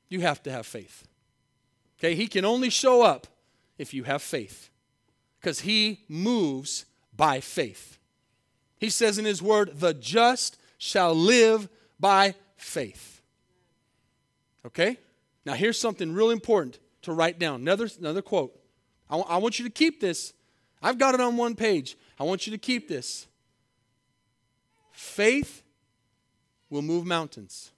You 0.09 0.21
have 0.21 0.43
to 0.43 0.51
have 0.51 0.65
faith. 0.65 1.07
Okay, 1.99 2.15
He 2.15 2.27
can 2.27 2.43
only 2.43 2.69
show 2.69 3.01
up 3.01 3.27
if 3.77 3.93
you 3.93 4.03
have 4.03 4.21
faith 4.21 4.69
because 5.39 5.61
He 5.61 6.01
moves 6.09 6.85
by 7.15 7.39
faith. 7.39 7.97
He 8.77 8.89
says 8.89 9.17
in 9.17 9.25
His 9.25 9.41
word, 9.41 9.79
the 9.79 9.93
just 9.93 10.57
shall 10.77 11.15
live 11.15 11.69
by 11.99 12.35
faith. 12.57 13.21
Okay? 14.65 14.97
Now, 15.45 15.53
here's 15.53 15.79
something 15.79 16.13
really 16.13 16.33
important 16.33 16.79
to 17.03 17.13
write 17.13 17.39
down. 17.39 17.61
Another, 17.61 17.89
another 17.99 18.21
quote. 18.21 18.57
I, 19.09 19.17
w- 19.17 19.33
I 19.33 19.37
want 19.37 19.59
you 19.59 19.65
to 19.65 19.71
keep 19.71 19.99
this. 19.99 20.33
I've 20.81 20.97
got 20.97 21.13
it 21.13 21.21
on 21.21 21.37
one 21.37 21.55
page. 21.55 21.97
I 22.19 22.23
want 22.23 22.45
you 22.47 22.51
to 22.51 22.57
keep 22.57 22.87
this. 22.87 23.27
Faith 24.91 25.63
will 26.69 26.81
move 26.81 27.05
mountains. 27.05 27.71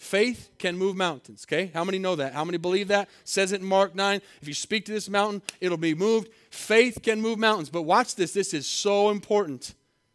Faith 0.00 0.48
can 0.58 0.78
move 0.78 0.96
mountains, 0.96 1.46
okay? 1.46 1.70
How 1.74 1.84
many 1.84 1.98
know 1.98 2.16
that? 2.16 2.32
How 2.32 2.42
many 2.42 2.56
believe 2.56 2.88
that? 2.88 3.10
says 3.24 3.52
it 3.52 3.60
in 3.60 3.66
Mark 3.66 3.94
9. 3.94 4.22
If 4.40 4.48
you 4.48 4.54
speak 4.54 4.86
to 4.86 4.92
this 4.92 5.10
mountain, 5.10 5.42
it'll 5.60 5.76
be 5.76 5.94
moved. 5.94 6.30
Faith 6.50 7.00
can 7.02 7.20
move 7.20 7.38
mountains. 7.38 7.68
But 7.68 7.82
watch 7.82 8.16
this. 8.16 8.32
This 8.32 8.54
is 8.54 8.66
so 8.66 9.10
important. 9.10 9.74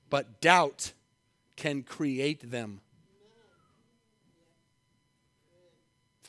But 0.10 0.41
doubt 0.41 0.93
can 1.56 1.84
create 1.84 2.49
them. 2.49 2.82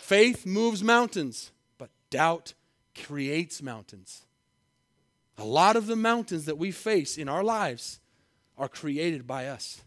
Faith 0.07 0.47
moves 0.47 0.85
mountains, 0.85 1.51
but 1.79 1.90
doubt 2.11 2.55
creates 2.95 3.61
mountains. 3.61 4.23
A 5.37 5.45
lot 5.45 5.75
of 5.75 5.88
the 5.88 5.97
mountains 5.97 6.45
that 6.45 6.57
we 6.57 6.71
face 6.71 7.19
in 7.19 7.29
our 7.29 7.42
lives 7.42 7.99
are 8.57 8.69
created 8.69 9.27
by 9.27 9.49
us. 9.49 9.83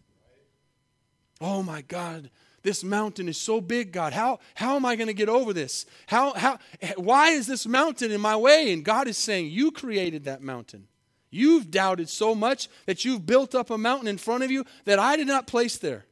Oh 1.39 1.63
my 1.63 1.79
God, 1.83 2.29
this 2.63 2.83
mountain 2.83 3.29
is 3.29 3.37
so 3.37 3.61
big, 3.61 3.93
God. 3.93 4.11
How, 4.11 4.39
how 4.55 4.75
am 4.75 4.85
I 4.85 4.97
going 4.97 5.07
to 5.07 5.13
get 5.13 5.29
over 5.29 5.53
this? 5.53 5.85
How, 6.07 6.33
how, 6.33 6.59
why 6.97 7.29
is 7.29 7.47
this 7.47 7.65
mountain 7.65 8.11
in 8.11 8.19
my 8.19 8.35
way? 8.35 8.73
And 8.73 8.83
God 8.83 9.07
is 9.07 9.17
saying, 9.17 9.49
You 9.49 9.71
created 9.71 10.25
that 10.25 10.41
mountain. 10.41 10.89
You've 11.31 11.71
doubted 11.71 12.09
so 12.09 12.35
much 12.35 12.67
that 12.87 13.05
you've 13.05 13.25
built 13.25 13.55
up 13.55 13.69
a 13.69 13.77
mountain 13.77 14.09
in 14.09 14.17
front 14.17 14.43
of 14.43 14.51
you 14.51 14.65
that 14.83 14.99
I 14.99 15.15
did 15.15 15.27
not 15.27 15.47
place 15.47 15.77
there. 15.77 16.07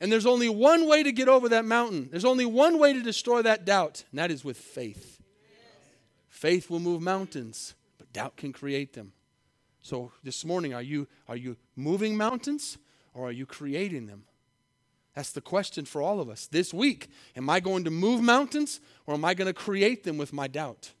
And 0.00 0.12
there's 0.12 0.26
only 0.26 0.48
one 0.48 0.86
way 0.86 1.02
to 1.02 1.10
get 1.10 1.28
over 1.28 1.48
that 1.48 1.64
mountain. 1.64 2.08
There's 2.10 2.24
only 2.24 2.46
one 2.46 2.78
way 2.78 2.92
to 2.92 3.02
destroy 3.02 3.42
that 3.42 3.64
doubt, 3.64 4.04
and 4.10 4.18
that 4.18 4.30
is 4.30 4.44
with 4.44 4.56
faith. 4.56 5.20
Faith 6.28 6.70
will 6.70 6.78
move 6.78 7.02
mountains, 7.02 7.74
but 7.98 8.12
doubt 8.12 8.36
can 8.36 8.52
create 8.52 8.92
them. 8.92 9.12
So 9.82 10.12
this 10.22 10.44
morning, 10.44 10.72
are 10.74 10.82
you, 10.82 11.08
are 11.28 11.36
you 11.36 11.56
moving 11.74 12.16
mountains 12.16 12.78
or 13.14 13.28
are 13.28 13.32
you 13.32 13.46
creating 13.46 14.06
them? 14.06 14.24
That's 15.14 15.32
the 15.32 15.40
question 15.40 15.84
for 15.84 16.00
all 16.00 16.20
of 16.20 16.28
us. 16.28 16.46
This 16.46 16.72
week, 16.72 17.08
am 17.34 17.50
I 17.50 17.58
going 17.58 17.82
to 17.84 17.90
move 17.90 18.22
mountains 18.22 18.80
or 19.06 19.14
am 19.14 19.24
I 19.24 19.34
going 19.34 19.46
to 19.46 19.52
create 19.52 20.04
them 20.04 20.16
with 20.16 20.32
my 20.32 20.46
doubt? 20.46 20.92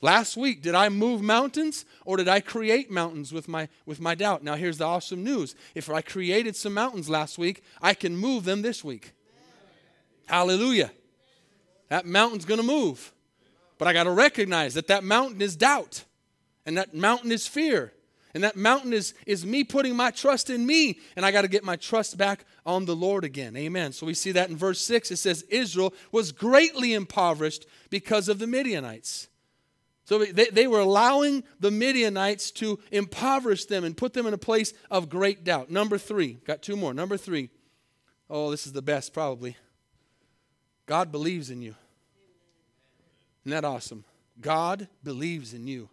Last 0.00 0.36
week, 0.36 0.60
did 0.60 0.74
I 0.74 0.90
move 0.90 1.22
mountains 1.22 1.84
or 2.04 2.16
did 2.16 2.28
I 2.28 2.40
create 2.40 2.90
mountains 2.90 3.32
with 3.32 3.48
my, 3.48 3.68
with 3.86 4.00
my 4.00 4.14
doubt? 4.14 4.42
Now, 4.42 4.54
here's 4.54 4.78
the 4.78 4.84
awesome 4.84 5.24
news. 5.24 5.54
If 5.74 5.88
I 5.88 6.02
created 6.02 6.56
some 6.56 6.74
mountains 6.74 7.08
last 7.08 7.38
week, 7.38 7.62
I 7.80 7.94
can 7.94 8.16
move 8.16 8.44
them 8.44 8.62
this 8.62 8.84
week. 8.84 9.12
Hallelujah. 10.26 10.90
That 11.88 12.06
mountain's 12.06 12.44
going 12.44 12.60
to 12.60 12.66
move. 12.66 13.12
But 13.78 13.88
I 13.88 13.92
got 13.92 14.04
to 14.04 14.10
recognize 14.10 14.74
that 14.74 14.88
that 14.88 15.04
mountain 15.04 15.40
is 15.42 15.56
doubt, 15.56 16.04
and 16.64 16.78
that 16.78 16.94
mountain 16.94 17.32
is 17.32 17.46
fear, 17.46 17.92
and 18.32 18.42
that 18.44 18.56
mountain 18.56 18.92
is, 18.92 19.14
is 19.26 19.44
me 19.44 19.64
putting 19.64 19.96
my 19.96 20.10
trust 20.10 20.50
in 20.50 20.64
me, 20.64 20.98
and 21.16 21.24
I 21.24 21.30
got 21.30 21.42
to 21.42 21.48
get 21.48 21.64
my 21.64 21.76
trust 21.76 22.16
back 22.16 22.44
on 22.64 22.84
the 22.84 22.96
Lord 22.96 23.24
again. 23.24 23.56
Amen. 23.56 23.92
So 23.92 24.06
we 24.06 24.14
see 24.14 24.32
that 24.32 24.48
in 24.48 24.56
verse 24.56 24.80
6. 24.80 25.10
It 25.10 25.16
says, 25.16 25.42
Israel 25.50 25.92
was 26.12 26.32
greatly 26.32 26.94
impoverished 26.94 27.66
because 27.90 28.28
of 28.28 28.38
the 28.38 28.46
Midianites. 28.46 29.28
So 30.04 30.18
they, 30.18 30.46
they 30.46 30.66
were 30.66 30.80
allowing 30.80 31.44
the 31.60 31.70
Midianites 31.70 32.50
to 32.52 32.78
impoverish 32.90 33.64
them 33.64 33.84
and 33.84 33.96
put 33.96 34.12
them 34.12 34.26
in 34.26 34.34
a 34.34 34.38
place 34.38 34.74
of 34.90 35.08
great 35.08 35.44
doubt. 35.44 35.70
Number 35.70 35.96
three, 35.96 36.34
got 36.46 36.60
two 36.60 36.76
more. 36.76 36.92
Number 36.92 37.16
three, 37.16 37.50
oh, 38.28 38.50
this 38.50 38.66
is 38.66 38.72
the 38.72 38.82
best 38.82 39.14
probably. 39.14 39.56
God 40.86 41.10
believes 41.10 41.48
in 41.48 41.62
you. 41.62 41.74
Isn't 43.44 43.50
that 43.52 43.64
awesome? 43.64 44.04
God 44.40 44.88
believes 45.02 45.54
in 45.54 45.66
you. 45.66 45.88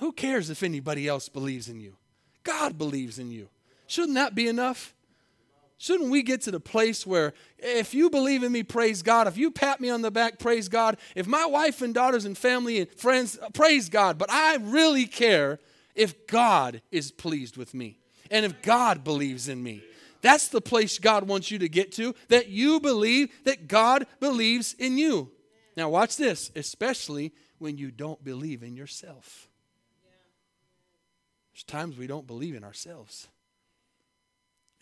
Who 0.00 0.10
cares 0.10 0.50
if 0.50 0.64
anybody 0.64 1.06
else 1.06 1.28
believes 1.28 1.68
in 1.68 1.80
you? 1.80 1.96
God 2.42 2.76
believes 2.76 3.20
in 3.20 3.30
you. 3.30 3.48
Shouldn't 3.86 4.14
that 4.14 4.34
be 4.34 4.48
enough? 4.48 4.95
Shouldn't 5.78 6.10
we 6.10 6.22
get 6.22 6.40
to 6.42 6.50
the 6.50 6.60
place 6.60 7.06
where 7.06 7.34
if 7.58 7.92
you 7.92 8.08
believe 8.08 8.42
in 8.42 8.50
me, 8.50 8.62
praise 8.62 9.02
God. 9.02 9.26
If 9.26 9.36
you 9.36 9.50
pat 9.50 9.80
me 9.80 9.90
on 9.90 10.00
the 10.00 10.10
back, 10.10 10.38
praise 10.38 10.68
God. 10.68 10.96
If 11.14 11.26
my 11.26 11.44
wife 11.44 11.82
and 11.82 11.92
daughters 11.92 12.24
and 12.24 12.36
family 12.36 12.80
and 12.80 12.90
friends, 12.92 13.38
praise 13.52 13.90
God. 13.90 14.16
But 14.16 14.30
I 14.30 14.56
really 14.56 15.06
care 15.06 15.58
if 15.94 16.26
God 16.26 16.80
is 16.90 17.10
pleased 17.10 17.58
with 17.58 17.74
me 17.74 17.98
and 18.30 18.46
if 18.46 18.62
God 18.62 19.04
believes 19.04 19.48
in 19.48 19.62
me. 19.62 19.82
That's 20.22 20.48
the 20.48 20.62
place 20.62 20.98
God 20.98 21.28
wants 21.28 21.50
you 21.50 21.58
to 21.58 21.68
get 21.68 21.92
to, 21.92 22.14
that 22.28 22.48
you 22.48 22.80
believe 22.80 23.30
that 23.44 23.68
God 23.68 24.06
believes 24.18 24.74
in 24.74 24.96
you. 24.96 25.30
Now, 25.76 25.90
watch 25.90 26.16
this, 26.16 26.50
especially 26.56 27.32
when 27.58 27.76
you 27.76 27.90
don't 27.90 28.22
believe 28.24 28.62
in 28.62 28.76
yourself. 28.76 29.48
There's 31.52 31.64
times 31.64 31.98
we 31.98 32.06
don't 32.06 32.26
believe 32.26 32.54
in 32.54 32.64
ourselves. 32.64 33.28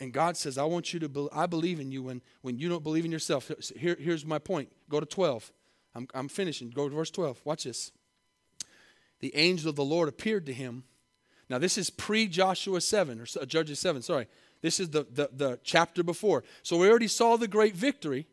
And 0.01 0.13
God 0.13 0.37
says, 0.37 0.59
I 0.59 0.65
want 0.65 0.93
you 0.93 1.01
to, 1.01 1.09
be, 1.09 1.29
I 1.33 1.47
believe 1.47 1.79
in 1.79 1.93
you 1.93 2.03
when, 2.03 2.21
when 2.43 2.59
you 2.59 2.69
don't 2.69 2.83
believe 2.83 3.05
in 3.05 3.13
yourself. 3.13 3.51
Here, 3.77 3.97
here's 3.99 4.25
my 4.25 4.39
point. 4.39 4.73
Go 4.89 4.99
to 4.99 5.07
12. 5.07 5.53
I'm, 5.95 6.09
I'm 6.15 6.29
finishing. 6.29 6.71
Go 6.71 6.89
to 6.89 6.95
verse 6.95 7.11
12. 7.11 7.41
Watch 7.45 7.65
this. 7.65 7.93
The 9.21 9.35
angel 9.37 9.71
of 9.71 9.77
the 9.77 9.85
Lord 9.85 10.09
appeared 10.09 10.47
to 10.47 10.53
him. 10.53 10.85
Now, 11.49 11.59
this 11.59 11.79
is 11.79 11.91
pre 11.91 12.27
Joshua 12.27 12.81
7, 12.81 13.21
or 13.21 13.27
uh, 13.41 13.45
Judges 13.45 13.79
7, 13.79 14.03
sorry. 14.03 14.27
This 14.63 14.81
is 14.81 14.91
the, 14.91 15.07
the, 15.11 15.29
the 15.33 15.59
chapter 15.63 16.03
before. 16.03 16.43
So 16.63 16.79
we 16.79 16.89
already 16.89 17.07
saw 17.07 17.37
the 17.37 17.47
great 17.47 17.77
victory, 17.77 18.27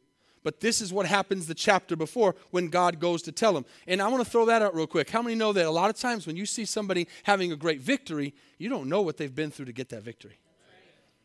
but 0.43 0.62
this 0.62 0.82
is 0.82 0.91
what 0.91 1.06
happens 1.06 1.45
the 1.45 1.54
chapter 1.54 1.95
before 1.95 2.36
when 2.52 2.69
God 2.69 3.00
goes 3.00 3.21
to 3.24 3.32
tell 3.32 3.56
him. 3.56 3.65
And 3.86 4.02
I 4.02 4.08
want 4.08 4.24
to 4.24 4.30
throw 4.30 4.45
that 4.45 4.62
out 4.62 4.74
real 4.74 4.88
quick. 4.88 5.10
How 5.10 5.21
many 5.21 5.36
know 5.36 5.54
that 5.54 5.65
a 5.65 5.71
lot 5.71 5.89
of 5.89 5.97
times 5.97 6.26
when 6.26 6.38
you 6.38 6.45
see 6.45 6.65
somebody 6.65 7.08
having 7.24 7.52
a 7.52 7.56
great 7.56 7.82
victory, 7.82 8.34
you 8.58 8.69
don't 8.69 8.88
know 8.88 9.02
what 9.02 9.17
they've 9.17 9.36
been 9.36 9.52
through 9.52 9.65
to 9.65 9.74
get 9.74 9.89
that 9.89 10.04
victory? 10.04 10.39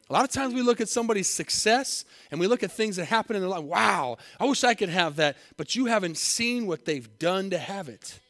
A 0.08 0.12
lot 0.12 0.24
of 0.24 0.30
times 0.30 0.54
we 0.54 0.62
look 0.62 0.80
at 0.80 0.88
somebody's 0.88 1.28
success 1.28 2.04
and 2.30 2.38
we 2.38 2.46
look 2.46 2.62
at 2.62 2.70
things 2.70 2.96
that 2.96 3.06
happen 3.06 3.34
in 3.34 3.42
their 3.42 3.48
life. 3.50 3.64
Wow, 3.64 4.18
I 4.38 4.44
wish 4.44 4.62
I 4.62 4.74
could 4.74 4.88
have 4.88 5.16
that. 5.16 5.36
But 5.56 5.74
you 5.74 5.86
haven't 5.86 6.16
seen 6.16 6.66
what 6.66 6.84
they've 6.84 7.18
done 7.18 7.50
to 7.50 7.58
have 7.58 7.88
it. 7.88 8.20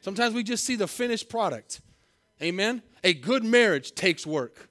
Sometimes 0.00 0.34
we 0.34 0.42
just 0.42 0.64
see 0.64 0.76
the 0.76 0.88
finished 0.88 1.28
product. 1.28 1.80
Amen? 2.42 2.82
A 3.04 3.14
good 3.14 3.44
marriage 3.44 3.94
takes 3.94 4.26
work. 4.26 4.70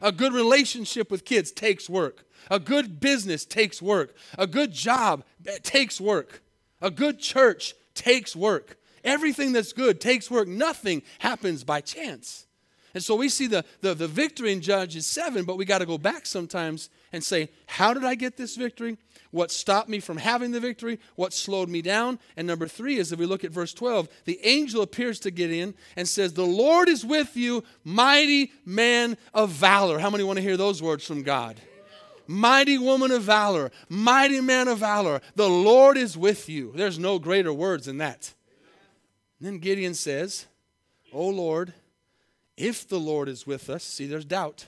A 0.00 0.10
good 0.10 0.32
relationship 0.32 1.10
with 1.10 1.24
kids 1.24 1.52
takes 1.52 1.88
work. 1.88 2.26
A 2.50 2.58
good 2.58 2.98
business 2.98 3.44
takes 3.44 3.80
work. 3.80 4.16
A 4.36 4.48
good 4.48 4.72
job 4.72 5.22
eh, 5.46 5.58
takes 5.62 6.00
work. 6.00 6.42
A 6.80 6.90
good 6.90 7.20
church 7.20 7.74
takes 7.94 8.34
work. 8.34 8.76
Everything 9.04 9.52
that's 9.52 9.72
good 9.72 10.00
takes 10.00 10.30
work. 10.30 10.48
Nothing 10.48 11.02
happens 11.20 11.62
by 11.62 11.80
chance. 11.80 12.46
And 12.94 13.02
so 13.02 13.14
we 13.14 13.28
see 13.28 13.46
the, 13.46 13.64
the, 13.80 13.94
the 13.94 14.08
victory 14.08 14.52
in 14.52 14.60
Judges 14.60 15.06
7, 15.06 15.44
but 15.44 15.56
we 15.56 15.64
got 15.64 15.78
to 15.78 15.86
go 15.86 15.98
back 15.98 16.26
sometimes 16.26 16.90
and 17.12 17.24
say, 17.24 17.48
How 17.66 17.94
did 17.94 18.04
I 18.04 18.14
get 18.14 18.36
this 18.36 18.56
victory? 18.56 18.98
What 19.30 19.50
stopped 19.50 19.88
me 19.88 19.98
from 19.98 20.18
having 20.18 20.50
the 20.50 20.60
victory? 20.60 21.00
What 21.16 21.32
slowed 21.32 21.70
me 21.70 21.80
down? 21.80 22.18
And 22.36 22.46
number 22.46 22.68
three 22.68 22.98
is 22.98 23.12
if 23.12 23.18
we 23.18 23.24
look 23.24 23.44
at 23.44 23.50
verse 23.50 23.72
12, 23.72 24.08
the 24.26 24.38
angel 24.42 24.82
appears 24.82 25.18
to 25.20 25.30
Gideon 25.30 25.74
and 25.96 26.06
says, 26.06 26.34
The 26.34 26.44
Lord 26.44 26.88
is 26.90 27.04
with 27.04 27.34
you, 27.34 27.64
mighty 27.82 28.52
man 28.66 29.16
of 29.32 29.50
valor. 29.50 29.98
How 29.98 30.10
many 30.10 30.22
want 30.22 30.36
to 30.36 30.42
hear 30.42 30.58
those 30.58 30.82
words 30.82 31.06
from 31.06 31.22
God? 31.22 31.56
Mighty 32.26 32.78
woman 32.78 33.10
of 33.10 33.22
valor, 33.22 33.72
mighty 33.88 34.40
man 34.40 34.68
of 34.68 34.78
valor, 34.78 35.20
the 35.34 35.48
Lord 35.48 35.96
is 35.96 36.16
with 36.16 36.48
you. 36.48 36.72
There's 36.74 36.98
no 36.98 37.18
greater 37.18 37.52
words 37.52 37.86
than 37.86 37.98
that. 37.98 38.32
And 39.38 39.48
then 39.48 39.58
Gideon 39.58 39.94
says, 39.94 40.46
O 41.12 41.28
Lord, 41.28 41.72
if 42.56 42.86
the 42.88 43.00
Lord 43.00 43.28
is 43.28 43.46
with 43.46 43.70
us, 43.70 43.82
see, 43.82 44.06
there's 44.06 44.24
doubt. 44.24 44.66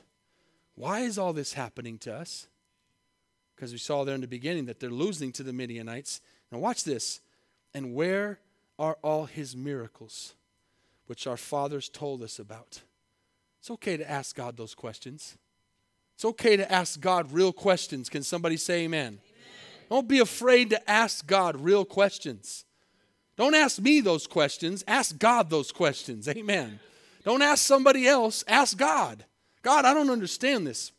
Why 0.75 1.01
is 1.01 1.19
all 1.19 1.33
this 1.33 1.53
happening 1.53 1.99
to 1.99 2.15
us? 2.15 2.49
Because 3.55 3.73
we 3.73 3.79
saw 3.79 4.05
there 4.05 4.15
in 4.15 4.21
the 4.21 4.27
beginning 4.27 4.67
that 4.67 4.81
they're 4.81 4.91
losing 4.91 5.33
to 5.33 5.43
the 5.43 5.53
Midianites. 5.53 6.21
Now, 6.51 6.59
watch 6.59 6.85
this. 6.85 7.21
And 7.73 7.95
where 7.95 8.41
are 8.79 8.99
all 9.03 9.27
his 9.27 9.57
miracles, 9.57 10.35
which 11.07 11.27
our 11.27 11.37
fathers 11.37 11.89
told 11.89 12.23
us 12.23 12.39
about? 12.39 12.83
It's 13.61 13.71
okay 13.71 13.97
to 13.97 14.11
ask 14.11 14.35
God 14.35 14.57
those 14.57 14.75
questions. 14.75 15.37
It's 16.15 16.25
okay 16.25 16.57
to 16.57 16.71
ask 16.71 17.01
God 17.01 17.33
real 17.33 17.53
questions. 17.53 18.09
Can 18.09 18.23
somebody 18.23 18.57
say 18.57 18.85
amen? 18.85 19.07
amen? 19.07 19.21
Don't 19.91 20.09
be 20.09 20.21
afraid 20.21 20.71
to 20.71 20.91
ask 20.91 21.27
God 21.27 21.61
real 21.61 21.85
questions. 21.85 22.65
Don't 23.37 23.55
ask 23.55 23.81
me 23.81 24.01
those 24.01 24.27
questions. 24.27 24.85
Ask 24.87 25.19
God 25.19 25.51
those 25.51 25.73
questions. 25.73 26.29
Amen. 26.29 26.79
Don't 27.25 27.43
ask 27.43 27.65
somebody 27.65 28.07
else, 28.07 28.45
ask 28.47 28.77
God. 28.77 29.25
God, 29.63 29.85
I 29.85 29.95
don't 29.95 30.11
understand 30.11 30.67
this. 30.67 30.93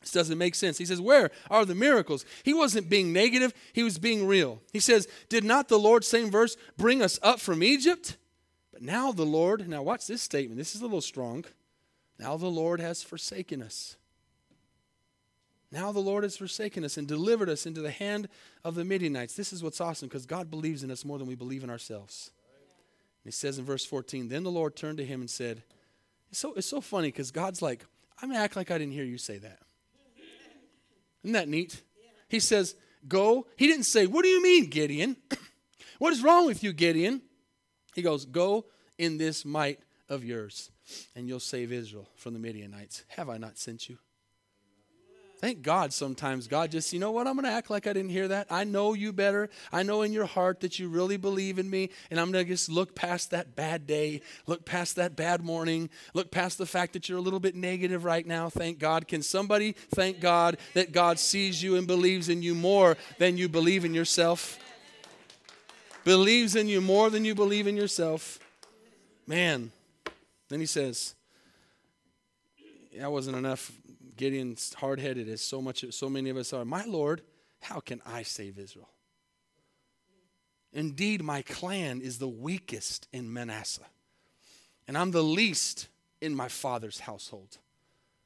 This 0.00 0.12
doesn't 0.12 0.38
make 0.38 0.54
sense. 0.54 0.78
He 0.78 0.86
says, 0.86 1.00
Where 1.00 1.30
are 1.50 1.64
the 1.64 1.74
miracles? 1.74 2.24
He 2.42 2.54
wasn't 2.54 2.88
being 2.88 3.12
negative, 3.12 3.52
he 3.72 3.82
was 3.82 3.98
being 3.98 4.26
real. 4.26 4.60
He 4.72 4.80
says, 4.80 5.06
Did 5.28 5.44
not 5.44 5.68
the 5.68 5.78
Lord, 5.78 6.04
same 6.04 6.30
verse, 6.30 6.56
bring 6.76 7.02
us 7.02 7.18
up 7.22 7.38
from 7.38 7.62
Egypt? 7.62 8.16
But 8.72 8.82
now 8.82 9.12
the 9.12 9.26
Lord, 9.26 9.68
now 9.68 9.82
watch 9.82 10.06
this 10.06 10.22
statement. 10.22 10.58
This 10.58 10.74
is 10.74 10.80
a 10.80 10.84
little 10.84 11.00
strong. 11.00 11.44
Now 12.18 12.36
the 12.36 12.48
Lord 12.48 12.80
has 12.80 13.02
forsaken 13.02 13.62
us. 13.62 13.96
Now 15.72 15.92
the 15.92 16.00
Lord 16.00 16.24
has 16.24 16.36
forsaken 16.36 16.84
us 16.84 16.96
and 16.96 17.06
delivered 17.06 17.48
us 17.48 17.64
into 17.64 17.80
the 17.80 17.92
hand 17.92 18.28
of 18.64 18.74
the 18.74 18.84
Midianites. 18.84 19.34
This 19.34 19.52
is 19.52 19.62
what's 19.62 19.80
awesome 19.80 20.08
because 20.08 20.26
God 20.26 20.50
believes 20.50 20.82
in 20.82 20.90
us 20.90 21.04
more 21.04 21.18
than 21.18 21.28
we 21.28 21.36
believe 21.36 21.62
in 21.62 21.70
ourselves. 21.70 22.32
He 23.24 23.30
says 23.30 23.58
in 23.58 23.64
verse 23.64 23.84
14, 23.84 24.28
Then 24.28 24.44
the 24.44 24.50
Lord 24.50 24.76
turned 24.76 24.98
to 24.98 25.04
him 25.04 25.20
and 25.20 25.30
said, 25.30 25.62
It's 26.30 26.38
so, 26.38 26.54
it's 26.54 26.66
so 26.66 26.80
funny 26.80 27.08
because 27.08 27.30
God's 27.30 27.62
like, 27.62 27.84
I'm 28.20 28.28
going 28.28 28.38
to 28.38 28.44
act 28.44 28.56
like 28.56 28.70
I 28.70 28.78
didn't 28.78 28.92
hear 28.92 29.04
you 29.04 29.18
say 29.18 29.38
that. 29.38 29.58
Isn't 31.22 31.34
that 31.34 31.48
neat? 31.48 31.82
He 32.28 32.40
says, 32.40 32.74
Go. 33.08 33.46
He 33.56 33.66
didn't 33.66 33.84
say, 33.84 34.06
What 34.06 34.22
do 34.22 34.28
you 34.28 34.42
mean, 34.42 34.68
Gideon? 34.70 35.16
what 35.98 36.12
is 36.12 36.22
wrong 36.22 36.46
with 36.46 36.62
you, 36.62 36.72
Gideon? 36.72 37.22
He 37.94 38.02
goes, 38.02 38.24
Go 38.24 38.66
in 38.98 39.18
this 39.18 39.44
might 39.44 39.80
of 40.08 40.24
yours, 40.24 40.70
and 41.14 41.28
you'll 41.28 41.40
save 41.40 41.72
Israel 41.72 42.08
from 42.16 42.34
the 42.34 42.38
Midianites. 42.38 43.04
Have 43.08 43.28
I 43.28 43.38
not 43.38 43.58
sent 43.58 43.88
you? 43.88 43.98
Thank 45.40 45.62
God 45.62 45.94
sometimes 45.94 46.48
God 46.48 46.70
just, 46.70 46.92
you 46.92 46.98
know 46.98 47.12
what, 47.12 47.26
I'm 47.26 47.32
going 47.32 47.46
to 47.46 47.50
act 47.50 47.70
like 47.70 47.86
I 47.86 47.94
didn't 47.94 48.10
hear 48.10 48.28
that. 48.28 48.48
I 48.50 48.64
know 48.64 48.92
you 48.92 49.10
better. 49.10 49.48
I 49.72 49.82
know 49.82 50.02
in 50.02 50.12
your 50.12 50.26
heart 50.26 50.60
that 50.60 50.78
you 50.78 50.90
really 50.90 51.16
believe 51.16 51.58
in 51.58 51.70
me, 51.70 51.88
and 52.10 52.20
I'm 52.20 52.30
going 52.30 52.44
to 52.44 52.50
just 52.50 52.68
look 52.68 52.94
past 52.94 53.30
that 53.30 53.56
bad 53.56 53.86
day, 53.86 54.20
look 54.46 54.66
past 54.66 54.96
that 54.96 55.16
bad 55.16 55.42
morning, 55.42 55.88
look 56.12 56.30
past 56.30 56.58
the 56.58 56.66
fact 56.66 56.92
that 56.92 57.08
you're 57.08 57.16
a 57.16 57.22
little 57.22 57.40
bit 57.40 57.54
negative 57.54 58.04
right 58.04 58.26
now. 58.26 58.50
Thank 58.50 58.78
God. 58.78 59.08
Can 59.08 59.22
somebody 59.22 59.72
thank 59.94 60.20
God 60.20 60.58
that 60.74 60.92
God 60.92 61.18
sees 61.18 61.62
you 61.62 61.76
and 61.76 61.86
believes 61.86 62.28
in 62.28 62.42
you 62.42 62.54
more 62.54 62.98
than 63.16 63.38
you 63.38 63.48
believe 63.48 63.86
in 63.86 63.94
yourself? 63.94 64.58
Believes 66.04 66.54
in 66.54 66.68
you 66.68 66.82
more 66.82 67.08
than 67.08 67.24
you 67.24 67.34
believe 67.34 67.66
in 67.66 67.78
yourself. 67.78 68.38
Man. 69.26 69.72
Then 70.50 70.60
he 70.60 70.66
says, 70.66 71.14
that 72.94 73.10
wasn't 73.10 73.38
enough 73.38 73.72
Gideon's 74.20 74.74
hard 74.74 75.00
headed 75.00 75.30
as 75.30 75.40
so 75.40 75.62
much 75.62 75.82
so 75.90 76.10
many 76.10 76.28
of 76.28 76.36
us 76.36 76.52
are. 76.52 76.62
My 76.66 76.84
Lord, 76.84 77.22
how 77.62 77.80
can 77.80 78.02
I 78.04 78.22
save 78.22 78.58
Israel? 78.58 78.90
Indeed, 80.74 81.22
my 81.22 81.40
clan 81.40 82.02
is 82.02 82.18
the 82.18 82.28
weakest 82.28 83.08
in 83.14 83.32
Manasseh, 83.32 83.86
and 84.86 84.98
I'm 84.98 85.10
the 85.10 85.24
least 85.24 85.88
in 86.20 86.34
my 86.34 86.48
father's 86.48 87.00
household. 87.00 87.56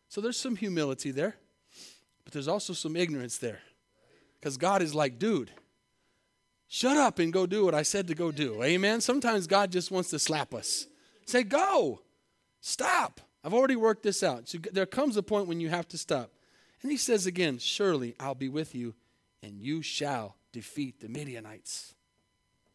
So 0.09 0.21
there's 0.21 0.37
some 0.37 0.57
humility 0.57 1.13
there, 1.13 1.37
but 2.25 2.33
there's 2.33 2.49
also 2.49 2.73
some 2.73 2.97
ignorance 2.97 3.39
there. 3.39 3.61
Because 4.41 4.57
God 4.57 4.83
is 4.83 4.97
like, 4.97 5.21
dude, 5.21 5.53
shut 6.67 6.97
up 6.97 7.21
and 7.21 7.33
go 7.33 7.47
do 7.47 7.65
what 7.65 7.75
I 7.75 7.83
said 7.83 8.09
to 8.09 8.17
go 8.17 8.33
do. 8.33 8.65
Amen. 8.65 9.01
Sometimes 9.01 9.47
God 9.47 9.71
just 9.71 9.93
wants 9.93 10.11
to 10.11 10.19
slap 10.19 10.55
us. 10.55 10.89
Say, 11.25 11.45
go, 11.45 12.01
stop. 12.61 13.21
I've 13.45 13.53
already 13.53 13.77
worked 13.77 14.03
this 14.03 14.23
out. 14.23 14.49
So 14.49 14.59
there 14.73 14.87
comes 14.87 15.19
a 15.19 15.23
point 15.23 15.47
when 15.47 15.61
you 15.61 15.69
have 15.69 15.87
to 15.89 15.99
stop. 15.99 16.31
And 16.83 16.91
he 16.91 16.97
says 16.97 17.27
again, 17.27 17.59
Surely 17.59 18.15
I'll 18.19 18.35
be 18.35 18.49
with 18.49 18.75
you, 18.75 18.95
and 19.43 19.61
you 19.61 19.83
shall 19.83 20.37
defeat 20.53 21.01
the 21.01 21.09
Midianites. 21.09 21.95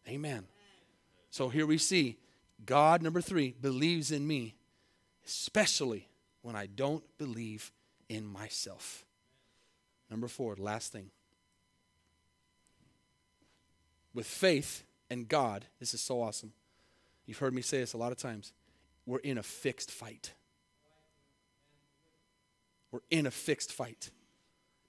Amen. 0.07 0.45
So 1.31 1.49
here 1.49 1.65
we 1.65 1.77
see 1.79 2.17
God, 2.65 3.01
number 3.01 3.21
three, 3.21 3.55
believes 3.59 4.11
in 4.11 4.27
me, 4.27 4.55
especially 5.25 6.07
when 6.41 6.55
I 6.55 6.67
don't 6.67 7.03
believe 7.17 7.71
in 8.07 8.25
myself. 8.25 9.05
Number 10.09 10.27
four, 10.27 10.55
last 10.57 10.91
thing. 10.91 11.09
With 14.13 14.25
faith 14.25 14.83
and 15.09 15.27
God, 15.27 15.65
this 15.79 15.93
is 15.93 16.01
so 16.01 16.21
awesome. 16.21 16.53
You've 17.25 17.37
heard 17.37 17.53
me 17.53 17.61
say 17.61 17.79
this 17.79 17.93
a 17.93 17.97
lot 17.97 18.11
of 18.11 18.17
times. 18.17 18.53
We're 19.05 19.19
in 19.19 19.37
a 19.37 19.43
fixed 19.43 19.91
fight. 19.91 20.33
We're 22.91 22.99
in 23.09 23.25
a 23.25 23.31
fixed 23.31 23.71
fight. 23.71 24.09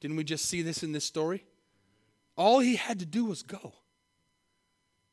Didn't 0.00 0.16
we 0.16 0.24
just 0.24 0.46
see 0.46 0.62
this 0.62 0.82
in 0.82 0.92
this 0.92 1.04
story? 1.04 1.44
All 2.36 2.60
he 2.60 2.76
had 2.76 2.98
to 3.00 3.06
do 3.06 3.26
was 3.26 3.42
go. 3.42 3.74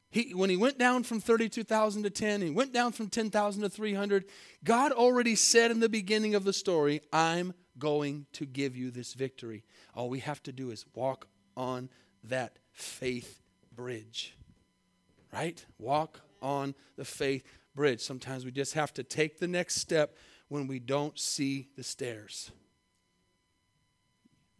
He, 0.09 0.33
when 0.33 0.49
he 0.49 0.55
went 0.55 0.77
down 0.77 1.03
from 1.03 1.19
32,000 1.19 2.03
to 2.03 2.09
10, 2.09 2.41
he 2.41 2.49
went 2.49 2.71
down 2.71 2.93
from 2.93 3.09
10,000 3.09 3.61
to 3.61 3.69
300. 3.69 4.25
God 4.63 4.93
already 4.93 5.35
said 5.35 5.69
in 5.69 5.81
the 5.81 5.89
beginning 5.89 6.33
of 6.33 6.45
the 6.45 6.53
story, 6.53 7.01
I'm 7.11 7.53
going 7.77 8.25
to 8.33 8.45
give 8.45 8.75
you 8.75 8.89
this 8.89 9.13
victory. 9.13 9.65
All 9.93 10.09
we 10.09 10.19
have 10.19 10.41
to 10.43 10.53
do 10.53 10.71
is 10.71 10.85
walk 10.95 11.27
on 11.57 11.89
that 12.23 12.57
faith 12.71 13.41
bridge. 13.75 14.35
Right? 15.33 15.63
Walk 15.77 16.21
on 16.41 16.73
the 16.95 17.05
faith 17.05 17.43
bridge. 17.75 17.99
Sometimes 17.99 18.45
we 18.45 18.51
just 18.51 18.73
have 18.73 18.93
to 18.93 19.03
take 19.03 19.39
the 19.39 19.47
next 19.47 19.75
step 19.75 20.15
when 20.47 20.67
we 20.67 20.79
don't 20.79 21.19
see 21.19 21.67
the 21.75 21.83
stairs. 21.83 22.51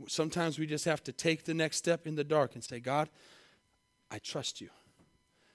Sometimes 0.06 0.60
we 0.60 0.68
just 0.68 0.86
have 0.86 1.04
to 1.06 1.12
take 1.12 1.46
the 1.46 1.54
next 1.54 1.78
step 1.78 2.06
in 2.06 2.16
the 2.16 2.24
dark 2.24 2.54
and 2.54 2.64
say, 2.64 2.80
God, 2.80 3.10
I 4.12 4.20
trust 4.20 4.62
you. 4.62 4.70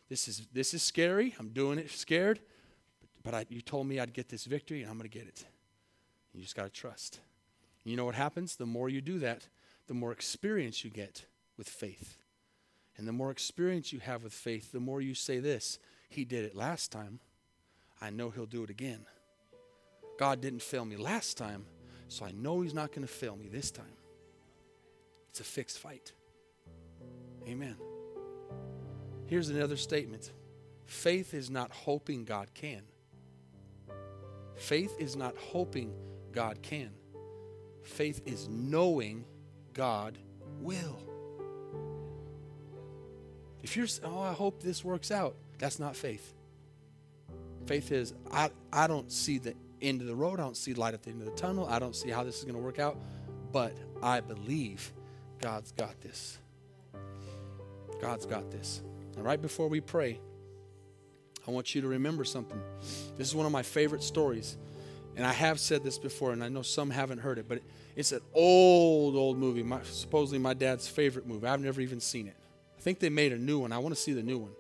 This 0.09 0.27
is, 0.27 0.47
this 0.53 0.75
is 0.75 0.83
scary. 0.83 1.35
I'm 1.39 1.51
doing 1.51 1.79
it 1.79 1.91
scared. 1.91 2.41
But, 3.01 3.11
but 3.23 3.35
I, 3.35 3.47
you 3.49 3.61
told 3.61 3.87
me 3.87 4.01
I'd 4.01 4.13
get 4.13 4.29
this 4.29 4.45
victory, 4.45 4.83
and 4.83 4.91
I'm 4.91 4.99
going 4.99 5.09
to 5.09 5.19
get 5.19 5.29
it. 5.29 5.45
You 6.35 6.43
just 6.43 6.57
got 6.57 6.65
to 6.65 6.71
trust. 6.71 7.21
You 7.85 7.97
know 7.97 8.05
what 8.05 8.15
happens? 8.15 8.57
The 8.57 8.67
more 8.67 8.89
you 8.89 9.01
do 9.01 9.19
that, 9.21 9.49
the 9.87 9.95
more 9.95 10.13
experience 10.13 10.85
you 10.85 10.91
get 10.91 11.25
with 11.57 11.69
faith. 11.69 12.19
And 12.97 13.07
the 13.07 13.13
more 13.13 13.31
experience 13.31 13.93
you 13.93 14.01
have 14.01 14.23
with 14.23 14.33
faith, 14.33 14.73
the 14.73 14.81
more 14.81 15.01
you 15.01 15.15
say 15.15 15.39
this 15.39 15.79
He 16.09 16.25
did 16.25 16.45
it 16.45 16.55
last 16.55 16.93
time. 16.93 17.21
I 18.01 18.11
know 18.11 18.31
He'll 18.31 18.47
do 18.47 18.65
it 18.65 18.71
again. 18.71 19.07
God 20.19 20.41
didn't 20.41 20.63
fail 20.63 20.85
me 20.85 20.97
last 20.97 21.39
time, 21.39 21.65
so 22.09 22.25
I 22.25 22.33
know 22.33 22.61
He's 22.61 22.75
not 22.75 22.91
going 22.91 23.07
to 23.07 23.13
fail 23.13 23.37
me 23.37 23.49
this 23.49 23.71
time. 23.71 24.02
It's 25.33 25.41
a 25.41 25.45
fixed 25.45 25.79
fight. 25.79 26.13
Amen. 27.49 27.77
Here's 29.29 29.49
another 29.49 29.79
statement 29.79 30.31
faith 30.85 31.33
is 31.33 31.49
not 31.49 31.71
hoping 31.73 32.25
God 32.27 32.53
can. 32.53 32.83
Faith 34.57 34.95
is 34.99 35.17
not 35.17 35.35
hoping 35.39 35.95
God 36.33 36.61
can. 36.61 36.91
Faith 37.83 38.21
is 38.27 38.47
knowing 38.47 39.25
God 39.73 40.19
will. 40.61 40.99
If 43.63 43.75
you're, 43.75 43.87
oh, 44.05 44.21
I 44.21 44.35
hope 44.35 44.63
this 44.63 44.85
works 44.85 45.11
out, 45.11 45.35
that's 45.57 45.79
not 45.79 45.97
faith. 45.97 46.35
Faith 47.65 47.91
is, 47.91 48.13
I, 48.31 48.51
I 48.71 48.87
don't 48.87 49.11
see 49.11 49.39
the 49.39 49.55
end 49.81 50.03
of 50.03 50.09
the 50.09 50.15
road. 50.15 50.41
I 50.41 50.43
don't 50.43 50.59
see 50.59 50.75
light 50.75 50.93
at 50.93 51.03
the 51.03 51.09
end 51.11 51.23
of 51.23 51.27
the 51.27 51.41
tunnel. 51.41 51.67
I 51.71 51.79
don't 51.79 51.97
see 51.97 52.11
how 52.11 52.23
this 52.23 52.37
is 52.37 52.45
going 52.45 52.57
to 52.57 52.61
work 52.61 52.79
out, 52.79 52.99
but 53.51 53.75
I 54.03 54.21
believe 54.21 54.93
God's 55.43 55.73
got 55.73 56.01
this. 56.01 56.39
God's 58.01 58.27
got 58.27 58.51
this. 58.51 58.81
And 59.17 59.25
right 59.25 59.43
before 59.43 59.69
we 59.69 59.81
pray, 59.81 60.21
I 61.47 61.51
want 61.51 61.75
you 61.75 61.83
to 61.83 61.89
remember 61.89 62.25
something. 62.25 62.61
This 63.19 63.27
is 63.29 63.35
one 63.35 63.45
of 63.45 63.53
my 63.53 63.63
favorite 63.63 64.05
stories. 64.05 64.57
And 65.17 65.27
I 65.27 65.33
have 65.33 65.59
said 65.61 65.83
this 65.83 65.99
before, 65.99 66.33
and 66.33 66.43
I 66.43 66.49
know 66.49 66.63
some 66.63 66.91
haven't 66.91 67.19
heard 67.19 67.39
it, 67.39 67.47
but 67.49 67.61
it's 67.97 68.13
an 68.13 68.21
old, 68.33 69.17
old 69.17 69.37
movie. 69.37 69.65
My, 69.65 69.81
supposedly 69.83 70.39
my 70.39 70.55
dad's 70.55 70.87
favorite 70.87 71.27
movie. 71.27 71.47
I've 71.47 71.61
never 71.61 71.81
even 71.81 72.01
seen 72.01 72.29
it. 72.29 72.37
I 72.79 72.81
think 72.81 73.01
they 73.01 73.11
made 73.11 73.33
a 73.33 73.39
new 73.39 73.59
one. 73.59 73.73
I 73.73 73.79
want 73.79 73.95
to 73.95 74.01
see 74.01 74.13
the 74.13 74.23
new 74.23 74.39
one. 74.39 74.53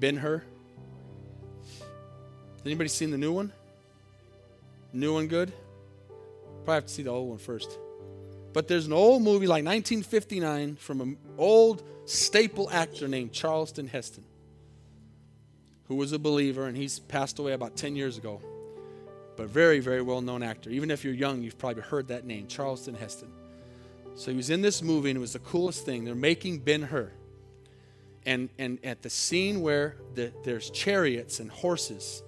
Ben 0.00 0.16
Hur. 0.16 0.42
Anybody 2.64 2.88
seen 2.88 3.10
the 3.10 3.18
new 3.18 3.32
one? 3.32 3.52
New 4.92 5.12
one 5.12 5.28
good? 5.28 5.52
Probably 6.64 6.74
have 6.74 6.86
to 6.86 6.92
see 6.92 7.02
the 7.02 7.10
old 7.10 7.28
one 7.28 7.38
first. 7.38 7.78
But 8.54 8.68
there's 8.68 8.86
an 8.86 8.92
old 8.92 9.22
movie 9.22 9.48
like 9.48 9.64
1959 9.64 10.76
from 10.76 11.00
an 11.00 11.18
old 11.36 11.82
staple 12.06 12.70
actor 12.70 13.08
named 13.08 13.32
Charleston 13.32 13.88
Heston, 13.88 14.24
who 15.88 15.96
was 15.96 16.12
a 16.12 16.20
believer, 16.20 16.66
and 16.66 16.76
he's 16.76 17.00
passed 17.00 17.40
away 17.40 17.52
about 17.52 17.76
10 17.76 17.96
years 17.96 18.16
ago. 18.16 18.40
But 19.36 19.48
very, 19.48 19.80
very 19.80 20.02
well 20.02 20.20
known 20.20 20.44
actor. 20.44 20.70
Even 20.70 20.92
if 20.92 21.04
you're 21.04 21.12
young, 21.12 21.42
you've 21.42 21.58
probably 21.58 21.82
heard 21.82 22.08
that 22.08 22.24
name, 22.24 22.46
Charleston 22.46 22.94
Heston. 22.94 23.32
So 24.14 24.30
he 24.30 24.36
was 24.36 24.50
in 24.50 24.62
this 24.62 24.82
movie, 24.82 25.10
and 25.10 25.16
it 25.16 25.20
was 25.20 25.32
the 25.32 25.40
coolest 25.40 25.84
thing. 25.84 26.04
They're 26.04 26.14
making 26.14 26.60
Ben 26.60 26.82
Hur. 26.82 27.10
And, 28.24 28.50
and 28.56 28.78
at 28.84 29.02
the 29.02 29.10
scene 29.10 29.62
where 29.62 29.96
the, 30.14 30.32
there's 30.44 30.70
chariots 30.70 31.40
and 31.40 31.50
horses, 31.50 32.22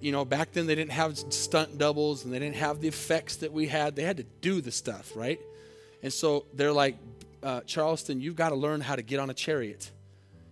you 0.00 0.12
know, 0.12 0.24
back 0.24 0.52
then 0.52 0.66
they 0.66 0.74
didn't 0.74 0.92
have 0.92 1.18
stunt 1.18 1.78
doubles 1.78 2.24
and 2.24 2.32
they 2.32 2.38
didn't 2.38 2.56
have 2.56 2.80
the 2.80 2.88
effects 2.88 3.36
that 3.36 3.52
we 3.52 3.66
had. 3.66 3.96
They 3.96 4.04
had 4.04 4.18
to 4.18 4.24
do 4.40 4.60
the 4.60 4.70
stuff, 4.70 5.12
right? 5.14 5.40
And 6.02 6.12
so 6.12 6.46
they're 6.54 6.72
like, 6.72 6.96
uh, 7.42 7.60
Charlton, 7.62 8.20
you've 8.20 8.36
got 8.36 8.50
to 8.50 8.54
learn 8.54 8.80
how 8.80 8.96
to 8.96 9.02
get 9.02 9.18
on 9.18 9.30
a 9.30 9.34
chariot. 9.34 9.90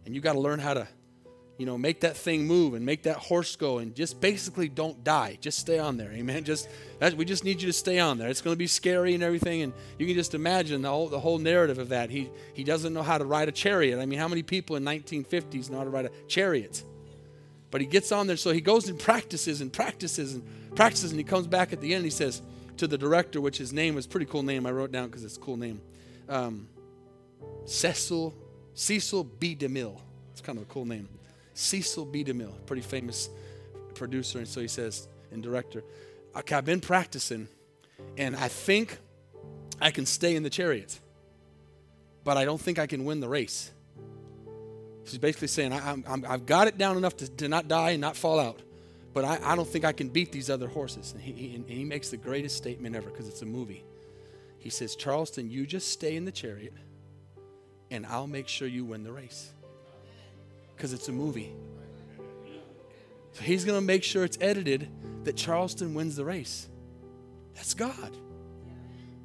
And 0.04 0.14
you've 0.14 0.24
got 0.24 0.34
to 0.34 0.40
learn 0.40 0.58
how 0.58 0.74
to, 0.74 0.88
you 1.58 1.66
know, 1.66 1.78
make 1.78 2.00
that 2.00 2.16
thing 2.16 2.46
move 2.46 2.74
and 2.74 2.84
make 2.84 3.04
that 3.04 3.16
horse 3.16 3.56
go 3.56 3.78
and 3.78 3.94
just 3.94 4.20
basically 4.20 4.68
don't 4.68 5.02
die. 5.04 5.38
Just 5.40 5.58
stay 5.58 5.78
on 5.78 5.96
there. 5.96 6.10
Amen. 6.12 6.44
Just 6.44 6.68
we 7.16 7.24
just 7.24 7.44
need 7.44 7.60
you 7.60 7.66
to 7.68 7.72
stay 7.72 7.98
on 7.98 8.18
there. 8.18 8.28
It's 8.28 8.40
going 8.40 8.54
to 8.54 8.58
be 8.58 8.66
scary 8.66 9.14
and 9.14 9.22
everything. 9.22 9.62
And 9.62 9.72
you 9.98 10.06
can 10.06 10.14
just 10.16 10.34
imagine 10.34 10.82
the 10.82 10.88
whole, 10.88 11.08
the 11.08 11.20
whole 11.20 11.38
narrative 11.38 11.78
of 11.78 11.90
that. 11.90 12.10
He, 12.10 12.30
he 12.52 12.64
doesn't 12.64 12.92
know 12.92 13.02
how 13.02 13.18
to 13.18 13.24
ride 13.24 13.48
a 13.48 13.52
chariot. 13.52 14.00
I 14.00 14.06
mean, 14.06 14.18
how 14.18 14.28
many 14.28 14.42
people 14.42 14.76
in 14.76 14.84
1950s 14.84 15.70
know 15.70 15.78
how 15.78 15.84
to 15.84 15.90
ride 15.90 16.06
a 16.06 16.10
chariot? 16.28 16.82
But 17.76 17.82
he 17.82 17.86
gets 17.86 18.10
on 18.10 18.26
there, 18.26 18.38
so 18.38 18.52
he 18.52 18.62
goes 18.62 18.88
and 18.88 18.98
practices 18.98 19.60
and 19.60 19.70
practices 19.70 20.32
and 20.32 20.42
practices, 20.74 21.10
and 21.10 21.20
he 21.20 21.24
comes 21.24 21.46
back 21.46 21.74
at 21.74 21.82
the 21.82 21.92
end. 21.92 22.06
he 22.06 22.10
says 22.10 22.40
to 22.78 22.86
the 22.86 22.96
director, 22.96 23.38
which 23.38 23.58
his 23.58 23.70
name 23.70 23.94
was 23.94 24.06
pretty 24.06 24.24
cool 24.24 24.42
name. 24.42 24.64
I 24.64 24.70
wrote 24.70 24.90
down 24.90 25.08
because 25.08 25.24
it's 25.24 25.36
a 25.36 25.40
cool 25.40 25.58
name. 25.58 25.82
Um, 26.26 26.68
Cecil 27.66 28.34
Cecil 28.72 29.24
B. 29.24 29.54
DeMille. 29.54 30.00
It's 30.32 30.40
kind 30.40 30.56
of 30.56 30.64
a 30.64 30.66
cool 30.68 30.86
name. 30.86 31.06
Cecil 31.52 32.06
B. 32.06 32.24
DeMille, 32.24 32.64
pretty 32.64 32.80
famous 32.80 33.28
producer, 33.94 34.38
and 34.38 34.48
so 34.48 34.62
he 34.62 34.68
says 34.68 35.06
and 35.30 35.42
director. 35.42 35.84
Okay, 36.34 36.54
I've 36.54 36.64
been 36.64 36.80
practicing, 36.80 37.46
and 38.16 38.34
I 38.36 38.48
think 38.48 38.96
I 39.82 39.90
can 39.90 40.06
stay 40.06 40.34
in 40.34 40.42
the 40.42 40.48
chariot, 40.48 40.98
but 42.24 42.38
I 42.38 42.46
don't 42.46 42.58
think 42.58 42.78
I 42.78 42.86
can 42.86 43.04
win 43.04 43.20
the 43.20 43.28
race. 43.28 43.70
She's 45.06 45.18
basically 45.18 45.48
saying, 45.48 45.72
I, 45.72 45.96
have 46.28 46.46
got 46.46 46.66
it 46.66 46.76
down 46.78 46.96
enough 46.96 47.16
to, 47.18 47.28
to, 47.28 47.48
not 47.48 47.68
die 47.68 47.90
and 47.90 48.00
not 48.00 48.16
fall 48.16 48.40
out, 48.40 48.60
but 49.14 49.24
I, 49.24 49.38
I 49.42 49.56
don't 49.56 49.68
think 49.68 49.84
I 49.84 49.92
can 49.92 50.08
beat 50.08 50.32
these 50.32 50.50
other 50.50 50.66
horses. 50.66 51.12
And 51.12 51.22
he, 51.22 51.54
and 51.54 51.68
he 51.68 51.84
makes 51.84 52.10
the 52.10 52.16
greatest 52.16 52.56
statement 52.56 52.96
ever 52.96 53.08
because 53.08 53.28
it's 53.28 53.42
a 53.42 53.46
movie. 53.46 53.84
He 54.58 54.68
says, 54.68 54.96
Charleston, 54.96 55.48
you 55.48 55.64
just 55.64 55.92
stay 55.92 56.16
in 56.16 56.24
the 56.24 56.32
chariot 56.32 56.74
and 57.90 58.04
I'll 58.04 58.26
make 58.26 58.48
sure 58.48 58.66
you 58.66 58.84
win 58.84 59.04
the 59.04 59.12
race. 59.12 59.52
Because 60.74 60.92
it's 60.92 61.08
a 61.08 61.12
movie. 61.12 61.54
So 63.32 63.42
he's 63.42 63.64
going 63.64 63.78
to 63.78 63.84
make 63.84 64.02
sure 64.02 64.24
it's 64.24 64.38
edited 64.40 64.88
that 65.24 65.36
Charleston 65.36 65.94
wins 65.94 66.16
the 66.16 66.24
race. 66.24 66.68
That's 67.54 67.74
God. 67.74 68.16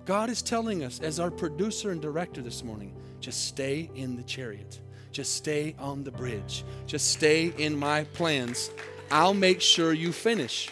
God 0.06 0.30
is 0.30 0.42
telling 0.42 0.84
us, 0.84 1.00
as 1.00 1.20
our 1.20 1.32
producer 1.32 1.92
and 1.92 2.02
director 2.02 2.42
this 2.42 2.64
morning, 2.64 2.94
just 3.20 3.48
stay 3.48 3.90
in 3.96 4.16
the 4.16 4.24
chariot. 4.24 4.80
Just 5.12 5.36
stay 5.36 5.76
on 5.78 6.03
the 6.03 6.12
bridge. 6.12 6.64
Just 6.88 7.12
stay 7.12 7.53
in 7.57 7.78
my 7.78 8.05
plans. 8.05 8.72
I'll 9.09 9.34
make 9.34 9.62
sure 9.62 9.91
you 9.93 10.12
finish. 10.12 10.70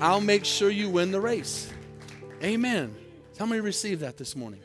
I'll 0.00 0.20
make 0.20 0.44
sure 0.44 0.70
you 0.70 0.88
win 0.88 1.10
the 1.10 1.20
race. 1.20 1.72
Amen. 2.42 2.94
How 3.38 3.46
many 3.46 3.60
received 3.60 4.02
that 4.02 4.16
this 4.16 4.36
morning? 4.36 4.60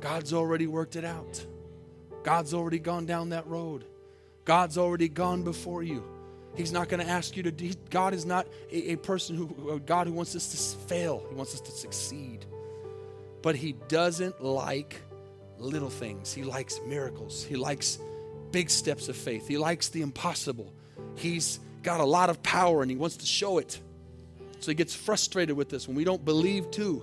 God's 0.00 0.32
already 0.32 0.66
worked 0.66 0.96
it 0.96 1.04
out. 1.04 1.44
God's 2.22 2.54
already 2.54 2.78
gone 2.78 3.06
down 3.06 3.30
that 3.30 3.46
road. 3.46 3.84
God's 4.44 4.78
already 4.78 5.08
gone 5.08 5.42
before 5.42 5.82
you. 5.82 6.04
He's 6.54 6.72
not 6.72 6.88
going 6.88 7.04
to 7.04 7.10
ask 7.10 7.36
you 7.36 7.42
to. 7.44 7.74
God 7.90 8.12
is 8.12 8.26
not 8.26 8.46
a, 8.70 8.92
a 8.92 8.96
person 8.96 9.36
who, 9.36 9.70
a 9.70 9.80
God 9.80 10.06
who 10.06 10.12
wants 10.12 10.36
us 10.36 10.48
to 10.52 10.86
fail. 10.86 11.24
He 11.28 11.34
wants 11.34 11.54
us 11.54 11.60
to 11.62 11.70
succeed. 11.70 12.44
But 13.40 13.56
He 13.56 13.72
doesn't 13.88 14.42
like 14.42 15.00
little 15.58 15.90
things. 15.90 16.32
He 16.32 16.42
likes 16.42 16.80
miracles. 16.86 17.42
He 17.44 17.56
likes 17.56 17.98
big 18.52 18.70
steps 18.70 19.08
of 19.08 19.16
faith. 19.16 19.48
He 19.48 19.58
likes 19.58 19.88
the 19.88 20.02
impossible. 20.02 20.72
He's 21.16 21.58
got 21.82 22.00
a 22.00 22.04
lot 22.04 22.30
of 22.30 22.42
power 22.42 22.82
and 22.82 22.90
He 22.90 22.96
wants 22.96 23.16
to 23.18 23.26
show 23.26 23.58
it. 23.58 23.80
So 24.60 24.70
He 24.70 24.74
gets 24.74 24.94
frustrated 24.94 25.56
with 25.56 25.68
this 25.68 25.88
when 25.88 25.96
we 25.96 26.04
don't 26.04 26.24
believe 26.24 26.70
too. 26.70 27.02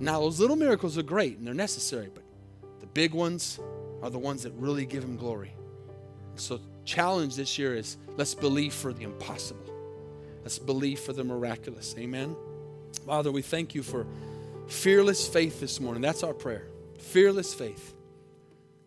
Now, 0.00 0.20
those 0.20 0.40
little 0.40 0.56
miracles 0.56 0.98
are 0.98 1.02
great 1.02 1.38
and 1.38 1.46
they're 1.46 1.54
necessary, 1.54 2.10
but 2.12 2.24
the 2.80 2.86
big 2.86 3.14
ones 3.14 3.60
are 4.02 4.10
the 4.10 4.18
ones 4.18 4.42
that 4.42 4.52
really 4.54 4.84
give 4.84 5.04
Him 5.04 5.16
glory. 5.16 5.54
So, 6.34 6.60
challenge 6.84 7.36
this 7.36 7.58
year 7.58 7.74
is 7.74 7.96
let's 8.16 8.34
believe 8.34 8.74
for 8.74 8.92
the 8.92 9.04
impossible. 9.04 9.62
Let's 10.42 10.58
believe 10.58 10.98
for 10.98 11.12
the 11.12 11.22
miraculous. 11.22 11.94
Amen. 11.96 12.34
Father, 13.06 13.30
we 13.30 13.42
thank 13.42 13.74
you 13.74 13.82
for 13.82 14.06
fearless 14.66 15.26
faith 15.28 15.60
this 15.60 15.78
morning. 15.78 16.02
That's 16.02 16.22
our 16.22 16.34
prayer. 16.34 16.66
Fearless 16.98 17.54
faith. 17.54 17.94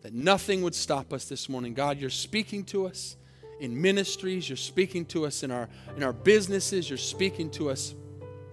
That 0.06 0.14
nothing 0.14 0.62
would 0.62 0.76
stop 0.76 1.12
us 1.12 1.24
this 1.24 1.48
morning. 1.48 1.74
God, 1.74 1.98
you're 1.98 2.10
speaking 2.10 2.62
to 2.66 2.86
us 2.86 3.16
in 3.58 3.82
ministries, 3.82 4.48
you're 4.48 4.56
speaking 4.56 5.04
to 5.06 5.26
us 5.26 5.42
in 5.42 5.50
our 5.50 5.68
in 5.96 6.04
our 6.04 6.12
businesses, 6.12 6.88
you're 6.88 6.96
speaking 6.96 7.50
to 7.50 7.70
us 7.70 7.92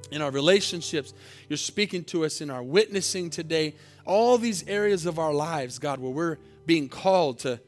in 0.10 0.24
our 0.24 0.32
relationships, 0.32 1.14
you're 1.48 1.58
speaking 1.58 2.06
to 2.06 2.26
us 2.26 2.42
in 2.42 2.50
our 2.50 2.64
witnessing 2.64 3.30
today. 3.30 3.76
All 4.04 4.40
these 4.40 4.68
areas 4.68 5.06
of 5.06 5.20
our 5.20 5.32
lives, 5.32 5.78
God, 5.78 6.00
where 6.00 6.12
we're 6.12 6.38
being 6.66 6.90
called 6.90 7.38
to 7.42 7.60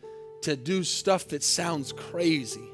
to 0.41 0.55
do 0.55 0.83
stuff 0.83 1.27
that 1.27 1.43
sounds 1.43 1.91
crazy. 1.91 2.67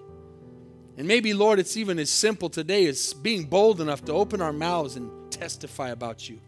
And 0.95 1.09
maybe, 1.09 1.33
Lord, 1.33 1.59
it's 1.59 1.75
even 1.75 1.99
as 1.99 2.09
simple 2.09 2.47
today 2.47 2.85
as 2.85 3.13
being 3.13 3.43
bold 3.43 3.81
enough 3.81 4.05
to 4.05 4.13
open 4.13 4.41
our 4.41 4.53
mouths 4.53 4.95
and 4.95 5.29
testify 5.29 5.89
about 5.89 6.29
you. 6.29 6.39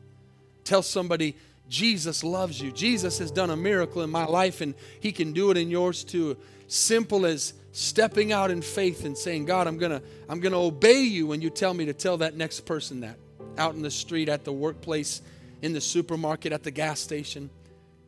Tell 0.64 0.82
somebody, 0.82 1.36
Jesus 1.74 2.24
loves 2.24 2.62
you. 2.62 2.72
Jesus 2.72 3.18
has 3.18 3.32
done 3.32 3.50
a 3.50 3.56
miracle 3.56 4.04
in 4.04 4.12
my 4.12 4.26
life 4.26 4.62
and 4.62 4.76
he 5.00 5.12
can 5.12 5.34
do 5.34 5.50
it 5.50 5.58
in 5.58 5.72
yours 5.72 6.04
too. 6.04 6.38
Simple 6.68 7.26
as 7.26 7.56
stepping 7.72 8.32
out 8.32 8.52
in 8.52 8.62
faith 8.62 9.06
and 9.06 9.18
saying, 9.18 9.46
God, 9.46 9.66
I'm 9.66 9.80
to 9.80 10.00
I'm 10.30 10.40
to 10.40 10.54
obey 10.54 11.02
you 11.02 11.26
when 11.26 11.42
you 11.42 11.50
tell 11.50 11.74
me 11.74 11.86
to 11.86 11.94
tell 11.94 12.18
that 12.18 12.36
next 12.36 12.60
person 12.68 13.00
that 13.00 13.18
out 13.58 13.74
in 13.74 13.82
the 13.82 13.90
street, 13.90 14.30
at 14.30 14.46
the 14.46 14.54
workplace, 14.54 15.24
in 15.64 15.74
the 15.74 15.82
supermarket, 15.82 16.54
at 16.54 16.62
the 16.62 16.70
gas 16.70 17.00
station. 17.00 17.50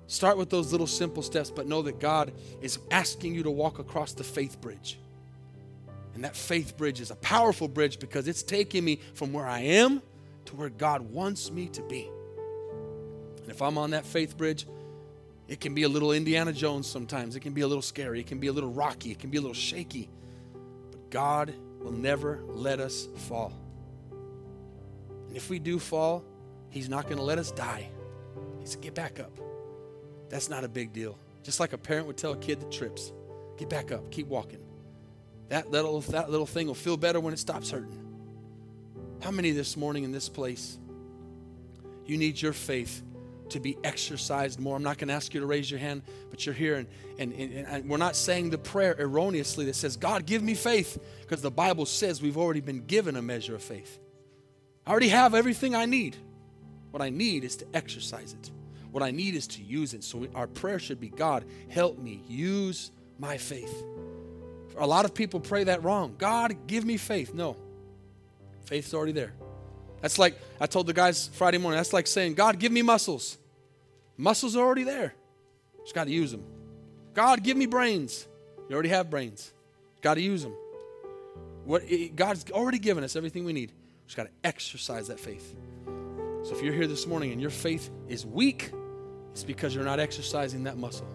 Start 0.06 0.38
with 0.38 0.52
those 0.52 0.72
little 0.72 0.86
simple 0.86 1.24
steps, 1.24 1.50
but 1.50 1.66
know 1.66 1.82
that 1.82 2.00
God 2.00 2.34
is 2.62 2.78
asking 2.92 3.34
you 3.34 3.42
to 3.42 3.52
walk 3.52 3.80
across 3.80 4.14
the 4.14 4.24
faith 4.24 4.62
bridge. 4.62 5.00
And 6.14 6.24
that 6.24 6.36
faith 6.36 6.78
bridge 6.78 7.02
is 7.02 7.10
a 7.10 7.16
powerful 7.16 7.68
bridge 7.68 7.98
because 7.98 8.28
it's 8.28 8.44
taking 8.44 8.86
me 8.86 9.00
from 9.16 9.34
where 9.34 9.48
I 9.48 9.62
am 9.62 10.04
to 10.46 10.56
where 10.56 10.70
God 10.70 11.02
wants 11.02 11.50
me 11.50 11.68
to 11.70 11.82
be. 11.82 12.08
And 13.46 13.52
if 13.52 13.62
I'm 13.62 13.78
on 13.78 13.92
that 13.92 14.08
faith 14.08 14.36
bridge, 14.36 14.66
it 15.48 15.60
can 15.60 15.76
be 15.76 15.84
a 15.84 15.90
little 15.90 16.14
Indiana 16.14 16.52
Jones 16.52 16.88
sometimes. 16.88 17.36
It 17.36 17.42
can 17.42 17.54
be 17.54 17.62
a 17.62 17.68
little 17.68 17.84
scary. 17.84 18.20
It 18.20 18.26
can 18.26 18.40
be 18.40 18.48
a 18.48 18.52
little 18.52 18.72
rocky. 18.72 19.12
It 19.12 19.20
can 19.20 19.30
be 19.30 19.38
a 19.38 19.42
little 19.42 19.54
shaky. 19.54 20.10
But 20.90 21.12
God 21.12 21.54
will 21.80 21.92
never 21.92 22.40
let 22.48 22.80
us 22.80 23.08
fall. 23.28 23.54
And 25.28 25.38
if 25.38 25.48
we 25.52 25.60
do 25.60 25.78
fall, 25.78 26.26
He's 26.72 26.90
not 26.90 27.04
going 27.04 27.18
to 27.18 27.24
let 27.24 27.38
us 27.38 27.52
die. 27.52 27.88
He 28.60 28.66
said, 28.66 28.82
Get 28.82 28.96
back 28.96 29.20
up. 29.20 29.38
That's 30.30 30.50
not 30.50 30.64
a 30.64 30.68
big 30.68 30.92
deal. 30.92 31.16
Just 31.44 31.60
like 31.60 31.74
a 31.74 31.78
parent 31.78 32.08
would 32.08 32.18
tell 32.18 32.34
a 32.34 32.38
kid 32.38 32.60
that 32.62 32.72
trips, 32.72 33.14
get 33.58 33.70
back 33.70 33.92
up, 33.92 34.10
keep 34.10 34.26
walking. 34.26 34.60
That 35.50 35.70
little, 35.70 36.02
that 36.02 36.32
little 36.32 36.48
thing 36.48 36.66
will 36.66 36.74
feel 36.74 36.98
better 36.98 37.20
when 37.20 37.32
it 37.32 37.38
stops 37.38 37.70
hurting. 37.70 38.02
How 39.22 39.30
many 39.30 39.52
this 39.52 39.78
morning 39.78 40.04
in 40.04 40.12
this 40.12 40.28
place, 40.28 40.80
you 42.08 42.18
need 42.18 42.42
your 42.42 42.54
faith 42.54 43.04
to 43.50 43.60
be 43.60 43.78
exercised 43.84 44.60
more? 44.60 44.76
I'm 44.76 44.84
not 44.84 44.98
going 44.98 45.08
to 45.10 45.14
ask 45.14 45.34
you 45.34 45.40
to 45.40 45.46
raise 45.46 45.70
your 45.70 45.80
hand, 45.80 46.04
but 46.30 46.46
you're 46.46 46.56
here, 46.56 46.76
and, 46.76 46.88
and, 47.20 47.34
and, 47.34 47.68
and 47.68 47.90
we're 47.90 47.98
not 47.98 48.16
saying 48.16 48.50
the 48.50 48.58
prayer 48.58 48.96
erroneously 48.98 49.66
that 49.66 49.76
says, 49.76 49.98
God, 49.98 50.26
give 50.26 50.42
me 50.42 50.54
faith, 50.54 50.98
because 51.22 51.42
the 51.42 51.52
Bible 51.52 51.86
says 51.86 52.22
we've 52.22 52.38
already 52.38 52.62
been 52.62 52.86
given 52.86 53.16
a 53.16 53.22
measure 53.22 53.56
of 53.56 53.64
faith. 53.64 54.00
I 54.86 54.92
already 54.92 55.10
have 55.10 55.34
everything 55.34 55.76
I 55.76 55.86
need. 55.86 56.16
What 56.92 57.02
I 57.02 57.10
need 57.10 57.44
is 57.44 57.58
to 57.58 57.66
exercise 57.74 58.34
it. 58.34 58.52
What 58.92 59.04
I 59.04 59.12
need 59.12 59.36
is 59.36 59.48
to 59.48 59.62
use 59.62 59.94
it. 59.94 60.04
So 60.04 60.26
our 60.34 60.48
prayer 60.48 60.80
should 60.80 61.02
be 61.02 61.10
God, 61.10 61.44
help 61.68 61.98
me 61.98 62.24
use 62.28 62.92
my 63.20 63.38
faith. 63.38 63.84
A 64.78 64.88
lot 64.88 65.06
of 65.06 65.14
people 65.14 65.40
pray 65.40 65.66
that 65.66 65.84
wrong. 65.84 66.16
God, 66.18 66.56
give 66.68 66.86
me 66.86 66.98
faith. 66.98 67.34
No, 67.34 67.58
faith's 68.66 68.94
already 68.94 69.12
there. 69.12 69.34
That's 70.06 70.20
like, 70.20 70.40
I 70.62 70.68
told 70.68 70.86
the 70.86 70.94
guys 70.94 71.32
Friday 71.34 71.58
morning, 71.58 71.80
that's 71.80 71.92
like 71.92 72.06
saying, 72.06 72.36
God, 72.36 72.60
give 72.60 72.72
me 72.72 72.84
muscles. 72.84 73.40
Muscles 74.18 74.56
are 74.56 74.64
already 74.64 74.84
there. 74.84 75.16
Just 75.82 75.96
got 75.96 76.04
to 76.04 76.12
use 76.12 76.30
them. 76.30 76.44
God, 77.16 77.42
give 77.42 77.58
me 77.58 77.66
brains. 77.66 78.28
You 78.70 78.76
already 78.76 78.90
have 78.90 79.10
brains. 79.10 79.52
Got 80.04 80.14
to 80.14 80.22
use 80.22 80.44
them. 80.44 80.54
What 81.64 81.82
God's 82.16 82.46
already 82.52 82.78
given 82.78 83.04
us 83.04 83.16
everything 83.16 83.46
we 83.46 83.54
need. 83.54 83.72
Just 84.06 84.16
got 84.16 84.26
to 84.26 84.32
exercise 84.44 85.08
that 85.08 85.20
faith. 85.20 85.56
So 86.44 86.52
if 86.52 86.62
you're 86.62 86.76
here 86.76 86.86
this 86.86 87.08
morning 87.08 87.32
and 87.32 87.42
your 87.42 87.50
faith 87.50 87.90
is 88.08 88.28
weak, 88.28 88.72
it's 89.32 89.44
because 89.44 89.74
you're 89.74 89.86
not 89.86 90.00
exercising 90.00 90.66
that 90.66 90.78
muscle. 90.78 91.08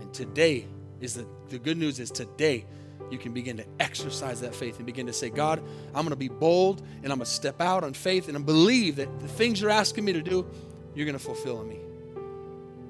And 0.00 0.12
today 0.12 0.66
is 1.00 1.14
the, 1.14 1.24
the 1.50 1.58
good 1.60 1.78
news 1.78 2.00
is 2.00 2.10
today 2.10 2.66
you 3.10 3.18
can 3.18 3.32
begin 3.32 3.58
to 3.58 3.64
exercise 3.78 4.40
that 4.40 4.54
faith 4.54 4.78
and 4.78 4.86
begin 4.86 5.06
to 5.06 5.12
say, 5.12 5.28
God, 5.28 5.62
I'm 5.88 6.02
going 6.02 6.10
to 6.10 6.16
be 6.16 6.28
bold 6.28 6.80
and 7.02 7.12
I'm 7.12 7.18
going 7.18 7.26
to 7.26 7.26
step 7.26 7.60
out 7.60 7.84
on 7.84 7.92
faith 7.92 8.28
and 8.28 8.36
I 8.36 8.40
believe 8.40 8.96
that 8.96 9.20
the 9.20 9.28
things 9.28 9.60
you're 9.60 9.70
asking 9.70 10.04
me 10.04 10.12
to 10.14 10.22
do, 10.22 10.46
you're 10.94 11.06
going 11.06 11.18
to 11.18 11.24
fulfill 11.24 11.60
in 11.60 11.68
me. 11.68 11.78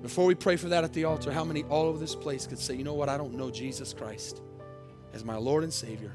Before 0.03 0.27
we 0.27 0.35
pray 0.35 0.57
for 0.57 0.69
that 0.69 0.83
at 0.85 0.93
the 0.93 1.05
altar, 1.05 1.31
how 1.31 1.45
many 1.45 1.63
all 1.65 1.87
over 1.87 1.99
this 1.99 2.15
place 2.15 2.47
could 2.47 2.59
say, 2.59 2.75
you 2.75 2.83
know 2.83 2.95
what, 2.95 3.09
I 3.09 3.17
don't 3.17 3.35
know 3.35 3.51
Jesus 3.51 3.93
Christ 3.95 4.41
as 5.13 5.25
my 5.25 5.37
Lord 5.37 5.63
and 5.63 5.73
Savior? 5.73 6.13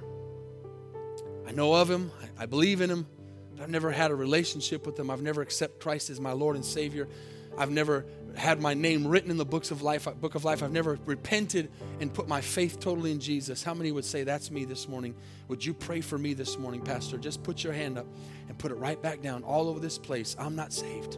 I 1.47 1.51
know 1.53 1.73
of 1.73 1.89
Him, 1.89 2.11
I, 2.37 2.45
believe 2.45 2.81
in 2.81 2.89
Him, 2.89 3.07
but 3.53 3.63
I've 3.63 3.69
never 3.69 3.89
had 3.91 4.11
a 4.11 4.15
relationship 4.15 4.85
with 4.85 4.99
Him. 4.99 5.09
I've 5.09 5.21
never 5.21 5.41
accepted 5.41 5.81
Christ 5.81 6.09
as 6.09 6.19
my 6.19 6.33
Lord 6.33 6.57
and 6.57 6.65
Savior. 6.65 7.07
I've 7.57 7.71
never 7.71 8.05
had 8.37 8.61
my 8.61 8.73
name 8.73 9.07
written 9.07 9.31
in 9.31 9.37
the 9.37 9.45
books 9.45 9.71
of 9.71 9.81
life, 9.81 10.07
book 10.21 10.35
of 10.35 10.45
life. 10.45 10.61
I've 10.61 10.71
never 10.71 10.99
repented 11.05 11.71
and 11.99 12.13
put 12.13 12.27
my 12.27 12.41
faith 12.41 12.79
totally 12.79 13.11
in 13.11 13.19
Jesus. 13.19 13.63
How 13.63 13.73
many 13.73 13.91
would 13.91 14.05
say 14.05 14.23
that's 14.23 14.51
me 14.51 14.63
this 14.63 14.87
morning? 14.87 15.15
Would 15.47 15.65
you 15.65 15.73
pray 15.73 16.01
for 16.01 16.17
me 16.17 16.33
this 16.33 16.57
morning, 16.57 16.81
Pastor? 16.81 17.17
Just 17.17 17.43
put 17.43 17.63
your 17.63 17.73
hand 17.73 17.97
up 17.97 18.05
and 18.47 18.57
put 18.57 18.71
it 18.71 18.75
right 18.75 19.01
back 19.01 19.21
down 19.21 19.43
all 19.43 19.67
over 19.69 19.79
this 19.79 19.97
place. 19.97 20.35
I'm 20.37 20.55
not 20.55 20.71
saved. 20.71 21.17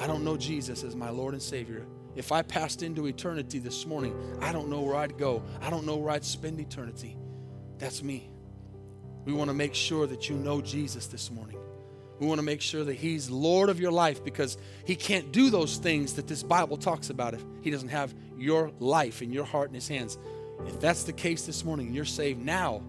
I 0.00 0.06
don't 0.06 0.24
know 0.24 0.36
Jesus 0.36 0.82
as 0.82 0.96
my 0.96 1.10
Lord 1.10 1.34
and 1.34 1.42
Savior. 1.42 1.86
If 2.16 2.32
I 2.32 2.42
passed 2.42 2.82
into 2.82 3.06
eternity 3.06 3.58
this 3.58 3.86
morning, 3.86 4.14
I 4.40 4.52
don't 4.52 4.68
know 4.68 4.80
where 4.80 4.96
I'd 4.96 5.16
go. 5.16 5.42
I 5.60 5.70
don't 5.70 5.86
know 5.86 5.96
where 5.96 6.10
I'd 6.10 6.24
spend 6.24 6.60
eternity. 6.60 7.16
That's 7.78 8.02
me. 8.02 8.30
We 9.24 9.32
want 9.32 9.48
to 9.48 9.54
make 9.54 9.74
sure 9.74 10.06
that 10.08 10.28
you 10.28 10.36
know 10.36 10.60
Jesus 10.60 11.06
this 11.06 11.30
morning. 11.30 11.61
We 12.22 12.28
want 12.28 12.38
to 12.38 12.44
make 12.44 12.60
sure 12.60 12.84
that 12.84 12.94
He's 12.94 13.30
Lord 13.30 13.68
of 13.68 13.80
your 13.80 13.90
life 13.90 14.22
because 14.22 14.56
He 14.84 14.94
can't 14.94 15.32
do 15.32 15.50
those 15.50 15.78
things 15.78 16.12
that 16.12 16.28
this 16.28 16.44
Bible 16.44 16.76
talks 16.76 17.10
about 17.10 17.34
if 17.34 17.42
He 17.62 17.70
doesn't 17.72 17.88
have 17.88 18.14
your 18.38 18.70
life 18.78 19.22
and 19.22 19.34
your 19.34 19.44
heart 19.44 19.70
in 19.70 19.74
His 19.74 19.88
hands. 19.88 20.18
If 20.68 20.78
that's 20.78 21.02
the 21.02 21.12
case 21.12 21.46
this 21.46 21.64
morning 21.64 21.92
you're 21.92 22.04
saved 22.04 22.40
now, 22.40 22.80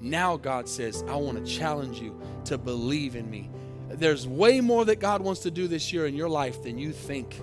now 0.00 0.36
God 0.36 0.68
says, 0.68 1.02
I 1.08 1.16
want 1.16 1.44
to 1.44 1.52
challenge 1.52 1.98
you 1.98 2.20
to 2.44 2.56
believe 2.56 3.16
in 3.16 3.28
me. 3.28 3.50
There's 3.90 4.28
way 4.28 4.60
more 4.60 4.84
that 4.84 5.00
God 5.00 5.22
wants 5.22 5.40
to 5.40 5.50
do 5.50 5.66
this 5.66 5.92
year 5.92 6.06
in 6.06 6.14
your 6.14 6.28
life 6.28 6.62
than 6.62 6.78
you 6.78 6.92
think 6.92 7.40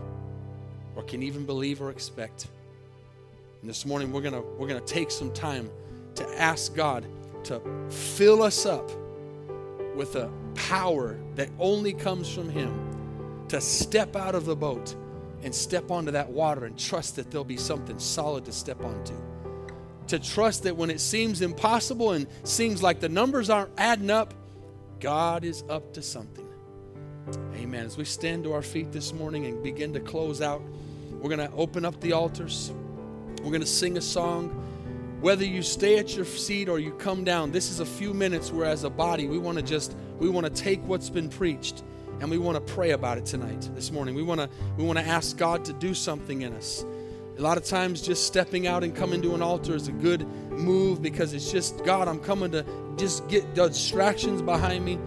or 0.96 1.04
can 1.04 1.22
even 1.22 1.46
believe 1.46 1.82
or 1.82 1.90
expect. 1.90 2.48
And 3.60 3.70
this 3.70 3.86
morning 3.86 4.14
we're 4.14 4.22
going 4.22 4.36
to 4.36 4.42
we're 4.58 4.70
going 4.70 4.82
to 4.82 4.94
take 4.94 5.12
some 5.12 5.34
time 5.34 5.70
to 6.16 6.42
ask 6.42 6.74
God 6.74 7.06
to 7.44 7.62
fill 7.90 8.42
us 8.42 8.66
up 8.66 8.90
with 9.96 10.16
a 10.16 10.30
power 10.56 11.18
that 11.36 11.50
only 11.60 11.94
comes 11.94 12.34
from 12.34 12.50
Him 12.50 13.46
to 13.50 13.62
step 13.62 14.16
out 14.16 14.36
of 14.36 14.46
the 14.46 14.56
boat 14.56 14.96
and 15.44 15.54
step 15.54 15.92
onto 15.92 16.12
that 16.12 16.30
water 16.30 16.66
and 16.66 16.78
trust 16.78 17.16
that 17.18 17.30
there'll 17.30 17.44
be 17.46 17.58
something 17.58 18.00
solid 18.00 18.46
to 18.46 18.52
step 18.52 18.84
onto. 18.84 19.14
To 20.08 20.20
trust 20.20 20.64
that 20.64 20.76
when 20.76 20.90
it 20.90 21.00
seems 21.00 21.42
impossible 21.42 22.12
and 22.12 22.28
seems 22.44 22.82
like 22.84 23.00
the 23.00 23.10
numbers 23.10 23.50
aren't 23.50 23.72
adding 23.78 24.10
up, 24.10 24.34
God 25.00 25.44
is 25.44 25.64
up 25.70 25.94
to 25.94 26.02
something. 26.02 26.48
Amen. 27.56 27.86
As 27.86 27.98
we 27.98 28.06
stand 28.06 28.44
to 28.44 28.54
our 28.54 28.62
feet 28.62 28.92
this 28.92 29.14
morning 29.14 29.46
and 29.46 29.62
begin 29.64 29.94
to 29.94 30.00
close 30.00 30.42
out, 30.42 30.62
we're 31.12 31.36
going 31.36 31.48
to 31.48 31.56
open 31.56 31.86
up 31.86 32.00
the 32.02 32.14
altars. 32.14 32.72
We're 33.40 33.52
going 33.52 33.62
to 33.62 33.68
sing 33.68 33.98
a 33.98 34.02
song. 34.02 34.62
Whether 35.22 35.46
you 35.46 35.62
stay 35.62 35.98
at 35.98 36.16
your 36.16 36.26
seat 36.26 36.70
or 36.70 36.78
you 36.78 36.92
come 36.92 37.24
down, 37.24 37.52
this 37.52 37.72
is 37.72 37.80
a 37.80 37.86
few 37.86 38.14
minutes 38.14 38.52
where, 38.52 38.66
as 38.66 38.84
a 38.84 38.90
body, 38.90 39.28
we 39.28 39.38
want 39.38 39.58
to 39.58 39.64
just 39.64 39.96
we 40.20 40.30
want 40.30 40.46
to 40.46 40.52
take 40.52 40.82
what's 40.88 41.10
been 41.10 41.30
preached 41.30 41.84
and 42.20 42.30
we 42.30 42.38
want 42.38 42.56
to 42.56 42.74
pray 42.74 42.92
about 42.92 43.18
it 43.18 43.26
tonight, 43.26 43.70
this 43.76 43.92
morning. 43.92 44.16
We 44.16 44.24
want 44.24 44.42
to 44.42 44.50
we 44.78 44.84
want 44.84 45.00
to 45.00 45.06
ask 45.06 45.38
God 45.38 45.66
to 45.66 45.74
do 45.74 45.94
something 45.94 46.42
in 46.42 46.54
us. 46.54 46.86
A 47.38 47.42
lot 47.42 47.58
of 47.58 47.66
times, 47.66 48.02
just 48.02 48.28
stepping 48.28 48.68
out 48.68 48.84
and 48.84 48.96
coming 48.96 49.22
to 49.22 49.36
an 49.36 49.42
altar 49.42 49.76
is 49.76 49.88
a 49.88 49.92
good 49.92 50.28
move 50.52 51.02
because 51.02 51.34
it's 51.34 51.52
just 51.52 51.84
God. 51.84 52.08
I'm 52.08 52.20
coming 52.20 52.52
to 52.52 52.66
just 52.98 53.28
get 53.28 53.56
the 53.56 53.68
distractions 53.68 54.42
behind 54.42 54.86
me. 54.86 55.00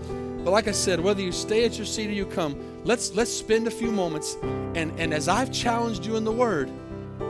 But 0.45 0.51
like 0.51 0.69
I 0.69 0.73
said, 0.73 1.01
whether 1.01 1.21
you 1.21 1.33
stay 1.33 1.65
at 1.65 1.77
your 1.77 1.87
seat 1.87 2.09
or 2.09 2.13
you 2.13 2.27
come, 2.27 2.83
let's 2.85 3.15
let's 3.15 3.33
spend 3.33 3.67
a 3.67 3.71
few 3.71 3.91
moments 3.91 4.37
and, 4.75 4.99
and 4.99 5.13
as 5.13 5.29
I've 5.29 5.51
challenged 5.53 6.07
you 6.07 6.17
in 6.17 6.25
the 6.25 6.33
word, 6.33 6.71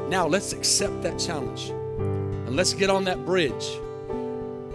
now 0.09 0.27
let's 0.27 0.53
accept 0.53 1.03
that 1.03 1.19
challenge. 1.19 1.73
And 2.49 2.57
let's 2.57 2.73
get 2.73 2.89
on 2.89 3.05
that 3.05 3.27
bridge 3.27 3.79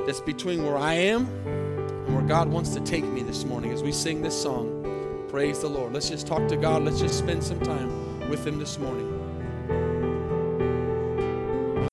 that's 0.05 0.19
between 0.19 0.63
where 0.63 0.77
I 0.77 0.93
am 0.93 1.25
and 1.47 2.13
where 2.13 2.21
God 2.21 2.47
wants 2.47 2.69
to 2.75 2.79
take 2.81 3.03
me 3.03 3.23
this 3.23 3.45
morning 3.45 3.71
as 3.71 3.81
we 3.81 3.91
sing 3.91 4.21
this 4.21 4.39
song. 4.39 5.25
Praise 5.27 5.61
the 5.61 5.69
Lord. 5.69 5.91
Let's 5.91 6.07
just 6.07 6.27
talk 6.27 6.47
to 6.49 6.55
God. 6.55 6.83
Let's 6.83 6.99
just 6.99 7.17
spend 7.17 7.43
some 7.43 7.59
time 7.61 8.29
with 8.29 8.45
Him 8.45 8.59
this 8.59 8.77
morning. 8.77 9.12